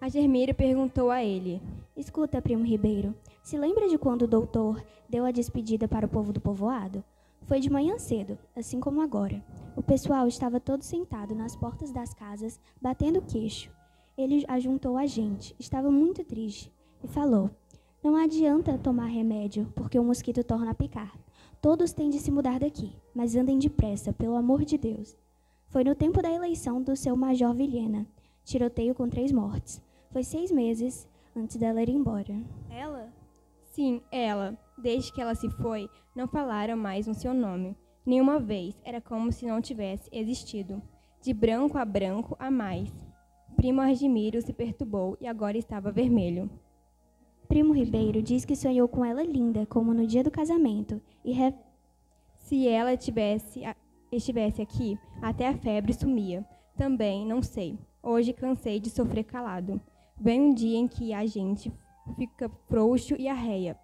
A 0.01 0.07
Germírio 0.07 0.55
perguntou 0.55 1.11
a 1.11 1.21
ele: 1.21 1.61
Escuta, 1.93 2.41
primo 2.41 2.63
Ribeiro, 2.63 3.13
se 3.43 3.57
lembra 3.57 3.89
de 3.89 3.97
quando 3.97 4.21
o 4.21 4.27
doutor 4.27 4.81
deu 5.09 5.25
a 5.25 5.31
despedida 5.31 5.89
para 5.89 6.05
o 6.05 6.09
povo 6.09 6.31
do 6.31 6.39
povoado? 6.39 7.03
Foi 7.41 7.59
de 7.59 7.69
manhã 7.69 7.99
cedo, 7.99 8.37
assim 8.55 8.79
como 8.79 9.01
agora. 9.01 9.43
O 9.75 9.83
pessoal 9.83 10.25
estava 10.25 10.57
todo 10.57 10.83
sentado 10.83 11.35
nas 11.35 11.53
portas 11.53 11.91
das 11.91 12.13
casas, 12.13 12.61
batendo 12.81 13.21
queixo. 13.21 13.69
Ele 14.17 14.45
ajuntou 14.47 14.95
a 14.95 15.05
gente, 15.05 15.53
estava 15.59 15.91
muito 15.91 16.23
triste, 16.23 16.71
e 17.03 17.07
falou: 17.09 17.49
Não 18.01 18.15
adianta 18.15 18.77
tomar 18.77 19.07
remédio, 19.07 19.69
porque 19.75 19.99
o 19.99 20.03
mosquito 20.03 20.45
torna 20.45 20.71
a 20.71 20.75
picar. 20.75 21.13
Todos 21.61 21.91
têm 21.91 22.09
de 22.09 22.19
se 22.19 22.31
mudar 22.31 22.61
daqui, 22.61 22.93
mas 23.13 23.35
andem 23.35 23.59
depressa, 23.59 24.13
pelo 24.13 24.37
amor 24.37 24.63
de 24.63 24.77
Deus. 24.77 25.17
Foi 25.67 25.83
no 25.83 25.93
tempo 25.93 26.21
da 26.21 26.31
eleição 26.31 26.81
do 26.81 26.95
seu 26.95 27.17
Major 27.17 27.53
Vilhena, 27.53 28.07
tiroteio 28.45 28.95
com 28.95 29.09
três 29.09 29.33
mortes. 29.33 29.88
Foi 30.11 30.23
seis 30.23 30.51
meses 30.51 31.07
antes 31.35 31.55
dela 31.57 31.81
ir 31.81 31.89
embora. 31.89 32.35
Ela? 32.69 33.13
Sim, 33.71 34.01
ela. 34.11 34.57
Desde 34.77 35.13
que 35.13 35.21
ela 35.21 35.35
se 35.35 35.49
foi, 35.49 35.89
não 36.15 36.27
falaram 36.27 36.75
mais 36.75 37.05
no 37.05 37.13
seu 37.13 37.33
nome. 37.33 37.77
Nenhuma 38.05 38.39
vez 38.39 38.79
era 38.83 38.99
como 38.99 39.31
se 39.31 39.45
não 39.45 39.61
tivesse 39.61 40.09
existido. 40.11 40.81
De 41.21 41.33
branco 41.33 41.77
a 41.77 41.85
branco 41.85 42.35
a 42.39 42.49
mais. 42.49 42.91
Primo 43.55 43.81
Argimiro 43.81 44.41
se 44.41 44.51
perturbou 44.53 45.17
e 45.21 45.27
agora 45.27 45.57
estava 45.57 45.91
vermelho. 45.91 46.49
Primo 47.47 47.73
Ribeiro 47.73 48.21
diz 48.21 48.45
que 48.45 48.55
sonhou 48.55 48.87
com 48.87 49.03
ela 49.03 49.23
linda, 49.23 49.65
como 49.65 49.93
no 49.93 50.07
dia 50.07 50.23
do 50.23 50.31
casamento, 50.31 51.01
e 51.25 51.33
re... 51.33 51.53
se 52.37 52.67
ela 52.67 52.95
tivesse, 52.95 53.61
estivesse 54.11 54.61
aqui, 54.61 54.97
até 55.21 55.47
a 55.47 55.57
febre 55.57 55.93
sumia. 55.93 56.45
Também, 56.77 57.25
não 57.25 57.41
sei. 57.41 57.77
Hoje 58.01 58.33
cansei 58.33 58.79
de 58.79 58.89
sofrer 58.89 59.23
calado. 59.23 59.81
Vem 60.21 60.41
um 60.41 60.53
dia 60.53 60.77
em 60.77 60.87
que 60.87 61.13
a 61.13 61.25
gente 61.25 61.71
fica 62.17 62.49
frouxo 62.67 63.15
e 63.17 63.29
arreia. 63.29 63.79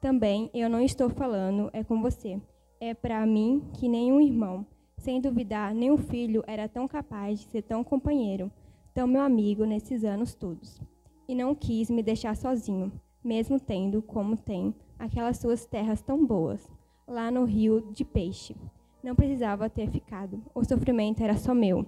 Também 0.00 0.50
eu 0.54 0.70
não 0.70 0.80
estou 0.80 1.10
falando, 1.10 1.68
é 1.70 1.84
com 1.84 2.00
você. 2.00 2.40
É 2.80 2.94
para 2.94 3.26
mim 3.26 3.62
que 3.74 3.86
nenhum 3.86 4.18
irmão, 4.18 4.66
sem 4.96 5.20
duvidar, 5.20 5.74
nenhum 5.74 5.98
filho 5.98 6.42
era 6.46 6.66
tão 6.66 6.88
capaz 6.88 7.40
de 7.40 7.46
ser 7.46 7.62
tão 7.62 7.84
companheiro, 7.84 8.50
tão 8.94 9.06
meu 9.06 9.20
amigo 9.20 9.66
nesses 9.66 10.02
anos 10.02 10.34
todos. 10.34 10.80
E 11.28 11.34
não 11.34 11.54
quis 11.54 11.90
me 11.90 12.02
deixar 12.02 12.34
sozinho, 12.36 12.90
mesmo 13.22 13.60
tendo, 13.60 14.00
como 14.00 14.34
tem, 14.34 14.74
aquelas 14.98 15.36
suas 15.36 15.66
terras 15.66 16.00
tão 16.00 16.24
boas, 16.24 16.66
lá 17.06 17.30
no 17.30 17.44
rio 17.44 17.82
de 17.92 18.04
peixe. 18.04 18.56
Não 19.02 19.14
precisava 19.14 19.68
ter 19.68 19.90
ficado. 19.90 20.42
O 20.54 20.64
sofrimento 20.64 21.22
era 21.22 21.36
só 21.36 21.52
meu. 21.52 21.84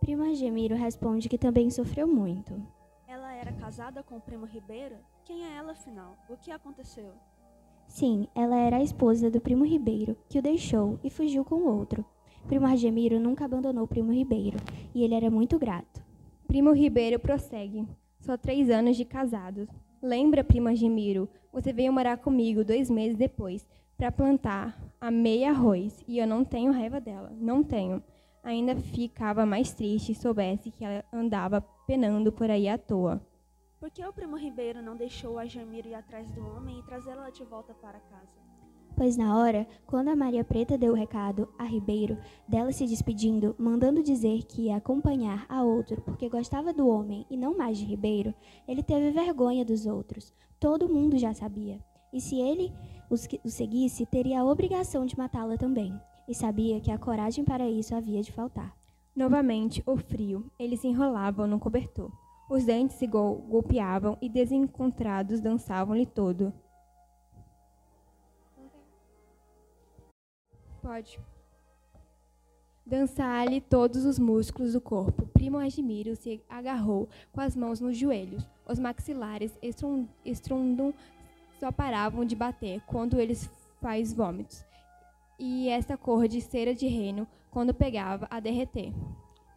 Primo 0.00 0.22
Argemiro 0.22 0.76
responde 0.76 1.28
que 1.28 1.36
também 1.36 1.68
sofreu 1.68 2.06
muito. 2.06 2.77
Era 3.40 3.52
casada 3.52 4.02
com 4.02 4.16
o 4.16 4.20
primo 4.20 4.44
Ribeiro? 4.44 4.96
Quem 5.24 5.46
é 5.46 5.56
ela, 5.56 5.70
afinal? 5.70 6.18
O 6.28 6.36
que 6.36 6.50
aconteceu? 6.50 7.12
Sim, 7.86 8.26
ela 8.34 8.56
era 8.56 8.78
a 8.78 8.82
esposa 8.82 9.30
do 9.30 9.40
primo 9.40 9.64
Ribeiro, 9.64 10.16
que 10.28 10.40
o 10.40 10.42
deixou 10.42 10.98
e 11.04 11.08
fugiu 11.08 11.44
com 11.44 11.62
outro. 11.62 12.04
Primo 12.48 12.66
Argemiro 12.66 13.20
nunca 13.20 13.44
abandonou 13.44 13.84
o 13.84 13.88
primo 13.88 14.12
Ribeiro, 14.12 14.58
e 14.92 15.04
ele 15.04 15.14
era 15.14 15.30
muito 15.30 15.56
grato. 15.56 16.02
Primo 16.48 16.72
Ribeiro 16.72 17.20
prossegue. 17.20 17.86
Só 18.18 18.36
três 18.36 18.68
anos 18.70 18.96
de 18.96 19.04
casados. 19.04 19.68
Lembra, 20.02 20.42
primo 20.42 20.66
Argemiro, 20.66 21.28
você 21.52 21.72
veio 21.72 21.92
morar 21.92 22.18
comigo 22.18 22.64
dois 22.64 22.90
meses 22.90 23.16
depois 23.16 23.64
para 23.96 24.10
plantar 24.10 24.76
a 25.00 25.12
meia 25.12 25.50
arroz 25.50 26.02
e 26.08 26.18
eu 26.18 26.26
não 26.26 26.44
tenho 26.44 26.72
raiva 26.72 27.00
dela, 27.00 27.32
não 27.38 27.62
tenho. 27.62 28.02
Ainda 28.42 28.74
ficava 28.74 29.46
mais 29.46 29.72
triste 29.72 30.12
se 30.12 30.20
soubesse 30.20 30.72
que 30.72 30.84
ela 30.84 31.04
andava 31.12 31.60
penando 31.86 32.32
por 32.32 32.50
aí 32.50 32.68
à 32.68 32.76
toa. 32.76 33.27
Por 33.80 33.92
que 33.92 34.04
o 34.04 34.12
primo 34.12 34.36
Ribeiro 34.36 34.82
não 34.82 34.96
deixou 34.96 35.38
a 35.38 35.46
Jamiro 35.46 35.86
ir 35.86 35.94
atrás 35.94 36.28
do 36.32 36.44
homem 36.44 36.80
e 36.80 36.82
trazê-la 36.82 37.30
de 37.30 37.44
volta 37.44 37.72
para 37.74 38.00
casa? 38.00 38.36
Pois 38.96 39.16
na 39.16 39.38
hora, 39.38 39.68
quando 39.86 40.08
a 40.08 40.16
Maria 40.16 40.42
Preta 40.42 40.76
deu 40.76 40.92
o 40.92 40.96
recado 40.96 41.48
a 41.56 41.62
Ribeiro, 41.62 42.18
dela 42.48 42.72
se 42.72 42.84
despedindo, 42.88 43.54
mandando 43.56 44.02
dizer 44.02 44.42
que 44.42 44.62
ia 44.62 44.76
acompanhar 44.76 45.46
a 45.48 45.62
outro 45.62 46.02
porque 46.02 46.28
gostava 46.28 46.72
do 46.72 46.88
homem 46.88 47.24
e 47.30 47.36
não 47.36 47.56
mais 47.56 47.78
de 47.78 47.84
Ribeiro, 47.84 48.34
ele 48.66 48.82
teve 48.82 49.12
vergonha 49.12 49.64
dos 49.64 49.86
outros. 49.86 50.34
Todo 50.58 50.88
mundo 50.88 51.16
já 51.16 51.32
sabia. 51.32 51.78
E 52.12 52.20
se 52.20 52.40
ele 52.40 52.72
o 53.08 53.16
seguisse, 53.48 54.04
teria 54.06 54.40
a 54.40 54.44
obrigação 54.44 55.06
de 55.06 55.16
matá-la 55.16 55.56
também. 55.56 55.94
E 56.26 56.34
sabia 56.34 56.80
que 56.80 56.90
a 56.90 56.98
coragem 56.98 57.44
para 57.44 57.70
isso 57.70 57.94
havia 57.94 58.22
de 58.22 58.32
faltar. 58.32 58.76
Novamente, 59.14 59.84
o 59.86 59.96
frio. 59.96 60.50
Eles 60.58 60.80
se 60.80 60.88
enrolavam 60.88 61.46
no 61.46 61.60
cobertor. 61.60 62.10
Os 62.48 62.64
dentes 62.64 62.96
se 62.96 63.06
gol 63.06 63.36
golpeavam 63.48 64.16
e 64.22 64.28
desencontrados 64.28 65.40
dançavam-lhe 65.40 66.06
todo. 66.06 66.52
Pode. 70.80 71.20
Dançar-lhe 72.86 73.60
todos 73.60 74.06
os 74.06 74.18
músculos 74.18 74.72
do 74.72 74.80
corpo. 74.80 75.26
Primo 75.26 75.58
Admiro 75.58 76.16
se 76.16 76.42
agarrou 76.48 77.06
com 77.32 77.40
as 77.42 77.54
mãos 77.54 77.80
nos 77.80 77.98
joelhos. 77.98 78.48
Os 78.66 78.78
maxilares 78.78 79.58
estrondam 80.24 80.94
só 81.60 81.70
paravam 81.70 82.24
de 82.24 82.34
bater 82.34 82.80
quando 82.86 83.20
eles 83.20 83.50
faz 83.78 84.14
vômitos. 84.14 84.64
E 85.38 85.68
esta 85.68 85.98
cor 85.98 86.26
de 86.26 86.40
cera 86.40 86.74
de 86.74 86.86
reino 86.86 87.28
quando 87.50 87.74
pegava 87.74 88.26
a 88.30 88.40
derreter. 88.40 88.94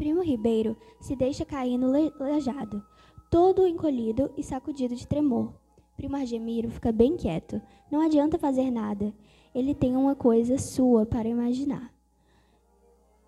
Primo 0.01 0.23
Ribeiro 0.23 0.75
se 0.99 1.15
deixa 1.15 1.45
cair 1.45 1.77
no 1.77 1.91
lejado, 2.19 2.83
todo 3.29 3.67
encolhido 3.67 4.31
e 4.35 4.41
sacudido 4.41 4.95
de 4.95 5.05
tremor. 5.05 5.53
Primo 5.95 6.15
Argemiro 6.15 6.71
fica 6.71 6.91
bem 6.91 7.15
quieto. 7.15 7.61
Não 7.91 8.01
adianta 8.01 8.39
fazer 8.39 8.71
nada. 8.71 9.13
Ele 9.53 9.75
tem 9.75 9.95
uma 9.95 10.15
coisa 10.15 10.57
sua 10.57 11.05
para 11.05 11.29
imaginar. 11.29 11.93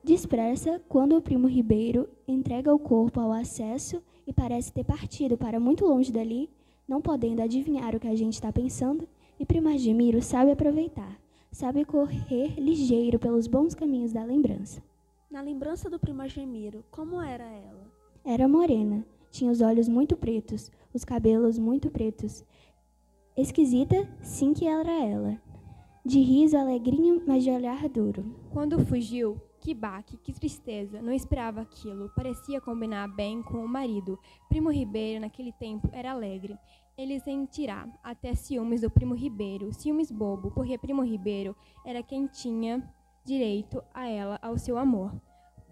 Despressa, 0.03 0.81
quando 0.89 1.15
o 1.15 1.21
primo 1.21 1.47
Ribeiro 1.47 2.09
entrega 2.27 2.73
o 2.73 2.79
corpo 2.79 3.19
ao 3.19 3.31
acesso 3.31 4.01
e 4.25 4.33
parece 4.33 4.73
ter 4.73 4.83
partido 4.83 5.37
para 5.37 5.59
muito 5.59 5.85
longe 5.85 6.11
dali, 6.11 6.49
não 6.87 7.03
podendo 7.03 7.43
adivinhar 7.43 7.95
o 7.95 7.99
que 7.99 8.07
a 8.07 8.15
gente 8.15 8.33
está 8.33 8.51
pensando, 8.51 9.07
e 9.39 9.45
primo 9.45 9.69
Argemiro 9.69 10.23
sabe 10.23 10.49
aproveitar, 10.49 11.21
sabe 11.51 11.85
correr 11.85 12.59
ligeiro 12.59 13.19
pelos 13.19 13.45
bons 13.45 13.75
caminhos 13.75 14.11
da 14.11 14.23
lembrança. 14.23 14.81
Na 15.33 15.41
lembrança 15.41 15.89
do 15.89 15.97
primo 15.97 16.21
Argemiro, 16.21 16.85
como 16.91 17.19
era 17.19 17.43
ela? 17.43 17.91
Era 18.23 18.47
morena, 18.47 19.03
tinha 19.31 19.49
os 19.49 19.61
olhos 19.61 19.89
muito 19.89 20.15
pretos, 20.15 20.71
os 20.93 21.03
cabelos 21.03 21.57
muito 21.57 21.89
pretos. 21.89 22.45
Esquisita, 23.35 24.07
sim 24.21 24.53
que 24.53 24.67
era 24.67 24.91
ela. 24.91 25.41
De 26.05 26.19
riso 26.19 26.55
alegrinho, 26.55 27.23
mas 27.25 27.43
de 27.43 27.49
olhar 27.49 27.89
duro. 27.89 28.23
Quando 28.51 28.85
fugiu, 28.85 29.41
que 29.59 29.73
baque, 29.73 30.17
que 30.17 30.31
tristeza, 30.31 31.01
não 31.01 31.11
esperava 31.11 31.61
aquilo. 31.61 32.11
Parecia 32.15 32.61
combinar 32.61 33.07
bem 33.07 33.41
com 33.41 33.57
o 33.65 33.67
marido. 33.67 34.19
Primo 34.47 34.69
Ribeiro, 34.69 35.21
naquele 35.21 35.51
tempo, 35.53 35.89
era 35.91 36.11
alegre. 36.11 36.55
Ele 36.95 37.19
sentirá 37.19 37.91
até 38.03 38.35
ciúmes 38.35 38.81
do 38.81 38.91
primo 38.91 39.15
Ribeiro, 39.15 39.73
ciúmes 39.73 40.11
bobo, 40.11 40.51
porque 40.51 40.77
primo 40.77 41.01
Ribeiro 41.01 41.55
era 41.83 42.03
quem 42.03 42.27
tinha 42.27 42.87
direito 43.23 43.83
a 43.93 44.07
ela, 44.07 44.39
ao 44.41 44.57
seu 44.57 44.77
amor. 44.77 45.13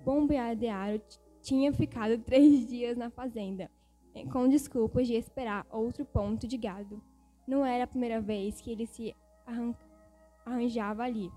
Bombeadearo 0.04 1.02
tinha 1.42 1.72
ficado 1.74 2.18
três 2.24 2.68
dias 2.68 2.98
na 2.98 3.10
fazenda, 3.10 3.70
eh, 4.16 4.26
com 4.26 4.48
desculpas 4.48 5.08
de 5.08 5.14
esperar 5.14 5.66
outro 5.70 6.06
ponto 6.06 6.48
de 6.48 6.58
gado. 6.58 7.02
Não 7.48 7.66
era 7.66 7.84
a 7.84 7.88
primeira 7.88 8.22
vez 8.22 8.62
que 8.62 8.72
ele 8.72 8.86
se 8.86 9.16
arranjava 10.46 11.04
ali, 11.04 11.32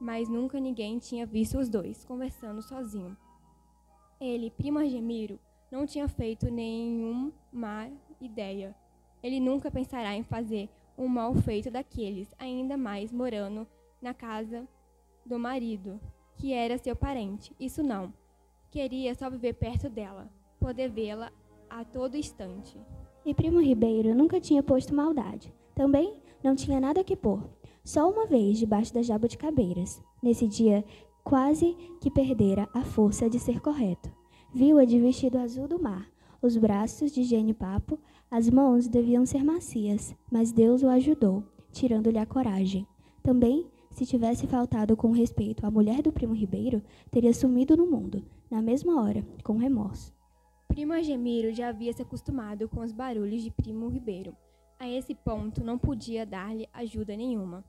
mas 0.00 0.28
nunca 0.28 0.60
ninguém 0.60 0.98
tinha 0.98 1.26
visto 1.26 1.58
os 1.58 1.68
dois 1.68 2.04
conversando 2.04 2.62
sozinho. 2.62 3.16
Ele, 4.20 4.50
primo 4.50 4.78
Argemiro, 4.78 5.38
não 5.70 5.84
tinha 5.84 6.08
feito 6.08 6.50
nenhuma 6.50 7.32
má 7.52 7.90
ideia. 8.20 8.74
Ele 9.22 9.40
nunca 9.40 9.70
pensará 9.70 10.14
em 10.14 10.22
fazer 10.22 10.68
um 10.96 11.08
mal 11.08 11.34
feito 11.34 11.70
daqueles, 11.70 12.34
ainda 12.38 12.76
mais 12.76 13.12
morando 13.12 13.66
na 14.00 14.14
casa 14.14 14.66
do 15.26 15.38
marido, 15.38 16.00
que 16.36 16.52
era 16.52 16.78
seu 16.78 16.94
parente. 16.94 17.54
Isso 17.58 17.82
não. 17.82 18.12
Queria 18.70 19.14
só 19.14 19.28
viver 19.30 19.54
perto 19.54 19.88
dela, 19.88 20.30
poder 20.58 20.88
vê-la 20.90 21.32
a 21.68 21.84
todo 21.84 22.16
instante. 22.16 22.78
E 23.24 23.34
Primo 23.34 23.60
Ribeiro 23.60 24.14
nunca 24.14 24.40
tinha 24.40 24.62
posto 24.62 24.94
maldade. 24.94 25.52
Também 25.74 26.22
não 26.42 26.54
tinha 26.54 26.78
nada 26.78 27.04
que 27.04 27.16
pôr. 27.16 27.42
Só 27.84 28.10
uma 28.10 28.26
vez 28.26 28.58
debaixo 28.58 28.94
das 28.94 29.06
jabuticabeiras. 29.06 30.02
Nesse 30.22 30.46
dia, 30.46 30.84
quase 31.24 31.76
que 32.00 32.10
perdera 32.10 32.68
a 32.72 32.82
força 32.82 33.28
de 33.28 33.38
ser 33.38 33.60
correto. 33.60 34.10
Viu-a 34.54 34.84
de 34.84 34.98
vestido 35.00 35.38
azul 35.38 35.66
do 35.68 35.80
mar, 35.80 36.08
os 36.40 36.56
braços 36.56 37.12
de 37.12 37.24
gênio 37.24 37.54
papo, 37.54 37.98
as 38.30 38.48
mãos 38.48 38.88
deviam 38.88 39.26
ser 39.26 39.44
macias, 39.44 40.14
mas 40.30 40.52
Deus 40.52 40.82
o 40.82 40.88
ajudou, 40.88 41.42
tirando-lhe 41.72 42.18
a 42.18 42.26
coragem. 42.26 42.86
Também 43.22 43.66
se 43.96 44.04
tivesse 44.04 44.46
faltado 44.46 44.94
com 44.94 45.10
respeito 45.10 45.64
à 45.64 45.70
mulher 45.70 46.02
do 46.02 46.12
primo 46.12 46.34
Ribeiro, 46.34 46.82
teria 47.10 47.32
sumido 47.32 47.74
no 47.74 47.86
mundo, 47.86 48.22
na 48.50 48.60
mesma 48.60 49.02
hora, 49.02 49.26
com 49.42 49.56
remorso. 49.56 50.14
Primo 50.68 50.92
Agemiro 50.92 51.50
já 51.50 51.70
havia 51.70 51.94
se 51.94 52.02
acostumado 52.02 52.68
com 52.68 52.80
os 52.80 52.92
barulhos 52.92 53.42
de 53.42 53.50
primo 53.50 53.88
Ribeiro. 53.88 54.36
A 54.78 54.86
esse 54.86 55.14
ponto, 55.14 55.64
não 55.64 55.78
podia 55.78 56.26
dar-lhe 56.26 56.68
ajuda 56.74 57.16
nenhuma. 57.16 57.64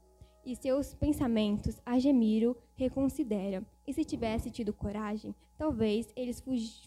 E 0.46 0.54
seus 0.54 0.94
pensamentos 0.94 1.82
Agemiro 1.86 2.58
reconsidera. 2.76 3.66
E 3.88 3.94
se 3.94 4.04
tivesse 4.04 4.52
tido 4.52 4.74
coragem, 4.74 5.34
talvez 5.58 6.12
eles 6.14 6.44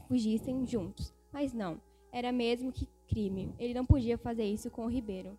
fugissem 0.07 0.67
juntos. 0.67 1.15
Mas 1.33 1.55
não, 1.55 1.81
era 2.13 2.31
mesmo 2.31 2.71
que 2.71 2.87
crime. 3.09 3.55
Ele 3.59 3.73
não 3.73 3.87
podia 3.87 4.19
fazer 4.19 4.45
isso 4.45 4.71
com 4.71 4.85
o 4.85 4.91
Ribeiro. 4.91 5.39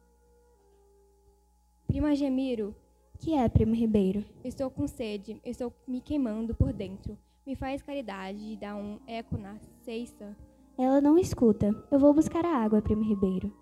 Primo 1.86 2.08
Agemiro 2.08 2.76
que 3.22 3.36
é, 3.36 3.48
primo 3.48 3.76
Ribeiro? 3.76 4.26
Estou 4.44 4.72
com 4.72 4.88
sede, 4.88 5.40
estou 5.46 5.72
me 5.88 6.02
queimando 6.02 6.56
por 6.56 6.74
dentro. 6.74 7.16
Me 7.46 7.56
faz 7.56 7.82
caridade 7.84 8.40
e 8.40 8.58
dá 8.58 8.76
um 8.76 9.00
eco 9.06 9.38
na 9.38 9.60
ceiça. 9.84 10.36
Ela 10.76 11.00
não 11.00 11.20
escuta. 11.20 11.70
Eu 11.92 12.00
vou 12.00 12.16
buscar 12.16 12.44
a 12.44 12.58
água, 12.58 12.82
primo 12.82 13.04
Ribeiro. 13.04 13.54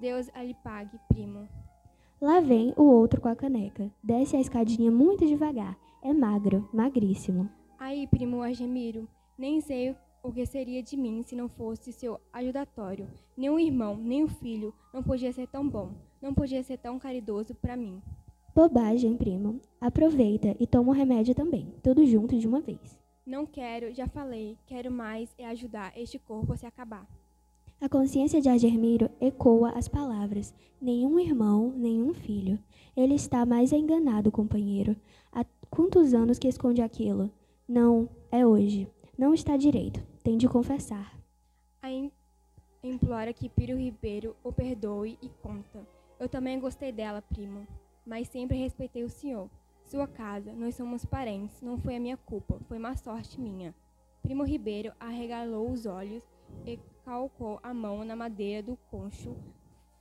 Deus 0.00 0.28
a 0.34 0.42
lhe 0.42 0.54
pague, 0.54 0.98
primo. 1.08 1.48
Lá 2.20 2.40
vem 2.40 2.74
o 2.76 2.82
outro 2.82 3.20
com 3.20 3.28
a 3.28 3.36
caneca. 3.36 3.88
Desce 4.02 4.36
a 4.36 4.40
escadinha 4.40 4.90
muito 4.90 5.24
devagar. 5.24 5.78
É 6.02 6.12
magro, 6.12 6.68
magríssimo. 6.72 7.48
Aí, 7.78 8.08
primo 8.08 8.42
Argemiro, 8.42 9.08
nem 9.38 9.60
sei 9.60 9.94
o 10.20 10.32
que 10.32 10.44
seria 10.44 10.82
de 10.82 10.96
mim 10.96 11.22
se 11.22 11.36
não 11.36 11.48
fosse 11.48 11.92
seu 11.92 12.20
ajudatório. 12.32 13.06
Nem 13.36 13.50
o 13.50 13.60
irmão, 13.60 13.96
nem 13.96 14.24
o 14.24 14.28
filho 14.28 14.74
não 14.92 15.00
podia 15.00 15.32
ser 15.32 15.46
tão 15.46 15.68
bom, 15.68 15.92
não 16.20 16.34
podia 16.34 16.62
ser 16.64 16.78
tão 16.78 16.98
caridoso 16.98 17.54
para 17.54 17.76
mim. 17.76 18.02
Bobagem, 18.56 19.18
primo. 19.18 19.60
Aproveita 19.78 20.56
e 20.58 20.66
toma 20.66 20.88
o 20.88 20.94
remédio 20.94 21.34
também, 21.34 21.74
tudo 21.82 22.06
junto 22.06 22.38
de 22.38 22.48
uma 22.48 22.58
vez. 22.58 22.98
Não 23.26 23.44
quero, 23.44 23.92
já 23.92 24.08
falei. 24.08 24.56
Quero 24.64 24.90
mais 24.90 25.28
é 25.36 25.44
ajudar 25.44 25.92
este 25.94 26.18
corpo 26.18 26.54
a 26.54 26.56
se 26.56 26.64
acabar. 26.64 27.06
A 27.78 27.86
consciência 27.86 28.40
de 28.40 28.48
Agermiro 28.48 29.10
ecoa 29.20 29.72
as 29.72 29.88
palavras: 29.88 30.54
nenhum 30.80 31.20
irmão, 31.20 31.70
nenhum 31.76 32.14
filho. 32.14 32.58
Ele 32.96 33.12
está 33.14 33.44
mais 33.44 33.72
enganado, 33.72 34.32
companheiro. 34.32 34.96
Há 35.30 35.44
quantos 35.68 36.14
anos 36.14 36.38
que 36.38 36.48
esconde 36.48 36.80
aquilo? 36.80 37.30
Não, 37.68 38.08
é 38.32 38.46
hoje. 38.46 38.88
Não 39.18 39.34
está 39.34 39.58
direito. 39.58 40.02
Tem 40.24 40.38
de 40.38 40.48
confessar. 40.48 41.14
A 41.82 41.90
implora 42.82 43.34
que 43.34 43.50
Piro 43.50 43.76
Ribeiro 43.76 44.34
o 44.42 44.50
perdoe 44.50 45.18
e 45.20 45.28
conta. 45.42 45.86
Eu 46.18 46.26
também 46.26 46.58
gostei 46.58 46.90
dela, 46.90 47.20
primo 47.20 47.66
mas 48.06 48.28
sempre 48.28 48.56
respeitei 48.56 49.02
o 49.02 49.10
senhor. 49.10 49.50
Sua 49.84 50.06
casa, 50.06 50.52
nós 50.52 50.74
somos 50.74 51.04
parentes, 51.04 51.60
não 51.60 51.76
foi 51.78 51.96
a 51.96 52.00
minha 52.00 52.16
culpa, 52.16 52.58
foi 52.68 52.78
má 52.78 52.96
sorte 52.96 53.40
minha. 53.40 53.74
Primo 54.22 54.44
Ribeiro 54.44 54.92
arregalou 54.98 55.70
os 55.70 55.86
olhos 55.86 56.22
e 56.64 56.78
calcou 57.04 57.60
a 57.62 57.74
mão 57.74 58.04
na 58.04 58.16
madeira 58.16 58.62
do 58.62 58.76
concho, 58.90 59.36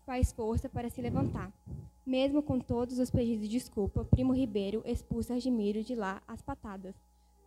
faz 0.06 0.32
força 0.32 0.70
para 0.70 0.90
se 0.90 1.02
levantar. 1.02 1.52
Mesmo 2.06 2.42
com 2.44 2.60
todos 2.60 3.00
os 3.00 3.10
pedidos 3.10 3.44
de 3.44 3.50
desculpa, 3.50 4.06
Primo 4.06 4.34
Ribeiro 4.34 4.84
expulsa 4.86 5.34
Argemiro 5.34 5.84
de 5.84 5.96
lá 5.96 6.22
às 6.28 6.42
patadas. 6.42 6.96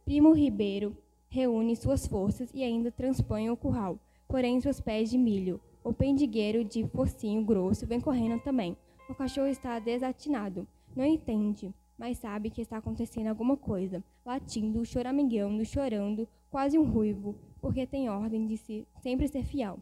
Primo 0.04 0.32
Ribeiro 0.32 0.96
reúne 1.28 1.76
suas 1.76 2.06
forças 2.06 2.50
e 2.52 2.64
ainda 2.64 2.90
transpõe 2.90 3.50
o 3.50 3.56
curral, 3.56 3.98
porém 4.26 4.60
seus 4.60 4.80
pés 4.80 5.10
de 5.10 5.18
milho. 5.18 5.60
O 5.84 5.92
pendigueiro 5.92 6.64
de 6.64 6.86
focinho 6.88 7.44
grosso 7.44 7.86
vem 7.86 8.00
correndo 8.00 8.40
também. 8.42 8.76
O 9.08 9.14
cachorro 9.14 9.46
está 9.46 9.78
desatinado. 9.78 10.68
Não 10.94 11.04
entende, 11.04 11.74
mas 11.96 12.18
sabe 12.18 12.50
que 12.50 12.60
está 12.60 12.76
acontecendo 12.76 13.28
alguma 13.28 13.56
coisa. 13.56 14.04
Latindo, 14.24 14.84
choramingando, 14.84 15.64
chorando, 15.64 16.28
quase 16.50 16.78
um 16.78 16.84
ruivo, 16.84 17.34
porque 17.60 17.86
tem 17.86 18.10
ordem 18.10 18.46
de 18.46 18.56
se, 18.56 18.86
sempre 19.00 19.26
ser 19.26 19.44
fiel. 19.44 19.78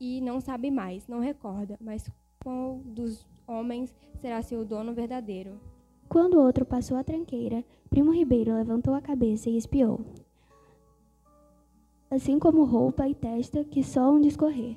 E 0.00 0.20
não 0.20 0.40
sabe 0.40 0.70
mais, 0.70 1.06
não 1.06 1.20
recorda, 1.20 1.76
mas 1.80 2.10
qual 2.40 2.80
dos 2.84 3.26
homens 3.46 3.94
será 4.20 4.42
seu 4.42 4.64
dono 4.64 4.92
verdadeiro? 4.92 5.60
Quando 6.08 6.34
o 6.34 6.42
outro 6.42 6.64
passou 6.64 6.96
a 6.96 7.04
tranqueira, 7.04 7.64
Primo 7.88 8.12
Ribeiro 8.12 8.54
levantou 8.54 8.94
a 8.94 9.00
cabeça 9.00 9.48
e 9.48 9.56
espiou. 9.56 10.00
Assim 12.10 12.38
como 12.38 12.64
roupa 12.64 13.06
e 13.06 13.14
testa 13.14 13.64
que 13.64 13.84
soam 13.84 14.20
discorrer. 14.20 14.76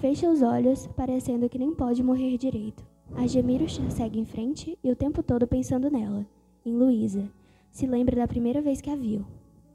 Fecha 0.00 0.30
os 0.30 0.40
olhos, 0.40 0.86
parecendo 0.88 1.48
que 1.48 1.58
nem 1.58 1.74
pode 1.74 2.02
morrer 2.02 2.38
direito. 2.38 2.89
Argemiro 3.16 3.68
segue 3.68 4.18
em 4.18 4.24
frente 4.24 4.78
e 4.82 4.90
o 4.90 4.96
tempo 4.96 5.22
todo 5.22 5.46
pensando 5.46 5.90
nela, 5.90 6.26
em 6.64 6.72
Luísa. 6.72 7.30
Se 7.70 7.86
lembra 7.86 8.16
da 8.16 8.28
primeira 8.28 8.60
vez 8.60 8.80
que 8.80 8.90
a 8.90 8.96
viu. 8.96 9.24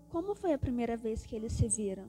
Como 0.09 0.33
foi 0.33 0.53
a 0.53 0.57
primeira 0.57 0.97
vez 0.97 1.25
que 1.25 1.35
eles 1.35 1.53
se 1.53 1.67
viram? 1.67 2.03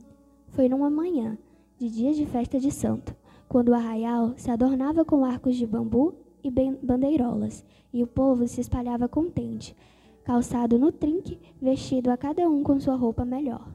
Foi 0.48 0.68
numa 0.68 0.88
manhã, 0.88 1.36
de 1.78 1.90
dia 1.90 2.14
de 2.14 2.24
festa 2.24 2.58
de 2.58 2.70
santo, 2.70 3.14
quando 3.48 3.70
o 3.70 3.74
arraial 3.74 4.34
se 4.36 4.50
adornava 4.50 5.04
com 5.04 5.24
arcos 5.24 5.56
de 5.56 5.66
bambu 5.66 6.14
e 6.42 6.50
bandeirolas, 6.50 7.64
e 7.92 8.02
o 8.02 8.06
povo 8.06 8.46
se 8.46 8.60
espalhava 8.60 9.08
contente, 9.08 9.76
calçado 10.24 10.78
no 10.78 10.90
trinque, 10.90 11.38
vestido 11.60 12.10
a 12.10 12.16
cada 12.16 12.48
um 12.48 12.62
com 12.62 12.78
sua 12.80 12.96
roupa 12.96 13.24
melhor. 13.24 13.66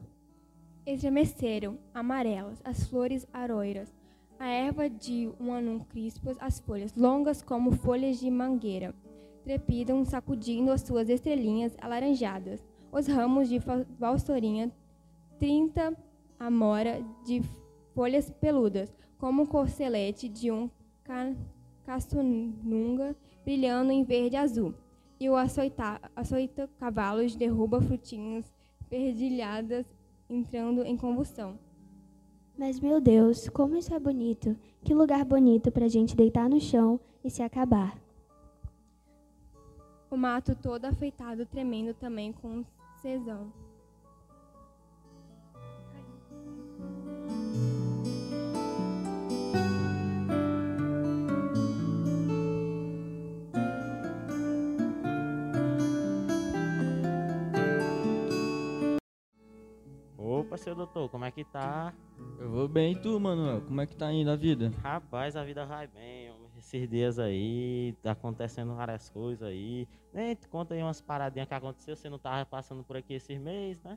Estremeceram, 0.84 1.78
amarelas, 1.94 2.60
as 2.64 2.84
flores 2.84 3.26
aroiras, 3.32 3.94
a 4.42 4.48
erva 4.48 4.90
de 4.90 5.30
um 5.38 5.52
anum 5.52 5.78
crispas, 5.78 6.36
as 6.40 6.58
folhas, 6.58 6.92
longas 6.96 7.40
como 7.40 7.70
folhas 7.70 8.18
de 8.18 8.28
mangueira, 8.28 8.92
trepidam 9.44 10.04
sacudindo 10.04 10.72
as 10.72 10.80
suas 10.80 11.08
estrelinhas 11.08 11.76
alaranjadas. 11.80 12.60
Os 12.90 13.06
ramos 13.06 13.48
de 13.48 13.60
valsorinha, 13.96 14.72
trinta 15.38 15.96
amora 16.40 17.00
de 17.24 17.40
folhas 17.94 18.30
peludas, 18.30 18.92
como 19.16 19.44
o 19.44 19.46
corcelete 19.46 20.28
de 20.28 20.50
um 20.50 20.68
caçununga 21.84 23.14
brilhando 23.44 23.92
em 23.92 24.02
verde 24.02 24.34
azul. 24.34 24.74
E 25.20 25.30
o 25.30 25.36
açoita, 25.36 26.00
açoita 26.16 26.68
cavalos 26.80 27.36
derruba 27.36 27.80
frutinhas 27.80 28.52
perdilhadas 28.90 29.86
entrando 30.28 30.82
em 30.82 30.96
convulsão. 30.96 31.56
Mas, 32.62 32.78
meu 32.78 33.00
Deus, 33.00 33.48
como 33.48 33.76
isso 33.76 33.92
é 33.92 33.98
bonito! 33.98 34.56
Que 34.84 34.94
lugar 34.94 35.24
bonito 35.24 35.72
para 35.72 35.86
a 35.86 35.88
gente 35.88 36.14
deitar 36.14 36.48
no 36.48 36.60
chão 36.60 37.00
e 37.24 37.28
se 37.28 37.42
acabar. 37.42 37.98
O 40.08 40.16
mato 40.16 40.54
todo 40.54 40.84
afeitado, 40.84 41.44
tremendo 41.44 41.92
também 41.92 42.32
com 42.32 42.64
cesão. 43.00 43.52
Opa, 60.42 60.56
seu 60.56 60.74
doutor, 60.74 61.08
como 61.08 61.24
é 61.24 61.30
que 61.30 61.44
tá? 61.44 61.94
Eu 62.36 62.50
vou 62.50 62.66
bem, 62.66 62.94
e 62.94 62.96
tu, 62.96 63.20
Manuel? 63.20 63.60
Como 63.60 63.80
é 63.80 63.86
que 63.86 63.94
tá 63.94 64.12
indo 64.12 64.28
a 64.28 64.34
vida? 64.34 64.72
Rapaz, 64.82 65.36
a 65.36 65.44
vida 65.44 65.64
vai 65.64 65.86
bem. 65.86 66.32
homem. 66.32 66.50
Esses 66.58 66.90
dias 66.90 67.20
aí, 67.20 67.96
tá 68.02 68.10
acontecendo 68.10 68.74
várias 68.74 69.08
coisas 69.08 69.48
aí. 69.48 69.86
Nem 70.12 70.34
te 70.34 70.48
conta 70.48 70.74
aí 70.74 70.82
umas 70.82 71.00
paradinhas 71.00 71.46
que 71.46 71.54
aconteceu. 71.54 71.94
Você 71.94 72.10
não 72.10 72.18
tava 72.18 72.44
passando 72.44 72.82
por 72.82 72.96
aqui 72.96 73.14
esses 73.14 73.38
meses, 73.38 73.80
né? 73.84 73.96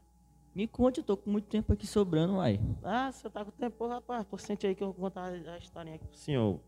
Me 0.54 0.68
conte, 0.68 1.00
eu 1.00 1.04
tô 1.04 1.18
com 1.18 1.32
muito 1.32 1.48
tempo 1.48 1.74
aqui 1.74 1.88
sobrando, 1.88 2.36
uai. 2.36 2.60
Ah, 2.84 3.12
você 3.12 3.28
tá 3.28 3.44
com 3.44 3.50
tempo, 3.50 3.88
rapaz. 3.88 4.24
Por 4.26 4.40
sente 4.40 4.68
aí 4.68 4.76
que 4.76 4.84
eu 4.84 4.94
vou 4.94 4.96
contar 4.96 5.26
a 5.26 5.58
historinha 5.58 5.96
aqui 5.96 6.06
pro 6.06 6.16
senhor. 6.16 6.60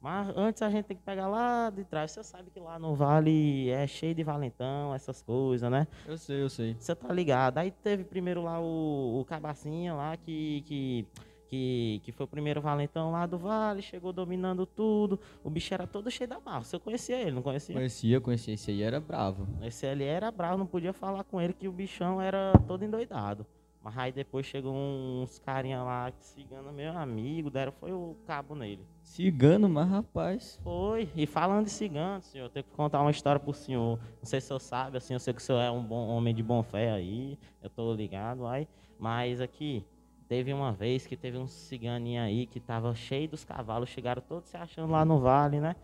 Mas 0.00 0.34
antes 0.34 0.62
a 0.62 0.70
gente 0.70 0.86
tem 0.86 0.96
que 0.96 1.02
pegar 1.02 1.28
lá 1.28 1.68
de 1.68 1.84
trás. 1.84 2.10
Você 2.10 2.24
sabe 2.24 2.50
que 2.50 2.58
lá 2.58 2.78
no 2.78 2.94
Vale 2.94 3.68
é 3.68 3.86
cheio 3.86 4.14
de 4.14 4.24
valentão, 4.24 4.94
essas 4.94 5.20
coisas, 5.22 5.70
né? 5.70 5.86
Eu 6.06 6.16
sei, 6.16 6.42
eu 6.42 6.48
sei. 6.48 6.74
Você 6.78 6.94
tá 6.94 7.12
ligado. 7.12 7.58
Aí 7.58 7.70
teve 7.70 8.04
primeiro 8.04 8.42
lá 8.42 8.58
o, 8.60 9.20
o 9.20 9.24
Cabacinha 9.26 9.92
lá 9.92 10.16
que, 10.16 10.62
que, 10.62 11.06
que, 11.48 12.00
que 12.02 12.12
foi 12.12 12.24
o 12.24 12.28
primeiro 12.28 12.62
valentão 12.62 13.10
lá 13.10 13.26
do 13.26 13.36
Vale, 13.36 13.82
chegou 13.82 14.10
dominando 14.10 14.64
tudo. 14.64 15.20
O 15.44 15.50
bicho 15.50 15.74
era 15.74 15.86
todo 15.86 16.10
cheio 16.10 16.30
da 16.30 16.40
marra. 16.40 16.64
Você 16.64 16.78
conhecia 16.78 17.18
ele, 17.20 17.32
não 17.32 17.42
conhecia? 17.42 17.74
Conhecia, 17.74 18.20
conhecia. 18.22 18.54
Esse 18.54 18.70
aí 18.70 18.82
era 18.82 19.00
bravo. 19.00 19.46
Esse 19.60 19.86
ali 19.86 20.04
era 20.04 20.30
bravo, 20.30 20.56
não 20.56 20.66
podia 20.66 20.94
falar 20.94 21.24
com 21.24 21.38
ele 21.38 21.52
que 21.52 21.68
o 21.68 21.72
bichão 21.72 22.22
era 22.22 22.52
todo 22.66 22.82
endoidado. 22.84 23.46
Mas 23.82 23.96
aí 23.96 24.12
depois 24.12 24.44
chegou 24.44 24.74
uns 24.74 25.38
carinha 25.38 25.82
lá, 25.82 26.12
cigano, 26.20 26.70
meu 26.70 26.96
amigo, 26.96 27.50
deram 27.50 27.72
foi 27.72 27.92
o 27.92 28.14
cabo 28.26 28.54
nele. 28.54 28.86
Cigano, 29.02 29.68
mas 29.70 29.88
rapaz. 29.88 30.60
Foi. 30.62 31.08
E 31.16 31.26
falando 31.26 31.64
de 31.64 31.70
cigano, 31.70 32.22
senhor, 32.22 32.44
eu 32.44 32.50
tenho 32.50 32.64
que 32.64 32.70
contar 32.72 33.00
uma 33.00 33.10
história 33.10 33.40
pro 33.40 33.54
senhor. 33.54 33.98
Não 34.18 34.24
sei 34.24 34.40
se 34.40 34.46
o 34.46 34.48
senhor 34.48 34.60
sabe, 34.60 34.98
assim, 34.98 35.14
eu 35.14 35.20
sei 35.20 35.32
que 35.32 35.40
o 35.40 35.44
senhor 35.44 35.60
é 35.60 35.70
um 35.70 35.82
bom 35.82 36.08
homem 36.08 36.34
de 36.34 36.42
bom 36.42 36.62
fé 36.62 36.92
aí. 36.92 37.38
Eu 37.62 37.70
tô 37.70 37.94
ligado 37.94 38.46
aí. 38.46 38.68
Mas 38.98 39.40
aqui, 39.40 39.82
teve 40.28 40.52
uma 40.52 40.72
vez 40.72 41.06
que 41.06 41.16
teve 41.16 41.38
um 41.38 41.46
ciganinho 41.46 42.22
aí 42.22 42.46
que 42.46 42.60
tava 42.60 42.94
cheio 42.94 43.30
dos 43.30 43.44
cavalos, 43.44 43.88
chegaram 43.88 44.20
todos 44.20 44.50
se 44.50 44.56
achando 44.58 44.92
lá 44.92 45.06
no 45.06 45.18
vale, 45.18 45.58
né? 45.58 45.74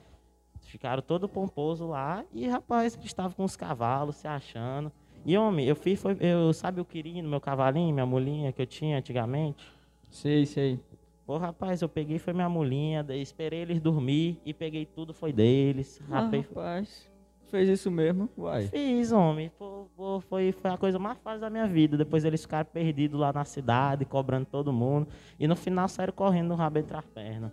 Ficaram 0.60 1.02
todo 1.02 1.28
pomposo 1.28 1.86
lá 1.86 2.24
e 2.32 2.46
rapaz 2.46 2.94
que 2.94 3.06
estava 3.06 3.34
com 3.34 3.44
os 3.44 3.56
cavalos 3.56 4.16
se 4.16 4.28
achando. 4.28 4.92
E 5.26 5.36
homem, 5.36 5.66
eu 5.66 5.74
fiz 5.74 6.00
foi, 6.00 6.16
eu 6.20 6.52
sabe 6.52 6.80
o 6.80 6.84
quirino, 6.84 7.28
meu 7.28 7.40
cavalinho, 7.40 7.92
minha 7.92 8.06
mulinha 8.06 8.52
que 8.52 8.62
eu 8.62 8.66
tinha 8.66 8.98
antigamente? 8.98 9.66
Sei, 10.08 10.46
sei. 10.46 10.78
Pô, 11.26 11.36
rapaz, 11.36 11.82
eu 11.82 11.88
peguei 11.88 12.16
foi 12.20 12.32
minha 12.32 12.48
mulinha, 12.48 13.02
daí 13.02 13.20
esperei 13.20 13.58
eles 13.62 13.80
dormir 13.80 14.40
e 14.46 14.54
peguei 14.54 14.86
tudo 14.86 15.12
foi 15.12 15.32
deles. 15.32 16.00
Ah, 16.08 16.20
Rapaz, 16.20 16.46
rapaz. 16.46 17.10
Fez 17.46 17.68
isso 17.68 17.90
mesmo? 17.90 18.28
Uai. 18.38 18.68
Fiz, 18.68 19.10
homem. 19.10 19.50
Pô, 19.58 19.88
pô, 19.96 20.20
foi, 20.20 20.52
foi 20.52 20.70
a 20.70 20.78
coisa 20.78 20.98
mais 20.98 21.18
fácil 21.18 21.40
da 21.40 21.50
minha 21.50 21.66
vida. 21.66 21.96
Depois 21.96 22.24
eles 22.24 22.42
ficaram 22.42 22.68
perdidos 22.72 23.18
lá 23.18 23.32
na 23.32 23.44
cidade, 23.44 24.04
cobrando 24.04 24.46
todo 24.46 24.72
mundo. 24.72 25.08
E 25.38 25.48
no 25.48 25.56
final 25.56 25.88
saíram 25.88 26.12
correndo 26.12 26.48
no 26.48 26.54
rabo 26.54 26.78
entre 26.78 26.96
as 26.96 27.04
pernas. 27.06 27.52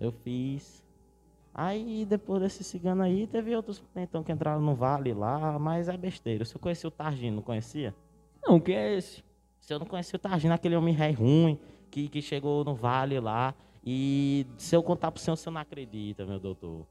Eu 0.00 0.10
fiz. 0.10 0.83
Aí 1.54 2.04
depois 2.04 2.42
desse 2.42 2.64
cigano 2.64 3.02
aí, 3.02 3.26
teve 3.28 3.54
outros 3.54 3.80
então 3.94 4.24
que 4.24 4.32
entraram 4.32 4.60
no 4.60 4.74
vale 4.74 5.14
lá, 5.14 5.56
mas 5.58 5.88
é 5.88 5.96
besteira. 5.96 6.44
Se 6.44 6.56
eu 6.56 6.60
conhecia 6.60 6.88
o 6.88 6.90
Targino, 6.90 7.36
não 7.36 7.42
conhecia? 7.42 7.94
Não, 8.44 8.58
quem 8.58 8.74
é 8.74 8.96
esse? 8.96 9.22
Se 9.60 9.72
eu 9.72 9.78
não 9.78 9.86
conhecia 9.86 10.16
o 10.16 10.20
Targino, 10.20 10.52
aquele 10.52 10.74
homem 10.76 10.92
rei 10.92 11.12
ruim 11.12 11.58
que, 11.90 12.08
que 12.08 12.20
chegou 12.20 12.64
no 12.64 12.74
vale 12.74 13.20
lá. 13.20 13.54
E 13.86 14.46
se 14.58 14.74
eu 14.74 14.82
contar 14.82 15.12
pro 15.12 15.20
senhor, 15.22 15.36
você 15.36 15.48
não 15.48 15.60
acredita, 15.60 16.26
meu 16.26 16.40
doutor. 16.40 16.84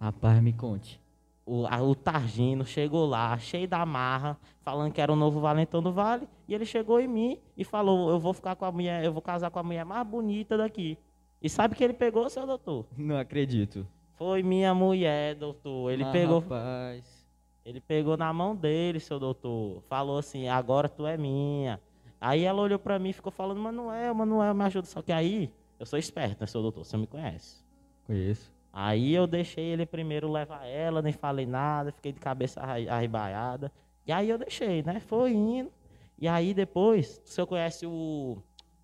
Rapaz, 0.00 0.42
me 0.42 0.52
conte. 0.52 1.00
O, 1.46 1.66
a- 1.66 1.80
o 1.82 1.94
Targino 1.94 2.64
chegou 2.64 3.06
lá, 3.06 3.38
cheio 3.38 3.68
da 3.68 3.86
marra, 3.86 4.36
falando 4.62 4.92
que 4.92 5.00
era 5.00 5.12
o 5.12 5.16
novo 5.16 5.40
valentão 5.40 5.80
do 5.82 5.92
vale. 5.92 6.28
E 6.48 6.54
ele 6.54 6.64
chegou 6.66 7.00
em 7.00 7.06
mim 7.08 7.38
e 7.56 7.64
falou: 7.64 8.10
Eu 8.10 8.18
vou 8.18 8.34
ficar 8.34 8.56
com 8.56 8.64
a 8.64 8.72
mulher, 8.72 9.04
eu 9.04 9.12
vou 9.12 9.22
casar 9.22 9.50
com 9.50 9.58
a 9.58 9.62
mulher 9.62 9.84
mais 9.84 10.06
bonita 10.06 10.56
daqui. 10.58 10.98
E 11.40 11.48
sabe 11.48 11.74
que 11.76 11.84
ele 11.84 11.94
pegou, 11.94 12.28
seu 12.28 12.46
doutor? 12.46 12.84
Não 12.96 13.16
acredito. 13.16 13.86
Foi 14.18 14.42
minha 14.42 14.74
mulher, 14.74 15.36
doutor. 15.36 15.92
Ele 15.92 16.02
Ah, 16.02 16.10
pegou. 16.10 16.40
Rapaz. 16.40 17.26
Ele 17.64 17.80
pegou 17.80 18.16
na 18.16 18.32
mão 18.32 18.56
dele, 18.56 18.98
seu 18.98 19.18
doutor. 19.20 19.80
Falou 19.88 20.18
assim: 20.18 20.48
agora 20.48 20.88
tu 20.88 21.06
é 21.06 21.16
minha. 21.16 21.80
Aí 22.20 22.42
ela 22.42 22.60
olhou 22.60 22.78
pra 22.78 22.98
mim 22.98 23.10
e 23.10 23.12
ficou 23.12 23.30
falando: 23.30 23.60
Manuel, 23.60 24.14
Manuel, 24.14 24.54
me 24.54 24.64
ajuda. 24.64 24.86
Só 24.88 25.00
que 25.02 25.12
aí, 25.12 25.52
eu 25.78 25.86
sou 25.86 25.98
esperto, 25.98 26.40
né, 26.40 26.46
seu 26.46 26.60
doutor? 26.60 26.84
Você 26.84 26.96
me 26.96 27.06
conhece. 27.06 27.62
Conheço. 28.06 28.50
Aí 28.72 29.14
eu 29.14 29.26
deixei 29.26 29.64
ele 29.64 29.86
primeiro 29.86 30.30
levar 30.30 30.66
ela, 30.66 31.00
nem 31.00 31.12
falei 31.12 31.46
nada, 31.46 31.92
fiquei 31.92 32.12
de 32.12 32.20
cabeça 32.20 32.60
arribaiada. 32.60 33.72
E 34.06 34.12
aí 34.12 34.28
eu 34.28 34.38
deixei, 34.38 34.82
né? 34.82 35.00
Foi 35.00 35.32
indo. 35.32 35.70
E 36.18 36.26
aí 36.26 36.52
depois, 36.52 37.20
o 37.24 37.28
senhor 37.28 37.46
conhece 37.46 37.86
o. 37.86 38.38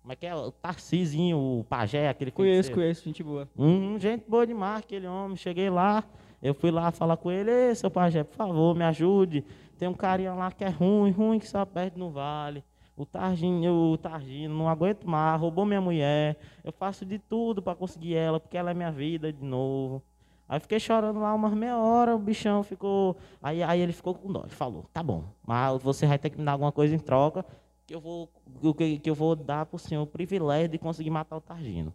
Como 0.05 0.13
é 0.13 0.15
que 0.15 0.27
é? 0.27 0.35
O 0.35 0.51
Tarcisinho, 0.51 1.35
o 1.35 1.63
pajé, 1.63 2.09
aquele 2.09 2.29
Conheço, 2.29 2.67
feiticeiro? 2.69 2.79
conheço, 2.79 3.03
gente 3.05 3.23
boa. 3.23 3.49
Hum, 3.57 3.97
gente 3.97 4.23
boa 4.29 4.45
demais, 4.45 4.81
aquele 4.81 5.07
homem. 5.07 5.35
Cheguei 5.35 5.67
lá, 5.67 6.03
Eu 6.43 6.53
fui 6.53 6.69
lá 6.69 6.91
falar 6.91 7.17
com 7.17 7.31
ele, 7.31 7.49
Ei, 7.49 7.73
seu 7.73 7.89
pajé, 7.89 8.23
por 8.23 8.35
favor, 8.35 8.75
me 8.75 8.83
ajude. 8.83 9.43
Tem 9.79 9.87
um 9.87 9.95
carinha 9.95 10.31
lá 10.35 10.51
que 10.51 10.63
é 10.63 10.69
ruim, 10.69 11.09
ruim, 11.09 11.39
que 11.39 11.47
só 11.47 11.65
perde 11.65 11.97
no 11.97 12.11
vale. 12.11 12.63
O 12.95 13.03
Targinho, 13.03 13.73
o 13.73 13.97
Targino, 13.97 14.53
não 14.53 14.69
aguento 14.69 15.09
mais, 15.09 15.41
roubou 15.41 15.65
minha 15.65 15.81
mulher. 15.81 16.37
Eu 16.63 16.71
faço 16.71 17.03
de 17.03 17.17
tudo 17.17 17.59
para 17.63 17.73
conseguir 17.73 18.13
ela, 18.13 18.39
porque 18.39 18.55
ela 18.55 18.69
é 18.69 18.73
minha 18.75 18.91
vida 18.91 19.33
de 19.33 19.43
novo. 19.43 20.03
Aí 20.47 20.59
fiquei 20.59 20.79
chorando 20.79 21.19
lá 21.19 21.33
umas 21.33 21.55
meia 21.55 21.79
hora, 21.79 22.15
o 22.15 22.19
bichão 22.19 22.61
ficou. 22.61 23.17
Aí, 23.41 23.63
aí 23.63 23.81
ele 23.81 23.91
ficou 23.91 24.13
com 24.13 24.31
dó, 24.31 24.41
ele 24.41 24.51
falou, 24.51 24.85
tá 24.93 25.01
bom, 25.01 25.23
mas 25.43 25.81
você 25.81 26.05
vai 26.05 26.19
ter 26.19 26.29
que 26.29 26.37
me 26.37 26.45
dar 26.45 26.51
alguma 26.51 26.71
coisa 26.71 26.93
em 26.93 26.99
troca, 26.99 27.43
que 27.85 27.93
eu 27.93 27.99
vou, 27.99 28.29
que, 28.77 28.99
que 28.99 29.09
eu 29.09 29.15
vou 29.15 29.35
dar 29.35 29.65
pro 29.65 29.77
senhor 29.77 30.01
o 30.03 30.07
privilégio 30.07 30.69
de 30.69 30.77
conseguir 30.77 31.09
matar 31.09 31.37
o 31.37 31.41
Targino. 31.41 31.93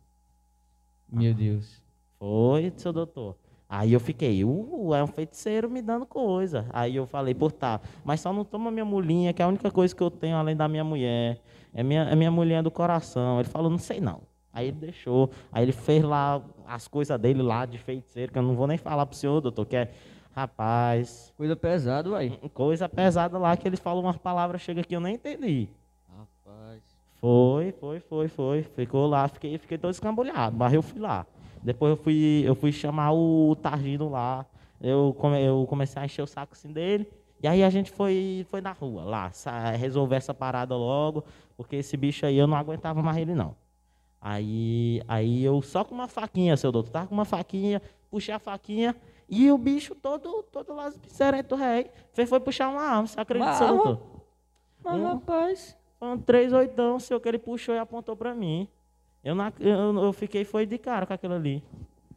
Meu 1.09 1.35
Deus. 1.35 1.83
Foi, 2.19 2.73
seu 2.77 2.93
doutor. 2.93 3.37
Aí 3.69 3.93
eu 3.93 4.01
fiquei, 4.01 4.45
uh, 4.45 4.95
é 4.95 5.03
um 5.03 5.07
feiticeiro 5.07 5.71
me 5.71 5.81
dando 5.81 6.05
coisa. 6.05 6.67
Aí 6.73 6.97
eu 6.97 7.07
falei, 7.07 7.35
por 7.35 7.53
tá, 7.53 7.81
mas 8.05 8.21
só 8.21 8.33
não 8.33 8.45
toma 8.45 8.71
minha 8.71 8.85
mulinha, 8.85 9.33
que 9.33 9.41
é 9.41 9.45
a 9.45 9.49
única 9.49 9.71
coisa 9.71 9.95
que 9.95 10.03
eu 10.03 10.11
tenho 10.11 10.37
além 10.37 10.57
da 10.57 10.69
minha 10.69 10.83
mulher. 10.83 11.41
É 11.73 11.83
minha, 11.83 12.03
é 12.03 12.17
minha 12.17 12.31
mulher 12.31 12.63
do 12.63 12.71
coração. 12.71 13.39
Ele 13.39 13.49
falou, 13.49 13.71
não 13.71 13.79
sei 13.79 14.01
não. 14.01 14.23
Aí 14.53 14.69
ele 14.69 14.77
deixou. 14.77 15.31
Aí 15.53 15.63
ele 15.63 15.73
fez 15.73 16.03
lá 16.03 16.43
as 16.67 16.89
coisas 16.89 17.19
dele 17.21 17.43
lá 17.43 17.65
de 17.65 17.79
feiticeiro, 17.79 18.33
que 18.33 18.39
eu 18.39 18.43
não 18.43 18.57
vou 18.57 18.67
nem 18.67 18.77
falar 18.77 19.07
pro 19.07 19.17
senhor, 19.17 19.41
doutor, 19.41 19.65
que 19.65 19.77
é. 19.77 19.91
Rapaz. 20.33 21.33
Coisa 21.37 21.57
pesada, 21.57 22.11
uai. 22.11 22.39
Coisa 22.55 22.89
pesada 22.89 23.37
lá, 23.39 23.57
que 23.57 23.67
ele 23.67 23.77
falou 23.77 24.03
umas 24.03 24.17
palavras, 24.17 24.61
chega 24.63 24.81
aqui, 24.81 24.95
eu 24.95 25.01
nem 25.01 25.15
entendi. 25.15 25.69
Foi, 27.21 27.73
foi, 27.73 28.01
foi, 28.01 28.29
foi. 28.29 28.63
Ficou 28.63 29.07
lá, 29.07 29.29
fiquei, 29.29 29.59
fiquei 29.59 29.77
todo 29.79 29.91
escambulhado, 29.93 30.57
mas 30.57 30.73
eu 30.73 30.83
fui 30.83 30.99
lá. 31.01 31.27
Depois 31.63 31.91
eu 31.91 31.97
fui, 31.97 32.43
eu 32.45 32.55
fui 32.55 32.73
chamar 32.73 33.13
o 33.13 33.55
Targino 33.57 34.09
lá. 34.09 34.47
Eu, 34.81 35.15
come, 35.19 35.43
eu 35.43 35.67
comecei 35.69 36.01
a 36.01 36.05
encher 36.07 36.23
o 36.23 36.27
saco 36.27 36.55
assim 36.55 36.73
dele. 36.73 37.07
E 37.43 37.47
aí 37.49 37.63
a 37.63 37.71
gente 37.71 37.91
foi, 37.91 38.47
foi 38.51 38.61
na 38.61 38.73
rua 38.73 39.03
lá, 39.03 39.31
resolver 39.79 40.17
essa 40.17 40.33
parada 40.35 40.77
logo, 40.77 41.25
porque 41.57 41.77
esse 41.77 41.97
bicho 41.97 42.25
aí 42.27 42.37
eu 42.37 42.47
não 42.47 42.57
aguentava 42.57 43.03
mais 43.03 43.17
ele 43.19 43.35
não. 43.35 43.55
Aí, 44.21 45.03
aí 45.09 45.43
eu 45.43 45.63
só 45.63 45.83
com 45.83 45.95
uma 45.95 46.07
faquinha, 46.07 46.55
seu 46.57 46.71
doutor, 46.71 46.91
tava 46.91 47.07
com 47.07 47.15
uma 47.15 47.25
faquinha, 47.25 47.81
puxei 48.11 48.35
a 48.35 48.39
faquinha 48.39 48.95
e 49.29 49.51
o 49.51 49.57
bicho 49.57 49.95
todo, 49.95 50.43
todo 50.43 50.75
lá 50.75 50.91
do 50.91 51.57
rei, 51.57 51.91
fez 52.13 52.29
foi 52.29 52.41
puxar 52.41 52.69
uma 52.69 52.83
arma, 52.83 53.07
você 53.07 53.19
acredita, 53.19 53.55
seu 53.55 53.69
doutor? 53.69 54.01
Mas, 54.85 55.01
Um- 55.01 55.05
rapaz. 55.05 55.80
Foi 56.01 56.09
um 56.09 56.19
três 56.19 56.51
oitão, 56.53 56.99
seu, 56.99 57.21
que 57.21 57.29
ele 57.29 57.39
puxou 57.39 57.75
e 57.75 57.79
apontou 57.79 58.17
pra 58.17 58.35
mim. 58.35 58.67
Eu, 59.23 59.39
ac- 59.39 59.61
eu, 59.61 60.03
eu 60.03 60.13
fiquei 60.15 60.45
foi 60.47 60.65
de 60.65 60.79
cara 60.79 61.05
com 61.07 61.13
aquilo 61.13 61.35
ali. 61.35 61.63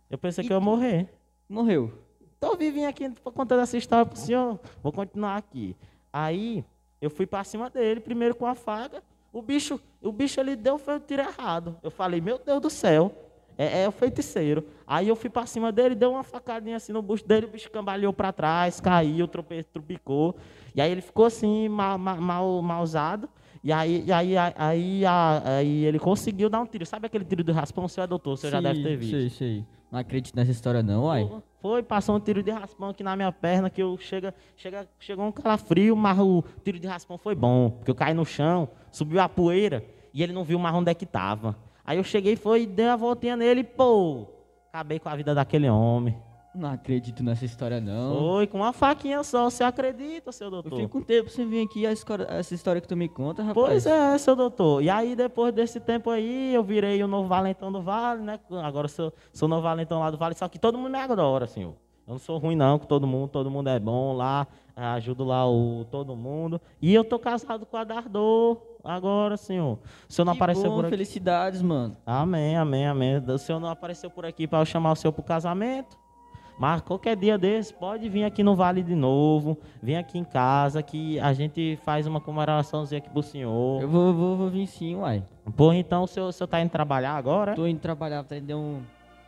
Eu 0.09 0.17
pensei 0.17 0.41
que 0.41 0.53
eu 0.53 0.55
ia 0.55 0.61
morrer. 0.61 1.13
Morreu. 1.49 1.91
Tô 2.39 2.55
vivinho 2.55 2.88
aqui 2.88 3.09
contando 3.34 3.61
essa 3.61 3.75
história 3.77 4.05
pro 4.05 4.17
senhor. 4.17 4.57
Vou 4.81 4.93
continuar 4.93 5.36
aqui. 5.36 5.75
Aí, 6.13 6.63
eu 7.01 7.09
fui 7.09 7.25
pra 7.25 7.43
cima 7.43 7.69
dele, 7.69 7.99
primeiro 7.99 8.34
com 8.36 8.45
a 8.45 8.55
faca. 8.55 9.03
O 9.34 9.41
bicho, 9.41 9.77
o 10.01 10.13
bicho 10.13 10.39
ele 10.39 10.55
deu 10.55 10.77
foi 10.77 10.95
o 10.95 10.99
tiro 11.01 11.21
errado. 11.23 11.75
Eu 11.84 11.91
falei, 11.91 12.21
meu 12.21 12.38
Deus 12.38 12.61
do 12.61 12.69
céu, 12.69 13.11
é, 13.57 13.84
é 13.84 13.88
o 13.88 13.91
feiticeiro. 13.91 14.65
Aí 14.88 15.09
eu 15.09 15.15
fui 15.17 15.29
pra 15.29 15.45
cima 15.45 15.71
dele, 15.73 15.93
deu 15.93 16.11
uma 16.11 16.23
facadinha 16.23 16.77
assim 16.77 16.93
no 16.93 17.01
bucho 17.01 17.27
dele, 17.27 17.47
o 17.47 17.49
bicho 17.49 17.69
cambaleou 17.69 18.13
pra 18.13 18.31
trás, 18.31 18.79
caiu, 18.79 19.27
trope. 19.27 19.65
E 20.75 20.81
aí 20.81 20.89
ele 20.91 21.01
ficou 21.01 21.25
assim, 21.25 21.67
mal, 21.67 21.97
mal, 21.97 22.17
mal, 22.21 22.61
malzado. 22.61 23.27
E 23.64 23.72
aí, 23.72 24.03
e 24.05 24.11
aí, 24.11 24.38
aí, 24.38 24.53
aí, 24.57 25.05
aí 25.05 25.86
ele 25.86 25.97
conseguiu 25.97 26.49
dar 26.49 26.59
um 26.59 26.66
tiro. 26.66 26.86
Sabe 26.86 27.05
aquele 27.05 27.24
tiro 27.24 27.43
de 27.43 27.51
raspão? 27.51 27.86
O 27.86 27.89
senhor 27.89 28.03
é 28.03 28.07
doutor, 28.07 28.34
o 28.34 28.38
senhor 28.38 28.51
já 28.51 28.57
Sim, 28.57 28.64
deve 28.64 28.84
ter 28.84 28.97
visto. 28.97 29.11
Sei, 29.11 29.30
sei. 29.30 29.66
Não 29.89 29.99
acredito 29.99 30.36
nessa 30.36 30.51
história 30.51 30.84
não, 30.84 31.05
uai. 31.05 31.30
Foi, 31.61 31.82
passou 31.82 32.16
um 32.16 32.20
tiro 32.20 32.43
de 32.43 32.51
raspão 32.51 32.89
aqui 32.89 33.03
na 33.03 33.16
minha 33.16 33.32
perna, 33.32 33.70
que 33.70 33.82
eu 33.82 33.97
chega, 33.97 34.34
chega, 34.57 34.86
chegou 34.99 35.26
um 35.26 35.32
calafrio, 35.32 35.95
mas 35.95 36.20
o 36.20 36.43
tiro 36.64 36.78
de 36.78 36.88
raspão 36.88 37.18
foi 37.18 37.36
bom, 37.36 37.70
porque 37.70 37.91
eu 37.91 37.95
caí 37.95 38.14
no 38.14 38.26
chão, 38.26 38.68
subiu 38.91 39.22
a 39.22 39.30
poeira 39.30 39.86
e 40.14 40.22
ele 40.22 40.34
não 40.34 40.43
viu 40.43 40.59
mais 40.59 40.76
onde 40.76 40.91
é 40.91 40.93
que 40.93 41.05
tava. 41.05 41.55
Aí 41.86 41.97
eu 41.97 42.03
cheguei, 42.03 42.36
foi, 42.36 42.66
dei 42.66 42.88
uma 42.88 42.97
voltinha 42.97 43.38
nele 43.38 43.61
e, 43.61 43.64
pô, 43.64 44.28
acabei 44.68 44.99
com 44.99 45.07
a 45.07 45.16
vida 45.16 45.34
daquele 45.34 45.70
homem. 45.70 46.18
Não 46.55 46.71
acredito 46.71 47.23
nessa 47.23 47.45
história 47.45 47.81
não. 47.81 48.15
Foi, 48.17 48.45
com 48.47 48.59
uma 48.59 48.71
faquinha 48.71 49.23
só, 49.23 49.49
você 49.49 49.63
acredita, 49.63 50.31
seu 50.31 50.51
doutor? 50.51 50.73
Eu 50.73 50.77
fico 50.85 50.99
um 50.99 51.01
tempo 51.01 51.29
sem 51.29 51.47
vir 51.49 51.65
aqui 51.65 51.83
essa 51.85 52.53
história 52.53 52.79
que 52.79 52.87
tu 52.87 52.95
me 52.95 53.09
conta, 53.09 53.41
rapaz. 53.41 53.67
Pois 53.67 53.85
é, 53.87 54.17
seu 54.19 54.35
doutor. 54.35 54.83
E 54.83 54.89
aí, 54.89 55.15
depois 55.15 55.51
desse 55.53 55.79
tempo 55.79 56.11
aí, 56.11 56.53
eu 56.53 56.63
virei 56.63 57.01
o 57.03 57.07
novo 57.07 57.27
valentão 57.27 57.71
do 57.71 57.81
Vale, 57.81 58.21
né? 58.21 58.39
Agora 58.63 58.87
sou, 58.87 59.11
sou 59.31 59.47
novo 59.47 59.63
valentão 59.63 59.99
lá 59.99 60.11
do 60.11 60.17
Vale, 60.17 60.35
só 60.35 60.47
que 60.47 60.59
todo 60.59 60.77
mundo 60.77 60.91
me 60.91 60.99
adora, 60.99 61.47
senhor. 61.47 61.73
Eu 62.05 62.11
não 62.11 62.19
sou 62.19 62.37
ruim 62.37 62.55
não 62.55 62.77
com 62.77 62.85
todo 62.85 63.07
mundo, 63.07 63.29
todo 63.29 63.49
mundo 63.49 63.69
é 63.69 63.79
bom 63.79 64.13
lá, 64.13 64.45
ajudo 64.75 65.23
lá 65.23 65.49
o 65.49 65.85
todo 65.89 66.15
mundo. 66.15 66.59
E 66.81 66.93
eu 66.93 67.03
tô 67.03 67.17
casado 67.17 67.65
com 67.65 67.77
a 67.77 67.83
Dardô 67.85 68.57
agora, 68.83 69.37
senhor. 69.37 69.79
O 70.07 70.13
senhor 70.13 70.25
não 70.25 70.33
Que 70.33 70.37
apareceu 70.39 70.69
bom, 70.69 70.75
por 70.75 70.85
aqui. 70.85 70.89
felicidades, 70.91 71.61
mano. 71.61 71.95
Amém, 72.05 72.57
amém, 72.57 72.85
amém. 72.85 73.17
O 73.25 73.37
senhor 73.37 73.59
não 73.59 73.69
apareceu 73.69 74.09
por 74.09 74.25
aqui 74.25 74.45
para 74.45 74.59
eu 74.59 74.65
chamar 74.65 74.91
o 74.91 74.95
senhor 74.95 75.13
pro 75.13 75.23
casamento? 75.23 76.02
Mas 76.57 76.81
qualquer 76.81 77.15
dia 77.15 77.37
desse, 77.37 77.73
pode 77.73 78.07
vir 78.07 78.23
aqui 78.23 78.43
no 78.43 78.55
Vale 78.55 78.83
de 78.83 78.95
novo, 78.95 79.57
vem 79.81 79.97
aqui 79.97 80.17
em 80.17 80.23
casa 80.23 80.81
que 80.83 81.19
a 81.19 81.33
gente 81.33 81.79
faz 81.83 82.05
uma 82.05 82.21
comemoraçãozinha 82.21 82.99
aqui 82.99 83.09
pro 83.09 83.23
senhor. 83.23 83.81
Eu 83.81 83.87
vou, 83.87 84.13
vou, 84.13 84.37
vou 84.37 84.49
vir 84.49 84.67
sim, 84.67 84.95
uai. 84.95 85.23
Pô, 85.55 85.73
então 85.73 86.03
o 86.03 86.07
senhor, 86.07 86.27
o 86.27 86.31
senhor 86.31 86.47
tá 86.47 86.61
indo 86.61 86.69
trabalhar 86.69 87.13
agora? 87.15 87.55
Tô 87.55 87.67
indo 87.67 87.79
trabalhar 87.79 88.23
pra 88.23 88.37
atender 88.37 88.53
um, 88.53 88.81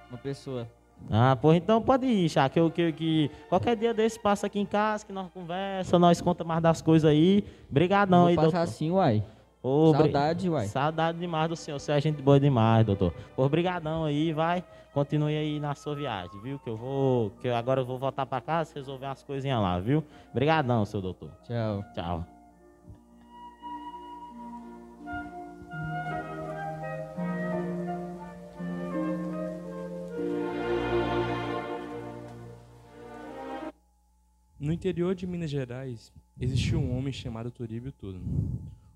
uma 0.09 0.17
pessoa. 0.17 0.67
Ah, 1.09 1.35
pô, 1.35 1.53
então 1.53 1.81
pode 1.81 2.05
ir, 2.05 2.29
chá, 2.29 2.47
que, 2.47 2.69
que, 2.69 2.91
que 2.93 3.31
qualquer 3.49 3.75
dia 3.75 3.93
desse 3.93 4.19
passa 4.19 4.47
aqui 4.47 4.59
em 4.59 4.65
casa, 4.65 5.05
que 5.05 5.11
nós 5.11 5.29
conversa, 5.31 5.99
nós 5.99 6.21
conta 6.21 6.43
mais 6.43 6.61
das 6.61 6.81
coisas 6.81 7.09
aí. 7.09 7.43
Brigadão 7.69 8.21
Vou 8.21 8.27
aí, 8.29 8.35
passar 8.35 8.49
doutor. 8.49 8.61
assim, 8.63 8.91
uai. 8.91 9.23
Ô, 9.61 9.91
Saudade, 9.93 10.49
uai. 10.49 10.67
Saudade 10.67 11.17
demais 11.17 11.49
do 11.49 11.55
senhor, 11.55 11.79
você 11.79 11.91
é 11.91 11.99
gente 11.99 12.21
boa 12.21 12.39
demais, 12.39 12.85
doutor. 12.85 13.11
Pô, 13.35 13.49
brigadão 13.49 14.05
aí, 14.05 14.31
vai. 14.31 14.63
Continue 14.95 15.35
aí 15.35 15.59
na 15.59 15.75
sua 15.75 15.93
viagem, 15.93 16.39
viu? 16.39 16.57
Que 16.57 16.69
eu 16.69 16.77
vou, 16.77 17.29
que 17.41 17.49
eu 17.49 17.55
agora 17.57 17.81
eu 17.81 17.85
vou 17.85 17.99
voltar 17.99 18.25
pra 18.25 18.39
casa 18.39 18.75
resolver 18.75 19.05
umas 19.07 19.21
coisinhas 19.21 19.61
lá, 19.61 19.77
viu? 19.77 20.01
Brigadão, 20.33 20.85
seu 20.85 21.01
doutor. 21.01 21.31
Tchau. 21.43 21.83
Tchau. 21.93 22.25
No 34.57 34.71
interior 34.71 35.13
de 35.13 35.27
Minas 35.27 35.49
Gerais, 35.49 36.13
existia 36.39 36.79
um 36.79 36.97
homem 36.97 37.11
chamado 37.11 37.51
Turíbio 37.51 37.91
Tudo. 37.91 38.21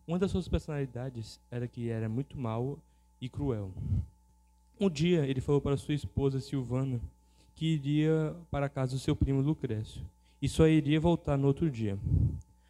Uma 0.07 0.17
das 0.17 0.31
suas 0.31 0.47
personalidades 0.47 1.41
era 1.51 1.67
que 1.67 1.89
era 1.89 2.07
muito 2.07 2.37
mau 2.37 2.79
e 3.19 3.27
cruel. 3.27 3.73
Um 4.81 4.89
dia, 4.89 5.25
ele 5.25 5.41
falou 5.41 5.59
para 5.59 5.75
sua 5.75 5.93
esposa 5.93 6.39
Silvana 6.39 7.01
que 7.53 7.65
iria 7.65 8.33
para 8.49 8.67
a 8.67 8.69
casa 8.69 8.93
do 8.93 8.99
seu 8.99 9.13
primo 9.13 9.41
Lucrécio 9.41 10.01
e 10.41 10.47
só 10.47 10.69
iria 10.69 11.01
voltar 11.01 11.37
no 11.37 11.47
outro 11.47 11.69
dia. 11.69 11.99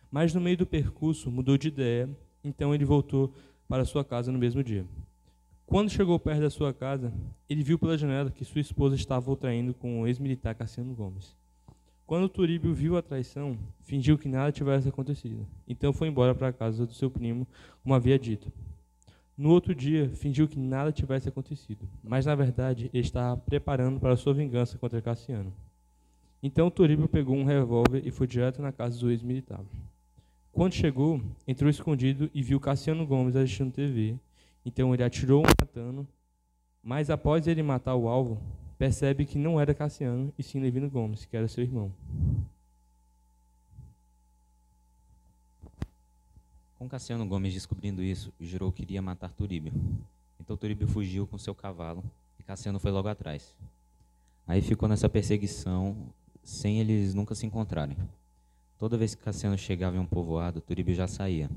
Mas 0.09 0.33
no 0.33 0.41
meio 0.41 0.57
do 0.57 0.65
percurso 0.65 1.29
mudou 1.29 1.55
de 1.55 1.67
ideia, 1.67 2.09
então 2.43 2.73
ele 2.73 2.83
voltou 2.83 3.31
para 3.67 3.85
sua 3.85 4.03
casa 4.03 4.31
no 4.31 4.39
mesmo 4.39 4.63
dia. 4.63 4.87
Quando 5.67 5.91
chegou 5.91 6.17
perto 6.17 6.41
da 6.41 6.49
sua 6.49 6.73
casa, 6.73 7.13
ele 7.47 7.61
viu 7.61 7.77
pela 7.77 7.95
janela 7.95 8.31
que 8.31 8.43
sua 8.43 8.59
esposa 8.59 8.95
estava 8.95 9.29
o 9.29 9.35
traindo 9.35 9.75
com 9.75 10.01
o 10.01 10.07
ex-militar 10.07 10.55
Cassiano 10.55 10.95
Gomes. 10.95 11.37
Quando 12.07 12.27
Turíbio 12.27 12.73
viu 12.73 12.97
a 12.97 13.03
traição, 13.03 13.55
fingiu 13.81 14.17
que 14.17 14.27
nada 14.27 14.51
tivesse 14.51 14.89
acontecido. 14.89 15.45
Então 15.67 15.93
foi 15.93 16.07
embora 16.07 16.33
para 16.33 16.47
a 16.47 16.53
casa 16.53 16.87
do 16.87 16.93
seu 16.95 17.11
primo, 17.11 17.47
como 17.83 17.93
havia 17.93 18.17
dito. 18.17 18.51
No 19.39 19.51
outro 19.51 19.73
dia, 19.73 20.09
fingiu 20.09 20.49
que 20.49 20.59
nada 20.59 20.91
tivesse 20.91 21.29
acontecido, 21.29 21.87
mas 22.03 22.25
na 22.25 22.35
verdade 22.35 22.89
estava 22.93 23.37
preparando 23.37 23.97
para 23.97 24.17
sua 24.17 24.33
vingança 24.33 24.77
contra 24.77 25.01
Cassiano. 25.01 25.53
Então 26.43 26.69
Turíbio 26.69 27.07
pegou 27.07 27.37
um 27.37 27.45
revólver 27.45 28.05
e 28.05 28.11
foi 28.11 28.27
direto 28.27 28.61
na 28.61 28.73
casa 28.73 28.99
do 28.99 29.09
ex-militar. 29.09 29.61
Quando 30.51 30.73
chegou, 30.73 31.21
entrou 31.47 31.69
escondido 31.69 32.29
e 32.33 32.43
viu 32.43 32.59
Cassiano 32.59 33.07
Gomes 33.07 33.33
assistindo 33.37 33.71
TV. 33.71 34.19
Então 34.65 34.93
ele 34.93 35.03
atirou 35.03 35.41
matando, 35.41 36.05
mas 36.83 37.09
após 37.09 37.47
ele 37.47 37.63
matar 37.63 37.95
o 37.95 38.09
alvo, 38.09 38.41
percebe 38.77 39.25
que 39.25 39.37
não 39.37 39.57
era 39.57 39.73
Cassiano 39.73 40.33
e 40.37 40.43
sim 40.43 40.59
Levino 40.59 40.89
Gomes, 40.89 41.23
que 41.23 41.37
era 41.37 41.47
seu 41.47 41.63
irmão. 41.63 41.93
Com 46.79 46.87
Cassiano 46.87 47.27
Gomes 47.27 47.53
descobrindo 47.53 48.01
isso, 48.01 48.31
jurou 48.39 48.71
que 48.71 48.83
iria 48.83 49.01
matar 49.01 49.33
Turíbio. 49.33 49.73
Então 50.39 50.55
Turíbio 50.55 50.87
fugiu 50.87 51.27
com 51.27 51.37
seu 51.37 51.53
cavalo 51.53 52.01
e 52.39 52.43
Cassiano 52.43 52.79
foi 52.79 52.89
logo 52.89 53.09
atrás. 53.09 53.53
Aí 54.47 54.61
ficou 54.61 54.87
nessa 54.87 55.09
perseguição 55.09 55.93
sem 56.41 56.79
eles 56.79 57.13
nunca 57.13 57.35
se 57.35 57.45
encontrarem. 57.45 57.97
Toda 58.77 58.97
vez 58.97 59.13
que 59.13 59.21
Cassiano 59.21 59.57
chegava 59.57 59.97
em 59.97 59.99
um 59.99 60.05
povoado, 60.05 60.61
Turíbio 60.61 60.95
já 60.95 61.05
saía. 61.05 61.49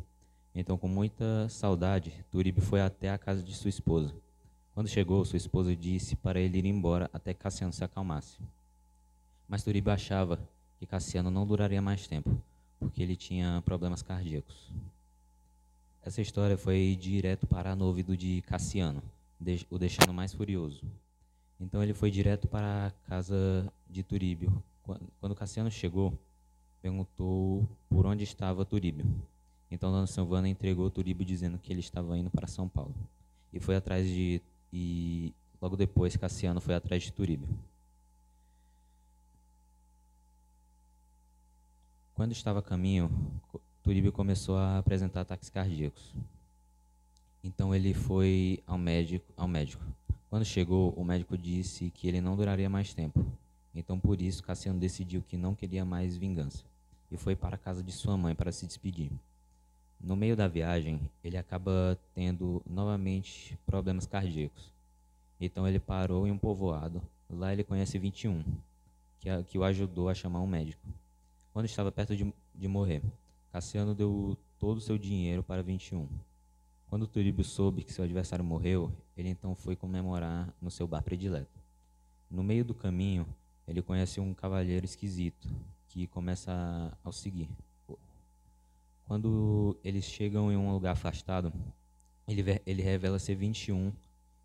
Então, 0.53 0.77
com 0.77 0.89
muita 0.89 1.49
saudade, 1.49 2.13
Turíbio 2.33 2.61
foi 2.61 2.81
até 2.81 3.09
a 3.09 3.17
casa 3.17 3.45
de 3.45 3.55
sua 3.55 3.71
esposa. 3.71 4.13
Quando 4.75 4.89
chegou, 4.89 5.25
sua 5.25 5.37
esposa 5.37 5.77
disse 5.77 6.17
para 6.17 6.41
ele 6.41 6.59
ir 6.59 6.67
embora 6.67 7.09
até 7.13 7.33
Cassiano 7.33 7.73
se 7.73 7.85
acalmasse. 7.85 8.39
Mas 9.49 9.63
Turíbio 9.63 9.93
achava 9.93 10.41
que 10.81 10.85
Cassiano 10.85 11.31
não 11.31 11.47
duraria 11.47 11.81
mais 11.81 12.09
tempo, 12.09 12.37
porque 12.81 13.01
ele 13.01 13.15
tinha 13.15 13.63
problemas 13.65 14.03
cardíacos. 14.03 14.73
Essa 16.05 16.21
história 16.21 16.59
foi 16.59 16.99
direto 17.01 17.47
para 17.47 17.77
no 17.77 17.85
ouvido 17.87 18.17
de 18.17 18.43
Cassiano, 18.43 19.01
o 19.71 19.79
deixando 19.79 20.13
mais 20.13 20.35
furioso. 20.35 20.83
Então 21.61 21.81
ele 21.81 21.95
foi 21.95 22.11
direto 22.11 22.49
para 22.49 22.89
a 22.89 22.91
casa 23.09 23.73
de 23.89 24.03
Turíbio. 24.03 24.53
Quando 25.21 25.35
Cassiano 25.37 25.71
chegou, 25.71 26.19
perguntou 26.83 27.69
por 27.89 28.05
onde 28.05 28.25
estava 28.25 28.65
Turíbio. 28.65 29.07
Então 29.71 29.93
Dona 29.93 30.09
Silvana 30.09 30.49
entregou 30.49 30.91
Turíbio 30.91 31.25
dizendo 31.25 31.57
que 31.57 31.73
ele 31.73 31.81
estava 31.81 32.19
indo 32.19 32.31
para 32.31 32.49
São 32.49 32.69
Paulo. 32.69 32.95
E 33.53 33.61
foi 33.61 33.77
atrás 33.77 34.05
de 34.09 34.43
e 34.73 35.33
logo 35.61 35.77
depois 35.77 36.17
Cassiano 36.17 36.61
foi 36.61 36.75
atrás 36.75 37.05
de 37.05 37.13
Turíbio. 37.13 37.49
Quando 42.13 42.33
estava 42.33 42.59
a 42.59 42.63
caminho, 42.63 43.09
Turíbio 43.83 44.13
começou 44.13 44.57
a 44.57 44.79
apresentar 44.79 45.23
ataques 45.23 45.51
cardíacos. 45.51 46.15
Então 47.43 47.75
ele 47.75 47.93
foi 47.93 48.63
ao 48.67 48.79
médico, 48.79 49.27
ao 49.37 49.49
médico. 49.49 49.85
Quando 50.31 50.45
chegou, 50.45 50.93
o 50.93 51.05
médico 51.05 51.37
disse 51.37 51.91
que 51.91 52.07
ele 52.07 52.21
não 52.21 52.37
duraria 52.37 52.71
mais 52.71 52.95
tempo. 52.95 53.27
Então 53.75 53.99
por 53.99 54.21
isso 54.21 54.43
Cassiano 54.43 54.79
decidiu 54.79 55.23
que 55.23 55.37
não 55.37 55.55
queria 55.55 55.85
mais 55.85 56.17
vingança 56.17 56.65
e 57.11 57.17
foi 57.17 57.35
para 57.35 57.57
a 57.57 57.59
casa 57.59 57.83
de 57.83 57.91
sua 57.91 58.17
mãe 58.17 58.35
para 58.35 58.53
se 58.53 58.67
despedir. 58.67 59.11
No 60.01 60.17
meio 60.17 60.37
da 60.37 60.47
viagem, 60.47 61.01
ele 61.23 61.37
acaba 61.37 61.99
tendo 62.15 62.63
novamente 62.65 63.59
problemas 63.67 64.07
cardíacos. 64.07 64.73
Então 65.41 65.67
ele 65.67 65.79
parou 65.79 66.27
em 66.27 66.31
um 66.31 66.39
povoado. 66.39 67.03
Lá 67.29 67.53
ele 67.53 67.65
conhece 67.65 67.99
21, 67.99 68.45
que, 69.19 69.43
que 69.45 69.59
o 69.59 69.65
ajudou 69.65 70.09
a 70.09 70.15
chamar 70.15 70.41
um 70.41 70.47
médico. 70.47 70.87
Quando 71.53 71.67
estava 71.67 71.91
perto 71.91 72.17
de, 72.17 72.33
de 72.55 72.69
morrer, 72.69 73.03
Cassiano 73.53 73.95
deu 73.95 74.37
todo 74.59 74.79
o 74.79 74.81
seu 74.81 74.97
dinheiro 74.97 75.43
para 75.43 75.63
21. 75.63 76.09
Quando 76.89 77.07
Turíbio 77.07 77.45
soube 77.45 77.85
que 77.85 77.93
seu 77.93 78.03
adversário 78.03 78.43
morreu, 78.43 78.91
ele 79.15 79.29
então 79.29 79.55
foi 79.55 79.77
comemorar 79.77 80.53
no 80.61 80.71
seu 80.71 80.87
bar 80.87 81.03
predileto. 81.03 81.61
No 82.31 82.43
meio 82.43 82.65
do 82.65 82.75
caminho, 82.75 83.27
ele 83.69 83.83
conhece 83.83 84.21
um 84.21 84.33
cavalheiro 84.33 84.87
esquisito 84.87 85.49
que 85.87 86.07
começa 86.07 86.51
a, 86.51 87.09
a 87.09 87.13
seguir. 87.13 87.49
Quando 89.05 89.77
eles 89.85 90.05
chegam 90.05 90.51
em 90.51 90.57
um 90.57 90.73
lugar 90.73 90.93
afastado, 90.93 91.53
ele, 92.27 92.43
ele 92.65 92.81
revela 92.81 93.19
ser 93.19 93.35
21 93.35 93.93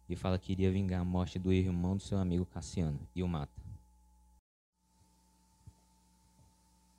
e 0.10 0.18
fala 0.18 0.38
que 0.38 0.52
iria 0.52 0.70
vingar 0.70 1.00
a 1.00 1.06
morte 1.06 1.40
do 1.40 1.54
irmão 1.54 1.96
do 1.96 2.04
seu 2.04 2.18
amigo 2.18 2.46
Cassiano 2.46 3.00
e 3.16 3.24
o 3.24 3.28
mata. 3.28 3.67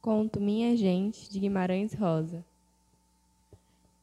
Conto 0.08 0.40
Minha 0.40 0.74
Gente, 0.74 1.30
de 1.30 1.38
Guimarães 1.38 1.92
Rosa. 1.92 2.42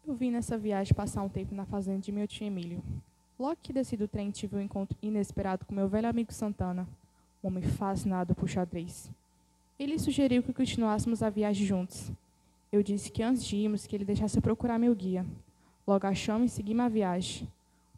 Eu 0.07 0.13
vim 0.13 0.29
nessa 0.29 0.55
viagem 0.55 0.93
passar 0.93 1.23
um 1.23 1.27
tempo 1.27 1.55
na 1.55 1.65
fazenda 1.65 1.97
de 1.97 2.11
meu 2.11 2.27
tio 2.27 2.45
Emílio. 2.45 2.79
Logo 3.39 3.57
que 3.59 3.73
desci 3.73 3.97
do 3.97 4.07
trem, 4.07 4.29
tive 4.29 4.55
um 4.55 4.61
encontro 4.61 4.95
inesperado 5.01 5.65
com 5.65 5.73
meu 5.73 5.87
velho 5.89 6.07
amigo 6.07 6.31
Santana, 6.31 6.87
um 7.43 7.47
homem 7.47 7.63
fascinado 7.63 8.35
por 8.35 8.47
xadrez. 8.47 9.09
Ele 9.79 9.97
sugeriu 9.97 10.43
que 10.43 10.53
continuássemos 10.53 11.23
a 11.23 11.29
viagem 11.31 11.65
juntos. 11.65 12.11
Eu 12.71 12.83
disse 12.83 13.11
que 13.11 13.23
antes 13.23 13.43
de 13.43 13.55
irmos, 13.55 13.87
que 13.87 13.95
ele 13.95 14.05
deixasse 14.05 14.37
eu 14.37 14.43
procurar 14.43 14.77
meu 14.77 14.93
guia. 14.93 15.25
Logo 15.87 16.05
achamos 16.05 16.51
e 16.51 16.53
seguimos 16.53 16.85
a 16.85 16.87
viagem. 16.87 17.47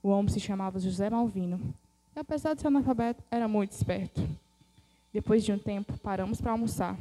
O 0.01 0.07
homem 0.07 0.29
se 0.31 0.39
chamava 0.39 0.79
José 0.79 1.09
Malvino. 1.09 1.59
E 2.15 2.19
apesar 2.21 2.53
de 2.53 2.61
ser 2.61 2.67
analfabeto, 2.67 3.21
era 3.29 3.49
muito 3.49 3.73
esperto. 3.73 4.25
Depois 5.11 5.43
de 5.43 5.51
um 5.51 5.59
tempo, 5.59 5.97
paramos 5.97 6.39
para 6.39 6.53
almoçar. 6.53 6.97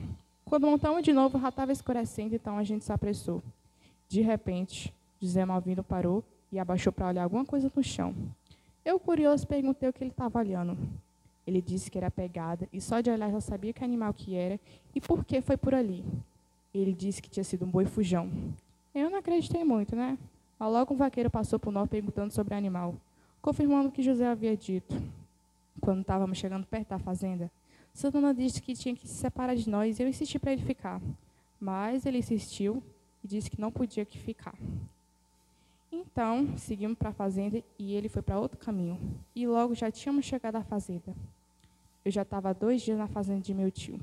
Quando 0.49 0.69
montamos 0.69 1.03
de 1.03 1.13
novo, 1.13 1.41
já 1.41 1.49
estava 1.49 1.73
escurecendo, 1.73 2.37
então 2.37 2.57
a 2.57 2.63
gente 2.63 2.85
se 2.85 2.93
apressou. 2.93 3.43
De 4.09 4.21
repente, 4.21 4.95
José 5.21 5.45
Malvino 5.45 5.83
parou 5.83 6.23
e 6.53 6.59
abaixou 6.61 6.93
para 6.93 7.09
olhar 7.09 7.25
alguma 7.25 7.45
coisa 7.45 7.71
no 7.75 7.83
chão. 7.83 8.15
Eu, 8.85 9.01
curioso, 9.01 9.45
perguntei 9.45 9.89
o 9.89 9.93
que 9.93 10.05
ele 10.05 10.13
estava 10.13 10.39
olhando. 10.39 10.79
Ele 11.45 11.61
disse 11.61 11.91
que 11.91 11.99
era 11.99 12.13
pegada 12.13 12.69
e 12.73 12.81
só 12.81 13.01
de 13.01 13.11
olhar 13.11 13.29
já 13.33 13.41
sabia 13.41 13.73
que 13.73 13.83
animal 13.83 14.15
que 14.15 14.37
era 14.37 14.61
e 14.95 15.01
por 15.01 15.25
que 15.25 15.41
foi 15.41 15.57
por 15.57 15.75
ali. 15.75 16.05
Ele 16.73 16.93
disse 16.93 17.21
que 17.21 17.29
tinha 17.29 17.43
sido 17.43 17.65
um 17.65 17.69
boi 17.69 17.85
fujão. 17.85 18.31
Eu 18.95 19.11
não 19.11 19.19
acreditei 19.19 19.65
muito, 19.65 19.97
né? 19.97 20.17
Mas 20.61 20.73
logo 20.73 20.95
um 20.95 20.97
vaqueiro 20.97 21.29
passou 21.29 21.59
por 21.59 21.73
nós 21.73 21.89
perguntando 21.89 22.33
sobre 22.33 22.55
o 22.55 22.57
animal, 22.57 22.95
confirmando 23.43 23.89
o 23.89 23.93
que 23.93 24.01
José 24.01 24.29
havia 24.29 24.57
dito. 24.57 24.95
Quando 25.81 26.03
estávamos 26.03 26.39
chegando 26.39 26.65
perto 26.67 26.91
da 26.91 27.01
fazenda, 27.01 27.51
Santana 27.97 28.35
disse 28.35 28.61
que 28.61 28.75
tinha 28.75 28.95
que 28.95 29.09
se 29.09 29.15
separar 29.15 29.57
de 29.57 29.71
nós 29.71 29.99
e 29.99 30.03
eu 30.03 30.09
insisti 30.09 30.39
para 30.39 30.53
ele 30.53 30.61
ficar. 30.61 31.01
Mas 31.59 32.05
ele 32.05 32.19
insistiu 32.19 32.83
e 33.25 33.27
disse 33.27 33.51
que 33.51 33.59
não 33.59 33.73
podia 33.73 34.05
que 34.05 34.19
ficar. 34.19 34.55
Então, 35.91 36.59
seguimos 36.59 36.99
para 36.99 37.09
a 37.09 37.15
fazenda 37.15 37.65
e 37.79 37.95
ele 37.95 38.11
foi 38.11 38.21
para 38.21 38.39
outro 38.39 38.59
caminho. 38.59 39.01
E 39.35 39.47
logo 39.47 39.75
já 39.75 39.91
tínhamos 39.91 40.27
chegado 40.27 40.57
à 40.57 40.63
fazenda. 40.63 41.17
Eu 42.05 42.13
já 42.13 42.21
estava 42.21 42.53
dois 42.53 42.83
dias 42.83 42.99
na 42.99 43.07
fazenda 43.07 43.41
de 43.41 43.55
meu 43.55 43.71
tio. 43.71 43.99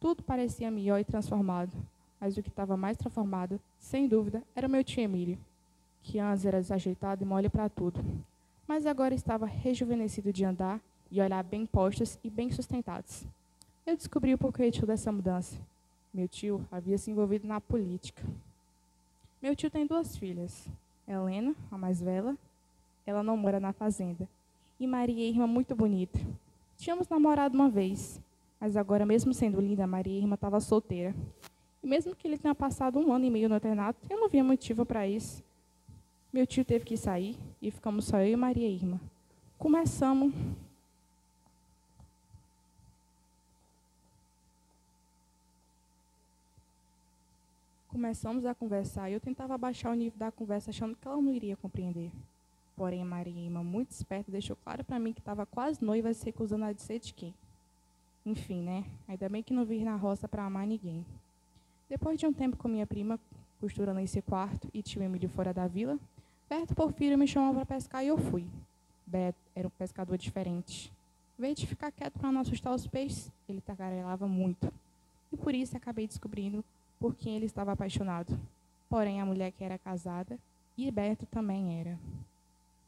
Tudo 0.00 0.24
parecia 0.24 0.68
melhor 0.68 0.98
e 0.98 1.04
transformado, 1.04 1.72
mas 2.20 2.36
o 2.36 2.42
que 2.42 2.48
estava 2.48 2.76
mais 2.76 2.96
transformado, 2.96 3.60
sem 3.78 4.08
dúvida, 4.08 4.42
era 4.56 4.66
meu 4.66 4.82
tio 4.82 5.04
Emílio, 5.04 5.38
que 6.02 6.18
antes 6.18 6.44
era 6.44 6.60
desajeitado 6.60 7.22
e 7.22 7.26
mole 7.26 7.48
para 7.48 7.68
tudo, 7.68 8.02
mas 8.66 8.86
agora 8.86 9.14
estava 9.14 9.46
rejuvenescido 9.46 10.32
de 10.32 10.44
andar 10.44 10.80
e 11.10 11.20
olhar 11.20 11.42
bem 11.42 11.66
postos 11.66 12.18
e 12.22 12.30
bem 12.30 12.50
sustentados. 12.50 13.24
Eu 13.86 13.96
descobri 13.96 14.32
o 14.32 14.38
porquê 14.38 14.70
dessa 14.86 15.10
mudança. 15.10 15.56
Meu 16.12 16.28
tio 16.28 16.66
havia 16.70 16.98
se 16.98 17.10
envolvido 17.10 17.46
na 17.46 17.60
política. 17.60 18.22
Meu 19.42 19.56
tio 19.56 19.70
tem 19.70 19.86
duas 19.86 20.16
filhas, 20.16 20.68
Helena, 21.08 21.54
a 21.70 21.78
mais 21.78 22.00
velha, 22.00 22.36
ela 23.06 23.22
não 23.22 23.36
mora 23.36 23.58
na 23.58 23.72
fazenda, 23.72 24.28
e 24.78 24.86
Maria, 24.86 25.28
irmã 25.28 25.46
muito 25.46 25.74
bonita. 25.74 26.18
Tínhamos 26.76 27.08
namorado 27.08 27.54
uma 27.54 27.68
vez, 27.68 28.20
mas 28.60 28.76
agora, 28.76 29.04
mesmo 29.04 29.32
sendo 29.34 29.60
linda, 29.60 29.86
Maria, 29.86 30.18
irmã, 30.18 30.34
estava 30.34 30.60
solteira. 30.60 31.14
E 31.82 31.86
mesmo 31.86 32.14
que 32.14 32.28
ele 32.28 32.38
tenha 32.38 32.54
passado 32.54 32.98
um 32.98 33.12
ano 33.12 33.24
e 33.24 33.30
meio 33.30 33.48
no 33.48 33.56
internato, 33.56 33.98
eu 34.08 34.20
não 34.20 34.28
via 34.28 34.44
motivo 34.44 34.84
para 34.84 35.08
isso. 35.08 35.42
Meu 36.32 36.46
tio 36.46 36.64
teve 36.64 36.84
que 36.84 36.96
sair 36.96 37.36
e 37.60 37.70
ficamos 37.70 38.04
só 38.04 38.18
eu 38.18 38.32
e 38.32 38.36
Maria, 38.36 38.68
irmã. 38.68 39.00
Começamos 39.58 40.32
Começamos 47.90 48.46
a 48.46 48.54
conversar 48.54 49.10
e 49.10 49.14
eu 49.14 49.20
tentava 49.20 49.58
baixar 49.58 49.90
o 49.90 49.94
nível 49.94 50.16
da 50.16 50.30
conversa 50.30 50.70
achando 50.70 50.94
que 50.94 51.08
ela 51.08 51.20
não 51.20 51.32
iria 51.34 51.56
compreender. 51.56 52.12
Porém, 52.76 53.04
Maria, 53.04 53.50
muito 53.50 53.90
esperta, 53.90 54.30
deixou 54.30 54.54
claro 54.54 54.84
para 54.84 54.96
mim 54.96 55.12
que 55.12 55.18
estava 55.18 55.44
quase 55.44 55.84
noiva 55.84 56.14
se 56.14 56.24
recusando 56.24 56.64
a 56.64 56.72
dizer 56.72 57.00
de 57.00 57.12
quem. 57.12 57.34
Enfim, 58.24 58.62
né? 58.62 58.84
Ainda 59.08 59.28
bem 59.28 59.42
que 59.42 59.52
não 59.52 59.64
vir 59.64 59.84
na 59.84 59.96
roça 59.96 60.28
para 60.28 60.44
amar 60.44 60.68
ninguém. 60.68 61.04
Depois 61.88 62.16
de 62.16 62.26
um 62.26 62.32
tempo 62.32 62.56
com 62.56 62.68
minha 62.68 62.86
prima, 62.86 63.18
costurando 63.60 63.98
esse 63.98 64.22
quarto, 64.22 64.68
e 64.72 64.82
tio 64.82 65.02
Emílio 65.02 65.28
fora 65.28 65.52
da 65.52 65.66
vila, 65.66 65.98
Beto 66.48 66.76
Porfírio 66.76 67.18
me 67.18 67.26
chamou 67.26 67.52
para 67.52 67.66
pescar 67.66 68.04
e 68.04 68.08
eu 68.08 68.16
fui. 68.16 68.46
Beto 69.04 69.38
era 69.52 69.66
um 69.66 69.70
pescador 69.70 70.16
diferente. 70.16 70.92
Vez 71.36 71.58
de 71.58 71.66
ficar 71.66 71.90
quieto 71.90 72.20
para 72.20 72.30
não 72.30 72.40
assustar 72.40 72.72
os 72.72 72.86
peixes, 72.86 73.32
ele 73.48 73.60
tagarelava 73.60 74.28
muito. 74.28 74.72
E 75.32 75.36
por 75.36 75.56
isso 75.56 75.76
acabei 75.76 76.06
descobrindo 76.06 76.64
por 77.00 77.16
quem 77.16 77.36
ele 77.36 77.46
estava 77.46 77.72
apaixonado. 77.72 78.38
Porém, 78.88 79.20
a 79.20 79.26
mulher 79.26 79.50
que 79.50 79.64
era 79.64 79.78
casada 79.78 80.38
e 80.76 80.90
Beto 80.90 81.26
também 81.26 81.80
era. 81.80 81.98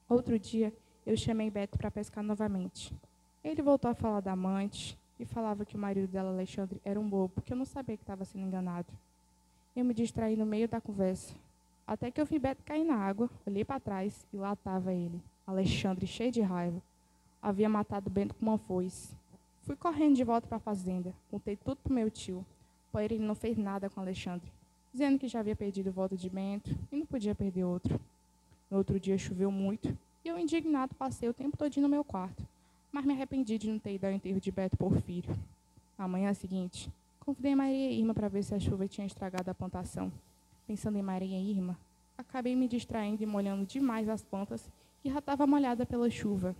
Outro 0.08 0.38
dia, 0.38 0.72
eu 1.06 1.16
chamei 1.16 1.50
Beto 1.50 1.78
para 1.78 1.90
pescar 1.90 2.22
novamente. 2.22 2.94
Ele 3.42 3.62
voltou 3.62 3.90
a 3.90 3.94
falar 3.94 4.20
da 4.20 4.32
amante 4.32 4.96
e 5.18 5.24
falava 5.24 5.64
que 5.64 5.74
o 5.74 5.78
marido 5.78 6.06
dela, 6.06 6.30
Alexandre, 6.30 6.80
era 6.84 7.00
um 7.00 7.08
bobo, 7.08 7.30
porque 7.34 7.52
eu 7.52 7.56
não 7.56 7.64
sabia 7.64 7.96
que 7.96 8.02
estava 8.02 8.24
sendo 8.24 8.46
enganado. 8.46 8.92
Eu 9.74 9.84
me 9.84 9.94
distraí 9.94 10.36
no 10.36 10.44
meio 10.44 10.68
da 10.68 10.80
conversa, 10.80 11.34
até 11.86 12.10
que 12.10 12.20
eu 12.20 12.26
vi 12.26 12.38
Beto 12.38 12.62
cair 12.62 12.84
na 12.84 12.96
água, 12.96 13.28
olhei 13.46 13.64
para 13.64 13.80
trás 13.80 14.26
e 14.32 14.36
lá 14.36 14.52
estava 14.52 14.92
ele, 14.92 15.20
Alexandre, 15.46 16.06
cheio 16.06 16.30
de 16.30 16.40
raiva. 16.40 16.80
Havia 17.40 17.68
matado 17.68 18.08
Bento 18.08 18.34
com 18.34 18.46
uma 18.46 18.58
foice. 18.58 19.16
Fui 19.62 19.74
correndo 19.76 20.16
de 20.16 20.24
volta 20.24 20.46
para 20.46 20.58
a 20.58 20.60
fazenda, 20.60 21.12
contei 21.30 21.56
tudo 21.56 21.76
para 21.76 21.92
meu 21.92 22.10
tio. 22.10 22.44
Porém, 22.92 23.06
ele 23.06 23.24
não 23.24 23.34
fez 23.34 23.56
nada 23.56 23.88
com 23.88 24.00
Alexandre, 24.00 24.52
dizendo 24.92 25.18
que 25.18 25.26
já 25.26 25.40
havia 25.40 25.56
perdido 25.56 25.88
o 25.88 25.92
voto 25.92 26.14
de 26.14 26.28
Bento 26.28 26.70
e 26.92 26.96
não 26.96 27.06
podia 27.06 27.34
perder 27.34 27.64
outro. 27.64 27.98
No 28.70 28.76
outro 28.76 29.00
dia 29.00 29.16
choveu 29.16 29.50
muito 29.50 29.96
e 30.22 30.28
eu, 30.28 30.38
indignado, 30.38 30.94
passei 30.94 31.28
o 31.28 31.34
tempo 31.34 31.56
todo 31.56 31.74
no 31.80 31.88
meu 31.88 32.04
quarto, 32.04 32.46
mas 32.92 33.04
me 33.04 33.14
arrependi 33.14 33.56
de 33.56 33.70
não 33.70 33.78
ter 33.78 33.94
ido 33.94 34.04
ao 34.04 34.12
enterro 34.12 34.38
de 34.38 34.52
Beto 34.52 34.76
Porfírio. 34.76 35.34
Na 35.96 36.06
manhã 36.06 36.32
seguinte, 36.34 36.92
convidei 37.18 37.54
Maria 37.54 37.90
e 37.90 37.98
Irma 37.98 38.12
para 38.12 38.28
ver 38.28 38.42
se 38.42 38.54
a 38.54 38.60
chuva 38.60 38.86
tinha 38.86 39.06
estragado 39.06 39.50
a 39.50 39.54
plantação. 39.54 40.12
Pensando 40.66 40.98
em 40.98 41.02
Maria 41.02 41.38
e 41.38 41.50
Irma, 41.50 41.76
acabei 42.16 42.54
me 42.54 42.68
distraindo 42.68 43.22
e 43.22 43.26
molhando 43.26 43.64
demais 43.64 44.08
as 44.08 44.22
plantas 44.22 44.70
que 45.02 45.10
já 45.10 45.18
estava 45.18 45.46
molhada 45.46 45.86
pela 45.86 46.08
chuva. 46.10 46.54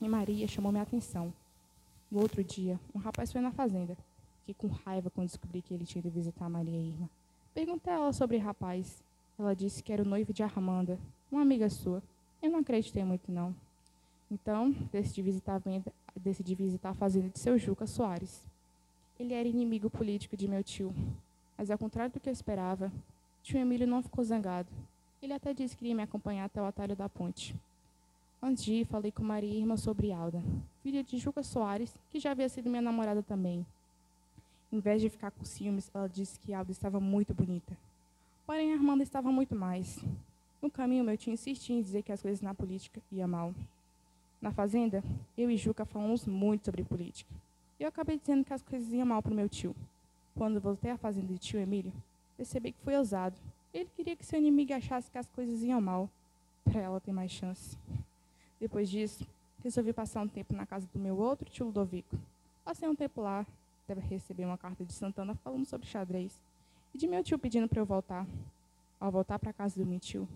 E 0.00 0.08
Maria 0.08 0.48
chamou 0.48 0.72
minha 0.72 0.82
atenção. 0.82 1.32
No 2.10 2.20
outro 2.20 2.42
dia, 2.42 2.78
um 2.94 2.98
rapaz 2.98 3.30
foi 3.30 3.40
na 3.40 3.52
fazenda 3.52 3.96
Fiquei 4.40 4.54
com 4.54 4.68
raiva 4.68 5.10
quando 5.10 5.28
descobri 5.28 5.62
que 5.62 5.72
ele 5.72 5.84
tinha 5.84 6.00
ido 6.00 6.10
visitar 6.10 6.48
Maria 6.48 6.76
Irma. 6.76 7.08
Perguntei 7.54 7.92
a 7.92 7.96
ela 7.96 8.12
sobre 8.12 8.36
o 8.36 8.40
rapaz. 8.40 9.02
Ela 9.38 9.54
disse 9.54 9.82
que 9.82 9.92
era 9.92 10.02
o 10.02 10.06
noivo 10.06 10.32
de 10.32 10.42
Armanda, 10.42 10.98
uma 11.30 11.42
amiga 11.42 11.68
sua. 11.70 12.02
Eu 12.42 12.50
não 12.50 12.60
acreditei 12.60 13.04
muito, 13.04 13.32
não. 13.32 13.54
Então, 14.30 14.70
decidi 14.92 15.22
visitar 15.22 15.56
a, 15.56 15.58
venda, 15.58 15.92
decidi 16.14 16.54
visitar 16.54 16.90
a 16.90 16.94
fazenda 16.94 17.28
de 17.28 17.38
seu 17.38 17.58
Juca 17.58 17.86
Soares. 17.86 18.46
Ele 19.18 19.34
era 19.34 19.48
inimigo 19.48 19.90
político 19.90 20.36
de 20.36 20.46
meu 20.46 20.62
tio, 20.62 20.94
mas 21.58 21.70
ao 21.70 21.76
contrário 21.76 22.12
do 22.12 22.20
que 22.20 22.28
eu 22.28 22.32
esperava, 22.32 22.92
tio 23.42 23.58
Emílio 23.58 23.86
não 23.86 24.02
ficou 24.02 24.22
zangado. 24.22 24.68
Ele 25.22 25.32
até 25.32 25.52
disse 25.52 25.76
que 25.76 25.84
iria 25.84 25.94
me 25.94 26.02
acompanhar 26.02 26.44
até 26.44 26.62
o 26.62 26.64
atalho 26.64 26.96
da 26.96 27.08
ponte. 27.08 27.54
Antes 28.42 28.64
de 28.64 28.72
ir, 28.72 28.86
falei 28.86 29.10
com 29.10 29.22
Maria 29.22 29.52
Irma 29.52 29.76
sobre 29.76 30.12
Alda, 30.12 30.42
filha 30.82 31.04
de 31.04 31.18
Juca 31.18 31.42
Soares, 31.42 31.94
que 32.10 32.18
já 32.18 32.30
havia 32.30 32.48
sido 32.48 32.70
minha 32.70 32.80
namorada 32.80 33.22
também. 33.22 33.66
Em 34.72 34.78
vez 34.78 35.02
de 35.02 35.08
ficar 35.08 35.30
com 35.32 35.44
ciúmes, 35.44 35.90
ela 35.92 36.08
disse 36.08 36.38
que 36.38 36.54
Alda 36.54 36.70
estava 36.70 37.00
muito 37.00 37.34
bonita. 37.34 37.76
Porém, 38.46 38.72
Armanda 38.72 39.02
estava 39.02 39.32
muito 39.32 39.54
mais. 39.54 39.98
No 40.62 40.70
caminho, 40.70 41.04
meu 41.04 41.16
tio 41.16 41.32
insistia 41.32 41.74
em 41.74 41.82
dizer 41.82 42.02
que 42.02 42.12
as 42.12 42.22
coisas 42.22 42.40
na 42.40 42.54
política 42.54 43.00
iam 43.10 43.26
mal. 43.26 43.54
Na 44.40 44.52
fazenda, 44.52 45.02
eu 45.36 45.50
e 45.50 45.56
Juca 45.56 45.84
falamos 45.84 46.24
muito 46.26 46.66
sobre 46.66 46.84
política. 46.84 47.34
Eu 47.80 47.88
acabei 47.88 48.18
dizendo 48.18 48.44
que 48.44 48.52
as 48.52 48.62
coisas 48.62 48.92
iam 48.92 49.06
mal 49.06 49.22
para 49.22 49.32
o 49.32 49.34
meu 49.34 49.48
tio. 49.48 49.74
Quando 50.36 50.60
voltei 50.60 50.90
à 50.90 50.96
fazenda 50.96 51.32
de 51.32 51.38
tio 51.38 51.58
Emílio, 51.58 51.92
percebi 52.36 52.72
que 52.72 52.80
foi 52.84 52.96
ousado. 52.96 53.36
Ele 53.74 53.88
queria 53.96 54.14
que 54.14 54.24
seu 54.24 54.38
inimigo 54.38 54.72
achasse 54.72 55.10
que 55.10 55.18
as 55.18 55.28
coisas 55.30 55.62
iam 55.62 55.80
mal, 55.80 56.08
para 56.64 56.80
ela 56.80 57.00
ter 57.00 57.12
mais 57.12 57.30
chance. 57.30 57.76
Depois 58.60 58.88
disso, 58.88 59.26
resolvi 59.62 59.92
passar 59.92 60.22
um 60.22 60.28
tempo 60.28 60.54
na 60.54 60.64
casa 60.64 60.86
do 60.92 60.98
meu 60.98 61.18
outro 61.18 61.48
tio 61.50 61.66
Ludovico. 61.66 62.16
Passei 62.64 62.88
um 62.88 62.94
tempo 62.94 63.20
lá, 63.20 63.46
deve 63.94 64.06
receber 64.06 64.44
uma 64.44 64.56
carta 64.56 64.84
de 64.84 64.92
Santana 64.92 65.34
falando 65.34 65.66
sobre 65.66 65.86
xadrez, 65.86 66.40
e 66.94 66.98
de 66.98 67.08
meu 67.08 67.22
tio 67.22 67.38
pedindo 67.38 67.68
para 67.68 67.80
eu 67.80 67.84
voltar. 67.84 68.26
Ao 69.00 69.10
voltar 69.10 69.38
para 69.38 69.50
a 69.50 69.52
casa 69.52 69.82
do 69.82 69.86
meu 69.86 69.98
tio, 69.98 70.28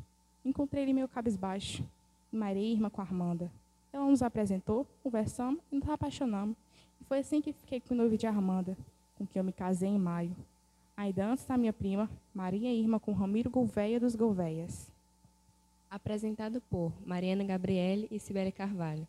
encontrei 0.44 0.82
ele 0.82 0.92
meio 0.92 1.08
cabisbaixo, 1.08 1.84
e 2.32 2.36
Maria 2.36 2.62
Irma 2.62 2.90
com 2.90 3.00
a 3.00 3.04
Armanda. 3.04 3.50
Ela 3.92 4.06
nos 4.06 4.22
apresentou, 4.22 4.86
conversamos 5.02 5.60
e 5.70 5.76
nos 5.76 5.88
apaixonamos. 5.88 6.56
E 7.00 7.04
foi 7.04 7.18
assim 7.18 7.40
que 7.40 7.52
fiquei 7.52 7.80
com 7.80 7.94
o 7.94 7.96
noivo 7.96 8.16
de 8.16 8.26
Armanda, 8.26 8.76
com 9.16 9.24
quem 9.26 9.38
eu 9.38 9.44
me 9.44 9.52
casei 9.52 9.88
em 9.88 9.98
maio. 9.98 10.34
Ainda 10.96 11.26
antes 11.26 11.44
da 11.44 11.56
minha 11.56 11.72
prima, 11.72 12.10
Maria 12.34 12.72
Irma 12.72 12.98
com 12.98 13.12
Ramiro 13.12 13.50
Gouveia 13.50 14.00
dos 14.00 14.16
Gouveias. 14.16 14.90
Apresentado 15.88 16.60
por 16.62 16.92
Mariana 17.06 17.44
Gabriele 17.44 18.08
e 18.10 18.18
Sibeli 18.18 18.50
Carvalho. 18.50 19.06